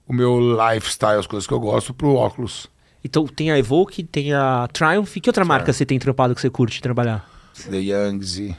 [0.07, 2.67] o meu lifestyle, as coisas que eu gosto pro óculos.
[3.03, 5.17] Então tem a Evoque, tem a Triumph.
[5.17, 7.29] E que outra marca você tem trampado que você curte trabalhar?
[7.69, 8.55] The Youngs e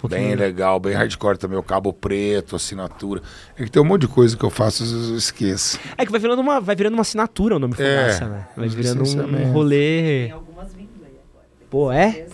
[0.00, 0.78] que bem legal.
[0.78, 3.20] bem hardcore também, o cabo preto, assinatura.
[3.56, 5.80] É que tem um monte de coisa que eu faço, vezes eu esqueço.
[5.96, 8.48] É que vai virando uma, vai virando uma assinatura o nome É, Fogaça, né?
[8.56, 9.48] Vai virando um, licenciamento.
[9.50, 10.24] rolê.
[10.24, 11.46] Tem algumas vindo aí agora.
[11.68, 12.26] Pô, é?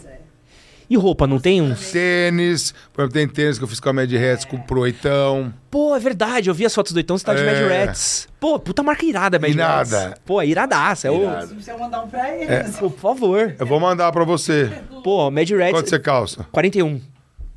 [0.84, 0.94] É.
[0.94, 1.90] E roupa, não tem uns?
[1.92, 5.52] Tênis, por exemplo, tem tênis que eu fiz com a Mad Hats com pro oitão.
[5.70, 7.46] Pô, é verdade, eu vi as fotos do Eitão, você tá de É.
[7.46, 8.28] Mad Rats.
[8.38, 10.08] Pô, puta marca irada, Mad Irada.
[10.08, 10.20] Rats.
[10.24, 11.08] Pô, é iradaça.
[11.08, 11.22] É o...
[11.22, 11.46] Irada.
[11.46, 12.60] Você precisa mandar um pra É.
[12.60, 12.76] eles.
[12.76, 13.54] Pô, por favor.
[13.58, 14.70] Eu vou mandar pra você.
[15.02, 15.70] Pô, Mad Rats...
[15.72, 16.46] Quanto você calça?
[16.52, 17.00] 41.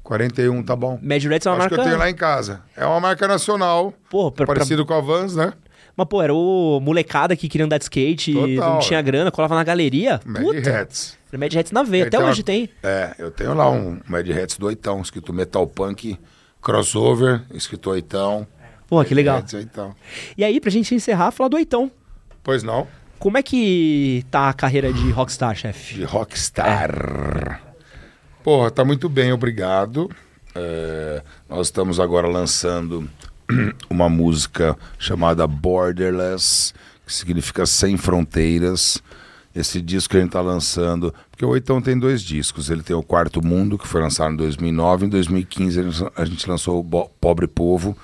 [0.04, 0.98] 41, tá bom.
[1.02, 1.76] Mad Rats é uma Acho marca...
[1.76, 2.62] que eu tenho lá em casa.
[2.78, 5.52] É uma marca nacional, Pô, pra, pra- parecido com a Vans, né?
[5.98, 9.03] Mas, pô, era o molecada que queria andar de skate, Total, não tinha é.
[9.03, 10.22] grana, colava na galeria.
[10.24, 11.18] Mad Puta, Hats.
[11.36, 12.03] Mad Hats na veia.
[12.03, 12.69] Até tem uma- hoje tem.
[12.84, 16.15] É, eu tenho lá um Mad Hats do oitão, escrito Metal Punk
[16.61, 18.45] Crossover, escrito oitão.
[18.88, 19.40] Pô, que legal.
[19.40, 19.95] Hats, oitão.
[20.38, 21.91] E aí, pra gente encerrar, falar do Eitão.
[22.44, 22.88] Pois não?
[23.19, 25.95] Como é que tá a carreira de rockstar, chefe?
[25.95, 27.61] De Rockstar.
[28.44, 30.10] Porra, tá muito bem, obrigado.
[30.56, 33.10] É, nós estamos agora lançando
[33.90, 36.74] uma música chamada Borderless,
[37.06, 39.02] que significa Sem Fronteiras.
[39.56, 42.69] Esse disco que a gente tá lançando, porque o Oitão tem dois discos.
[42.69, 45.07] Ele tem o Quarto Mundo, que foi lançado em 2009.
[45.07, 45.80] Em 2015
[46.15, 47.98] a gente- lançou o Bo- Pobre Povo,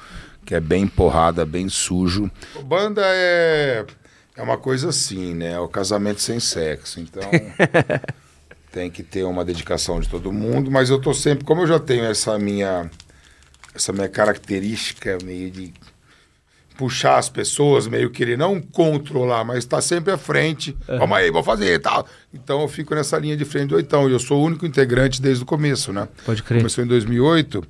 [0.43, 2.31] que é bem porrada, bem sujo.
[2.65, 3.85] Banda é,
[4.35, 5.51] é uma coisa assim, né?
[5.51, 6.99] É o casamento sem sexo.
[6.99, 7.21] Então
[8.71, 11.79] tem que ter uma dedicação de todo mundo, mas eu tô sempre, como eu já
[11.79, 12.89] tenho essa minha
[13.73, 15.73] essa minha característica meio de
[16.77, 20.75] puxar as pessoas, meio querer não controlar, mas estar sempre à frente.
[20.87, 22.07] Vamos aí, vou fazer e tal.
[22.33, 24.09] Então eu fico nessa linha de frente do oitão.
[24.09, 26.07] E eu sou o único integrante desde o começo, né?
[26.25, 26.59] Pode crer.
[26.59, 27.63] Começou em 2008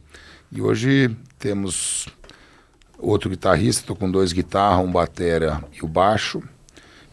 [0.51, 2.07] e hoje temos
[2.97, 6.41] outro guitarrista, tô com dois guitarras, um batera e o baixo.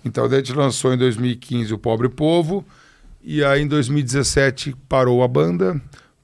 [0.04, 2.64] Então a gente lançou em 2015 o Pobre Povo
[3.22, 5.80] e aí em 2017 parou a banda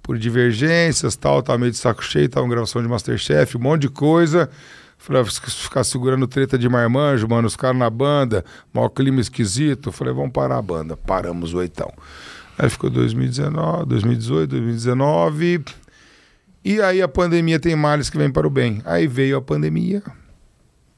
[0.06, 3.82] por divergências, tal, tava meio de saco cheio, tava em gravação de Masterchef, um monte
[3.82, 4.48] de coisa.
[4.96, 9.90] Falei, ah, ficar- segurando treta de marmanjo, mano, os caras na banda, maior clima esquisito.
[9.90, 10.96] Falei, vamos parar a banda.
[10.96, 11.92] Paramos o oitão.
[12.56, 15.64] Aí ficou 2019, 2018, 2019.
[16.64, 18.80] E aí a pandemia tem males que vem para o bem.
[18.84, 20.04] Aí veio a pandemia,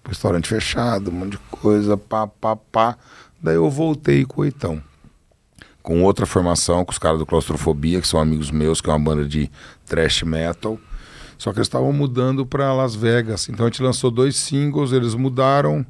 [0.06, 2.98] restaurante fechado, um monte de coisa, pá, pá, pá.
[3.42, 4.82] Daí eu voltei com o Oitão.
[5.88, 8.98] Com outra formação, com os caras do Claustrofobia, que são amigos meus, que é uma
[8.98, 9.50] banda de
[9.86, 10.78] thrash metal.
[11.38, 13.48] Só que eles estavam mudando para Las Vegas.
[13.48, 15.86] Então a gente lançou dois singles, eles mudaram.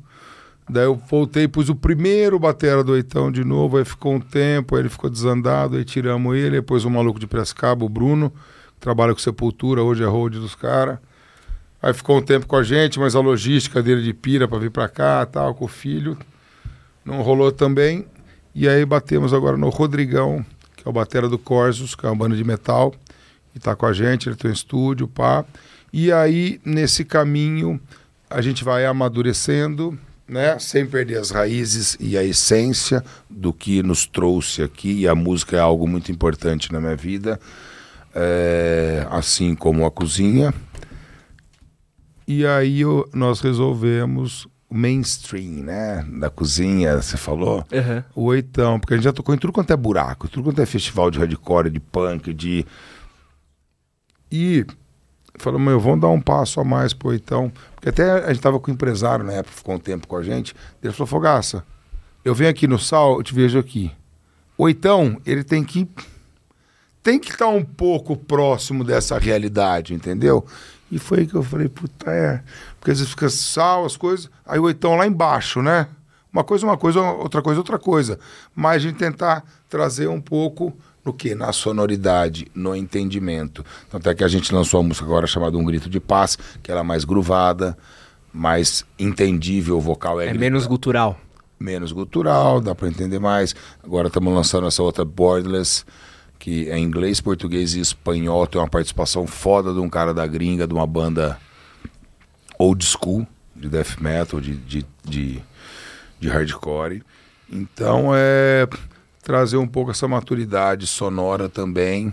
[0.71, 4.77] Daí eu voltei, pus o primeiro batera do Oitão de novo, aí ficou um tempo,
[4.77, 8.31] aí ele ficou desandado, aí tiramos ele, depois o maluco de Prescaba, o Bruno,
[8.75, 11.01] que trabalha com Sepultura, hoje é hold dos caras.
[11.83, 14.71] Aí ficou um tempo com a gente, mas a logística dele de pira para vir
[14.71, 16.17] para cá, tal, com o filho,
[17.05, 18.07] não rolou também.
[18.61, 20.45] E aí batemos agora no Rodrigão,
[20.77, 22.93] que é o batera do Corsos, que é uma banda de metal,
[23.55, 25.45] e tá com a gente, ele tem um estúdio, pá.
[25.93, 27.81] E aí, nesse caminho,
[28.29, 30.59] a gente vai amadurecendo, né?
[30.59, 35.03] Sem perder as raízes e a essência do que nos trouxe aqui.
[35.03, 37.39] E a música é algo muito importante na minha vida,
[38.13, 40.53] é, assim como a cozinha.
[42.27, 46.05] E aí eu- nós resolvemos mainstream, né?
[46.19, 47.65] Da cozinha, você falou.
[47.73, 48.05] Aham.
[48.15, 50.67] O oitão, porque a gente já tocou em tudo quanto é buraco, tudo quanto é
[50.67, 52.67] festival de hardcore, de punk, de.
[54.31, 54.67] E
[55.39, 57.51] falou, meu, vamos dar um passo a mais pro oitão.
[57.75, 60.23] Porque até a gente tava com o empresário na época, ficou um tempo com a
[60.23, 60.55] gente.
[60.83, 61.65] Ele falou, Fogaça,
[62.25, 63.91] eu venho aqui no Sal, eu te vejo aqui.
[64.57, 65.89] O oitão, ele tem que.
[67.01, 70.45] Tem que estar um pouco próximo dessa realidade, entendeu?
[70.91, 72.43] E foi aí que eu falei, puta, é.
[72.79, 74.31] Porque às vezes fica sal, as coisas.
[74.47, 75.87] Aí o oitão lá embaixo, né?
[76.33, 78.19] Uma coisa, uma coisa, outra coisa, outra coisa.
[78.55, 80.75] Mas a gente tentar trazer um pouco
[81.05, 81.35] no que?
[81.35, 83.65] Na sonoridade, no entendimento.
[83.91, 86.71] Tanto é que a gente lançou uma música agora chamada Um Grito de Paz, que
[86.71, 87.77] ela é mais gruvada,
[88.33, 91.19] mais entendível, o vocal é, É menos gutural.
[91.59, 93.55] menos gutural, dá para entender mais.
[93.83, 95.85] Agora estamos lançando essa outra Borderless,
[96.39, 98.47] que é inglês, português e espanhol.
[98.47, 101.39] Tem uma participação foda de um cara da gringa, de uma banda
[102.59, 105.43] old school, de death metal, de, de, de,
[106.21, 107.03] de hardcore.
[107.51, 108.69] Então é
[109.23, 112.13] trazer um pouco essa maturidade sonora também.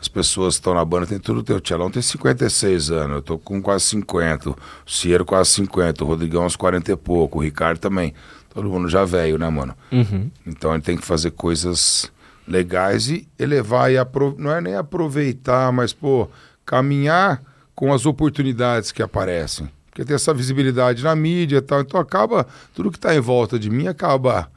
[0.00, 1.44] As pessoas estão na banda, tem tudo.
[1.44, 4.50] Teu Tchelão tem 56 anos, eu tô com quase 50.
[4.50, 8.12] O Cieiro quase 50, o Rodrigão uns 40 e pouco, o Ricardo também.
[8.52, 9.74] Todo mundo já velho, né, mano?
[9.90, 10.30] Uhum.
[10.46, 12.10] Então ele tem que fazer coisas
[12.46, 14.34] legais e elevar e apro...
[14.38, 16.28] não é nem aproveitar, mas pô,
[16.64, 17.42] caminhar
[17.74, 19.68] com as oportunidades que aparecem.
[19.90, 23.58] Porque tem essa visibilidade na mídia e tal, então acaba tudo que está em volta
[23.58, 24.50] de mim acaba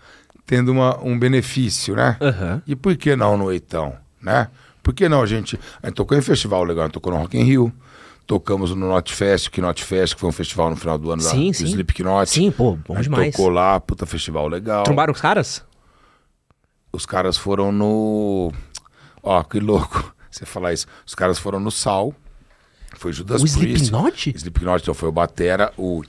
[0.46, 2.18] tendo uma, um benefício, né?
[2.22, 2.62] Aham.
[2.66, 4.48] E por que não no oitão, né?
[4.82, 5.60] Por que não a gente...
[5.82, 7.74] A gente tocou em festival legal, a gente tocou no Rock in Rio,
[8.28, 11.22] tocamos no Not Fest, que Not Fest, que foi um festival no final do ano
[11.22, 11.64] Sim, lá, sim.
[11.64, 12.30] do Slipknot.
[12.30, 13.32] Sim, pô, bom demais.
[13.32, 14.84] tocou lá, puta festival legal.
[14.84, 15.64] Trombaram os caras?
[16.96, 18.52] Os caras foram no...
[19.22, 20.88] Ó, que louco você falar isso.
[21.06, 22.14] Os caras foram no Sal,
[22.96, 23.86] foi Judas o Priest.
[23.86, 24.34] Slipknot?
[24.36, 26.02] Slipknot, então foi o Batera, o...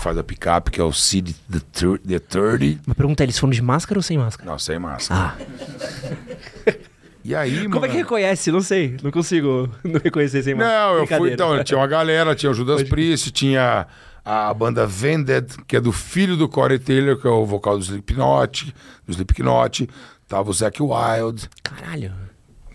[0.00, 1.60] faz a picape, que é o Sid the,
[2.06, 2.82] the 30.
[2.86, 4.50] Uma pergunta, eles foram de máscara ou sem máscara?
[4.50, 5.36] Não, sem máscara.
[5.38, 6.82] Ah,
[7.24, 7.98] E aí, como é que mano...
[7.98, 8.50] reconhece?
[8.50, 10.88] Não sei, não consigo não reconhecer sem máscara.
[10.88, 11.32] Não, eu fui.
[11.32, 13.86] Então, tinha uma galera, tinha o Judas Priest, tinha
[14.24, 17.84] a banda Vended, que é do filho do Corey Taylor, que é o vocal do
[17.84, 18.74] Slipknot,
[19.06, 19.88] do Slipknot.
[20.28, 22.12] Tava o Zac Wild, Caralho.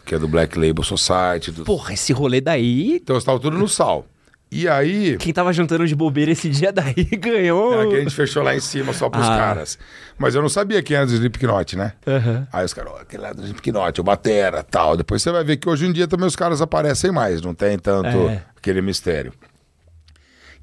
[0.06, 1.52] que é do Black Label Society.
[1.52, 2.98] do- Porra, esse rolê daí...
[2.98, 4.06] Então, estava tudo no sal.
[4.50, 7.82] E aí, Quem tava jantando de bobeira esse dia daí ganhou...
[7.82, 9.36] aqui a gente fechou lá em cima só pros Ah.
[9.38, 9.78] caras.
[10.18, 11.94] Mas eu não sabia quem era do Slipknot, né?
[12.08, 12.48] Aham.
[12.54, 14.96] Aí os caras, ó, aquele lá do Slipknot, o Batera, tal.
[14.96, 17.78] Depois você vai ver que hoje em dia também os caras aparecem mais, não tem
[17.78, 18.42] tanto É.
[18.56, 19.34] aquele mistério.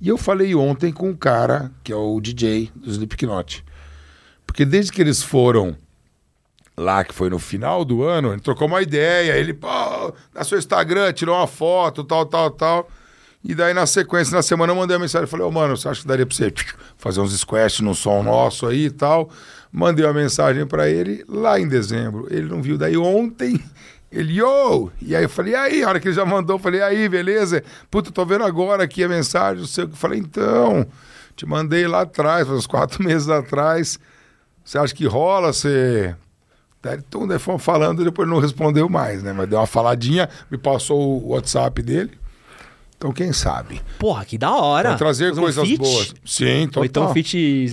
[0.01, 3.65] E eu falei ontem com um cara, que é o DJ do Slipknot.
[4.47, 5.77] Porque desde que eles foram
[6.77, 9.69] lá, que foi no final do ano, ele trocou uma ideia, ele, pô,
[10.35, 12.89] na seu Instagram, tirou uma foto, tal, tal, tal.
[13.43, 15.27] E daí, na sequência, na semana, eu mandei uma mensagem.
[15.27, 16.53] Falei, ô, mano, você acha que daria pra você
[16.97, 19.29] fazer uns squash no som nosso aí e tal?
[19.71, 22.27] Mandei uma mensagem pra ele lá em dezembro.
[22.31, 22.79] Ele não viu.
[22.79, 23.63] Daí, ontem,
[24.15, 24.91] ele, ô!
[25.03, 25.83] E aí eu falei, e aí?
[25.83, 27.63] A hora que ele já mandou, eu falei, e aí, beleza?
[27.91, 29.95] Puta, tô vendo agora aqui a mensagem, não sei o que.
[29.95, 30.87] Eu falei, então,
[31.35, 33.99] te mandei lá atrás, uns quatro meses atrás.
[34.65, 35.53] Você acha que rola?
[35.53, 36.15] Você.
[36.83, 39.33] Daí então, daí fomos falando e depois não respondeu mais, né?
[39.33, 42.13] Mas deu uma faladinha, me passou o WhatsApp dele.
[42.97, 43.83] Então, quem sabe?
[43.99, 44.91] Porra, que da hora.
[44.91, 45.79] Pra trazer Fazer um coisas feat?
[45.79, 46.15] boas.
[46.25, 46.81] Sim, total.
[46.81, 47.13] Ou então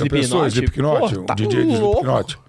[0.10, 0.54] pensou, Slipknot?
[0.54, 2.00] Slipknot, Pô, o tá DJ louco.
[2.00, 2.40] Slipknot.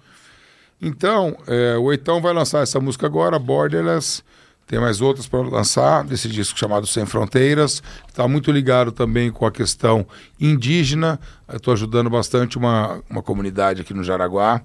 [0.85, 4.21] Então, é, o Eitão vai lançar essa música agora, Borderless.
[4.67, 7.81] Tem mais outras para lançar, desse disco chamado Sem Fronteiras.
[8.07, 10.05] Está muito ligado também com a questão
[10.39, 11.19] indígena.
[11.53, 14.61] Estou ajudando bastante uma, uma comunidade aqui no Jaraguá.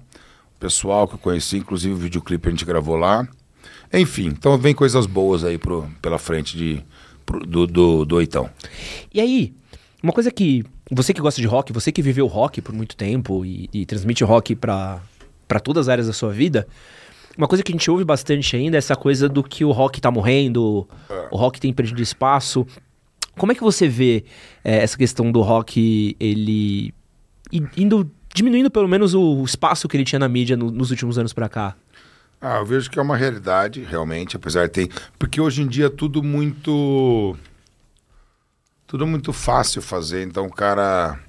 [0.59, 3.27] Pessoal que eu conheci, inclusive o videoclipe a gente gravou lá.
[3.93, 6.81] Enfim, então vem coisas boas aí pro, pela frente de,
[7.25, 8.49] pro- do, do, do Eitão.
[9.13, 9.53] E aí,
[10.03, 13.45] uma coisa que você que gosta de rock, você que viveu rock por muito tempo
[13.45, 15.01] e, e transmite rock pra
[15.49, 16.65] pra todas as áreas da sua vida,
[17.37, 19.99] uma coisa que a gente ouve bastante ainda é essa coisa do que o rock
[19.99, 20.87] tá morrendo,
[21.31, 22.65] o rock tem perdido espaço.
[23.37, 24.23] Como é que você vê
[24.63, 26.93] eh, essa questão do rock, ele
[27.75, 31.33] indo diminuindo pelo menos o espaço que ele tinha na mídia no- nos últimos anos
[31.33, 31.75] pra cá?
[32.41, 34.89] Ah, eu vejo que é uma realidade, realmente, apesar de ter.
[35.17, 37.35] Porque hoje em dia é tudo muito.
[38.87, 40.23] Tudo muito fácil fazer.
[40.25, 41.19] Então o cara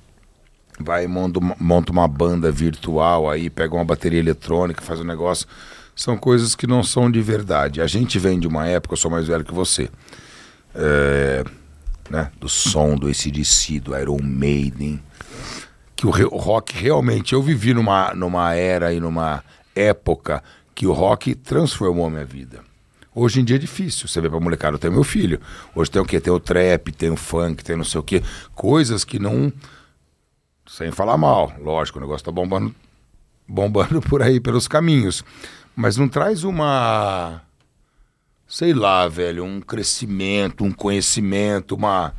[0.83, 5.47] vai monta uma, monta uma banda virtual aí, pega uma bateria eletrônica, faz um negócio.
[5.95, 7.81] São coisas que não são de verdade.
[7.81, 9.89] A gente vem de uma época, eu sou mais velho que você.
[10.75, 11.45] é,
[12.09, 15.01] né, do som do ACDC, do Iron Maiden
[16.01, 17.35] que o rock realmente.
[17.35, 19.45] Eu vivi numa, numa era e numa
[19.75, 20.43] época
[20.75, 22.61] que o rock transformou a minha vida.
[23.15, 24.09] Hoje em dia é difícil.
[24.09, 25.41] Você vê pra molecada, eu tenho meu filho.
[25.75, 26.19] Hoje tem o quê?
[26.19, 28.23] Tem o trap, tem o funk, tem não sei o quê.
[28.55, 29.53] Coisas que não.
[30.71, 32.73] Sem falar mal, lógico, o negócio tá bombando,
[33.47, 35.25] bombando por aí, pelos caminhos.
[35.75, 37.43] Mas não traz uma.
[38.47, 42.15] Sei lá, velho, um crescimento, um conhecimento, uma,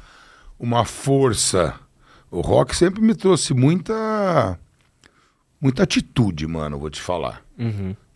[0.60, 1.80] uma força.
[2.30, 4.60] O rock sempre me trouxe muita.
[5.62, 7.42] Muita atitude, mano, vou te falar.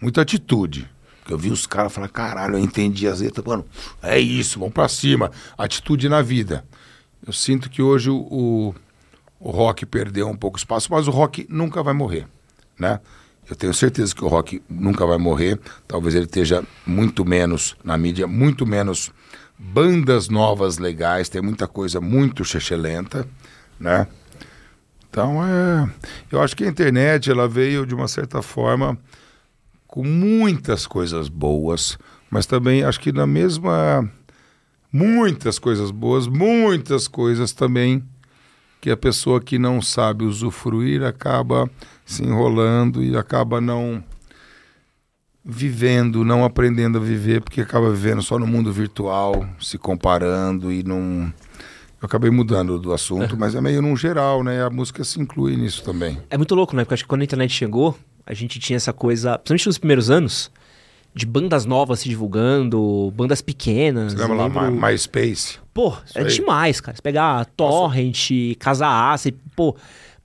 [0.02, 0.90] Muita atitude.
[1.20, 3.66] Porque eu vi os caras falar, caralho, eu entendi as letras, mano,
[4.04, 5.32] é isso, vamos pra cima.
[5.58, 6.66] Atitude na vida.
[7.26, 8.76] Eu sinto que hoje o, o,
[9.46, 12.26] o rock perdeu um pouco espaço, mas o rock nunca vai morrer,
[12.80, 13.00] né?
[13.48, 15.60] Eu tenho certeza que o rock nunca vai morrer.
[15.88, 19.12] Talvez ele esteja muito menos na mídia, muito menos
[19.56, 23.28] bandas novas legais, tem muita coisa muito chechelenta,
[23.80, 24.08] né?
[25.08, 25.92] Então, é,
[26.32, 28.98] eu acho que a internet ela veio de uma certa forma
[29.86, 32.00] com muitas coisas boas,
[32.32, 34.10] mas também acho que na mesma
[34.92, 38.04] muitas coisas boas, muitas coisas também
[38.86, 41.68] que a pessoa que não sabe usufruir acaba
[42.06, 44.04] se enrolando e acaba não
[45.44, 50.84] vivendo, não aprendendo a viver, porque acaba vivendo só no mundo virtual, se comparando e
[50.84, 51.34] não.
[52.00, 54.64] Eu acabei mudando do assunto, mas é meio num geral, né?
[54.64, 56.22] A música se inclui nisso também.
[56.30, 56.84] É muito louco, né?
[56.84, 60.12] Porque acho que quando a internet chegou, a gente tinha essa coisa, principalmente nos primeiros
[60.12, 60.52] anos,
[61.16, 64.14] de bandas novas se divulgando, bandas pequenas.
[64.14, 65.58] Você lembra lá, lembro- My- MySpace?
[65.74, 66.28] Pô, é aí.
[66.28, 66.96] demais, cara.
[66.96, 69.76] Você pegar Torrent, Casa A, você, pô,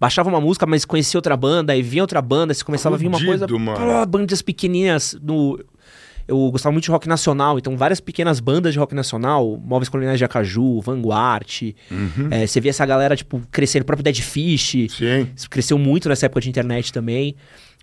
[0.00, 3.06] baixava uma música, mas conhecia outra banda, aí vinha outra banda, você começava a vir
[3.06, 3.58] uma Fudido, coisa.
[3.58, 3.78] mano.
[3.78, 5.58] Pô, bandas pequenininhas no.
[6.26, 10.18] eu gostava muito de rock nacional, então várias pequenas bandas de rock nacional, Móveis Coloniais
[10.18, 11.74] de Acaju, Vanguard.
[12.30, 14.72] é, você via essa galera, tipo, crescendo, o próprio Dead Fish.
[14.90, 15.28] Sim.
[15.36, 17.34] Isso cresceu muito nessa época de internet também.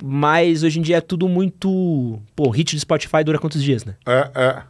[0.04, 2.22] Mas hoje em dia é tudo muito.
[2.36, 3.96] Pô, hit do Spotify dura quantos dias, né?
[4.06, 4.62] É, é.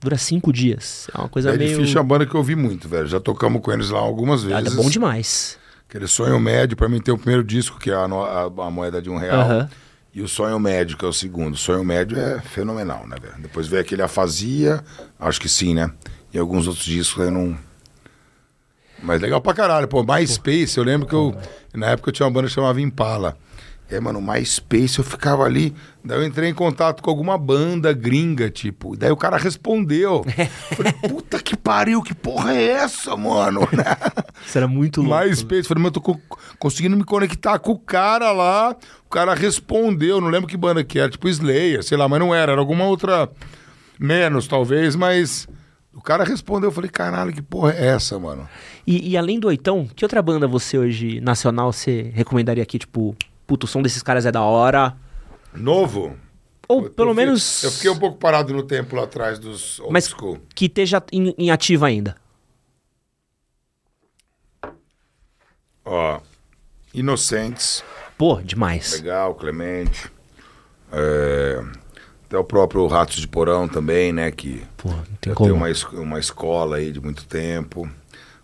[0.00, 1.08] Dura cinco dias.
[1.14, 1.78] É uma coisa É meio.
[1.78, 3.06] difícil a banda que eu ouvi muito, velho.
[3.06, 4.72] Já tocamos com eles lá algumas Ah, vezes.
[4.72, 5.58] É bom demais.
[5.88, 9.00] Aquele Sonho Médio, pra mim tem o primeiro disco, que é a, a- a moeda
[9.00, 9.40] de um real.
[9.40, 9.70] Aham.
[10.14, 11.54] E o Sonho Médio, que é o segundo.
[11.54, 13.34] O Sonho Médio é fenomenal, né, velho?
[13.38, 14.84] Depois veio aquele Afasia,
[15.18, 15.90] acho que sim, né?
[16.32, 17.56] E alguns outros discos eu não.
[19.02, 20.04] Mas legal pra caralho, pô.
[20.04, 21.34] MySpace, eu lembro que eu.
[21.72, 23.36] Na época eu tinha uma banda que chamava Impala.
[23.90, 25.74] E aí, mano, MySpace eu ficava ali.
[26.02, 28.96] Daí eu entrei em contato com alguma banda gringa, tipo.
[28.96, 30.24] Daí o cara respondeu.
[30.74, 33.60] Falei, puta que pariu, que porra é essa, mano?
[34.44, 35.22] Isso era muito louco.
[35.24, 35.68] MySpace.
[35.68, 36.20] Falei, mas eu tô co-
[36.58, 38.74] conseguindo me conectar com o cara lá.
[39.06, 42.34] O cara respondeu, não lembro que banda que era, tipo Slayer, sei lá, mas não
[42.34, 43.30] era, era alguma outra
[43.98, 45.46] menos, talvez, mas
[45.94, 46.68] o cara respondeu.
[46.70, 48.48] Eu falei, caralho, que porra é essa, mano?
[48.86, 52.78] E, e além do Oitão, que outra banda você hoje, nacional, você recomendaria aqui?
[52.78, 53.14] Tipo,
[53.46, 54.94] puto, o som desses caras é da hora.
[55.54, 56.16] Novo?
[56.68, 57.62] Ou Eu pelo fi- menos.
[57.62, 60.38] Eu fiquei um pouco parado no tempo lá atrás dos old Mas school.
[60.54, 62.16] que esteja em, em ativa ainda.
[65.84, 66.20] Ó,
[66.92, 67.82] Inocentes,
[68.16, 68.92] Pô, demais.
[68.92, 70.10] legal, Clemente.
[70.92, 71.62] É,
[72.26, 74.30] até o próprio Ratos de Porão também, né?
[74.30, 74.90] Que Pô,
[75.20, 77.88] tem tem uma, uma escola aí de muito tempo.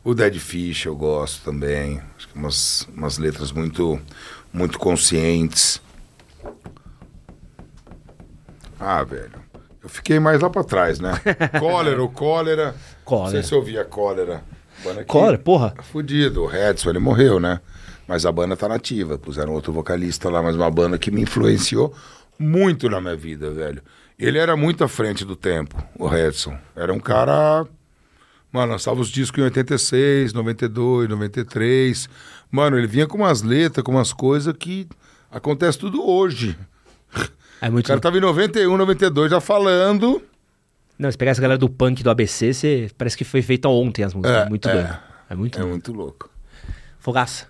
[0.03, 2.01] O Dead Fish eu gosto também.
[2.17, 4.01] Acho que umas, umas letras muito,
[4.53, 5.81] muito conscientes.
[8.79, 9.41] Ah, velho.
[9.83, 11.13] Eu fiquei mais lá pra trás, né?
[11.59, 12.75] Cólera, o Cólera.
[13.05, 13.25] Cólera.
[13.25, 14.43] Não sei se eu ouvia Cólera.
[14.83, 15.75] Banda Cólera, porra.
[15.93, 16.45] Fudido.
[16.45, 17.61] O Edson, ele morreu, né?
[18.07, 19.19] Mas a banda tá nativa.
[19.19, 21.95] Puseram outro vocalista lá, mas uma banda que me influenciou
[22.39, 23.83] muito na minha vida, velho.
[24.19, 26.57] Ele era muito à frente do tempo, o Edson.
[26.75, 27.67] Era um cara.
[28.53, 32.09] Mano, lançava os discos em 86, 92, 93.
[32.51, 34.89] Mano, ele vinha com umas letras, com umas coisas que
[35.31, 36.57] acontece tudo hoje.
[37.61, 37.87] É O muito.
[37.87, 40.23] cara tava em 91, 92 já falando.
[40.99, 42.91] Não, se pegar essa galera do punk do ABC, você...
[42.97, 44.37] parece que foi feito ontem as músicas.
[44.37, 44.73] É, É, muito é.
[44.73, 44.99] doido.
[45.31, 45.71] É muito É doido.
[45.71, 46.31] muito louco.
[46.99, 47.47] Fogaça.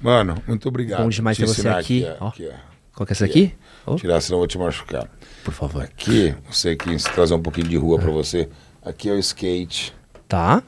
[0.00, 1.02] Mano, muito obrigado.
[1.02, 2.28] Bom demais Te ter você ensinar aqui, ó, ó.
[2.28, 3.04] aqui, ó.
[3.04, 3.54] Que é essa aqui?
[3.86, 5.08] Ô, Tirar, senão eu vou te machucar.
[5.44, 5.82] por favor.
[5.84, 8.48] Aqui, você quis trazer um pouquinho de rua pra você.
[8.82, 9.94] Aqui é o skate,
[10.26, 10.62] Tá.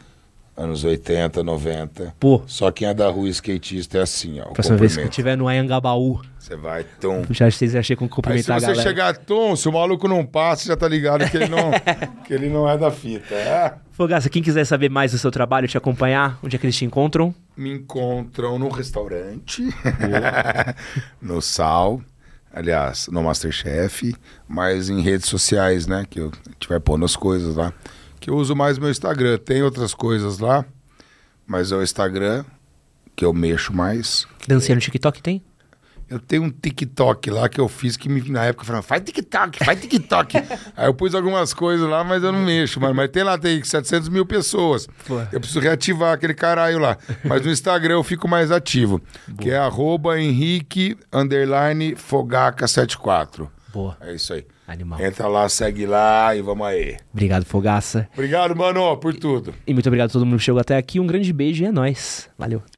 [0.61, 2.15] Anos 80, 90.
[2.20, 4.45] Pô, Só quem é da rua skatista é assim, ó.
[4.53, 5.15] Próxima vez que eu cumprimento.
[5.15, 7.24] tiver no Anhangabaú, Você vai, tom.
[7.31, 8.82] já achei com Aí se cumprimentar a você galera.
[8.82, 11.70] chegar tom, se o maluco não passa, já tá ligado que ele não,
[12.27, 13.35] que ele não é da fita.
[13.35, 13.74] É?
[13.93, 16.85] Fogaça, quem quiser saber mais do seu trabalho, te acompanhar, onde é que eles te
[16.85, 17.35] encontram?
[17.57, 19.62] Me encontram no restaurante,
[21.20, 22.01] no Sal,
[22.53, 24.15] aliás, no Masterchef,
[24.49, 26.05] mas em redes sociais, né?
[26.09, 27.73] Que eu a gente vai pondo as coisas lá.
[28.20, 29.38] Que eu uso mais meu Instagram.
[29.38, 30.64] Tem outras coisas lá,
[31.47, 32.44] mas é o Instagram
[33.16, 34.26] que eu mexo mais.
[34.47, 35.42] Dancinha no TikTok tem?
[36.10, 39.64] Eu tenho um TikTok lá que eu fiz que me, na época falaram, faz TikTok,
[39.64, 40.38] faz TikTok.
[40.76, 42.94] Aí eu pus algumas coisas lá, mas eu não mexo, mano.
[42.97, 44.88] Mas tem lá, tem 700 mil pessoas.
[45.30, 46.98] Eu preciso reativar aquele caralho lá.
[47.24, 49.01] Mas no Instagram eu fico mais ativo,
[49.40, 53.48] que é arroba Henrique underline Fogaca74.
[53.72, 54.44] Boa, É isso aí.
[54.66, 55.01] animal.
[55.01, 56.97] Entra lá, segue lá e vamos aí.
[57.12, 58.09] Obrigado, Fogaça.
[58.12, 59.55] Obrigado, mano, por tudo.
[59.66, 60.98] E muito obrigado a todo mundo que chegou até aqui.
[61.01, 62.28] Um grande beijo e é nóis.
[62.38, 62.62] Valeu.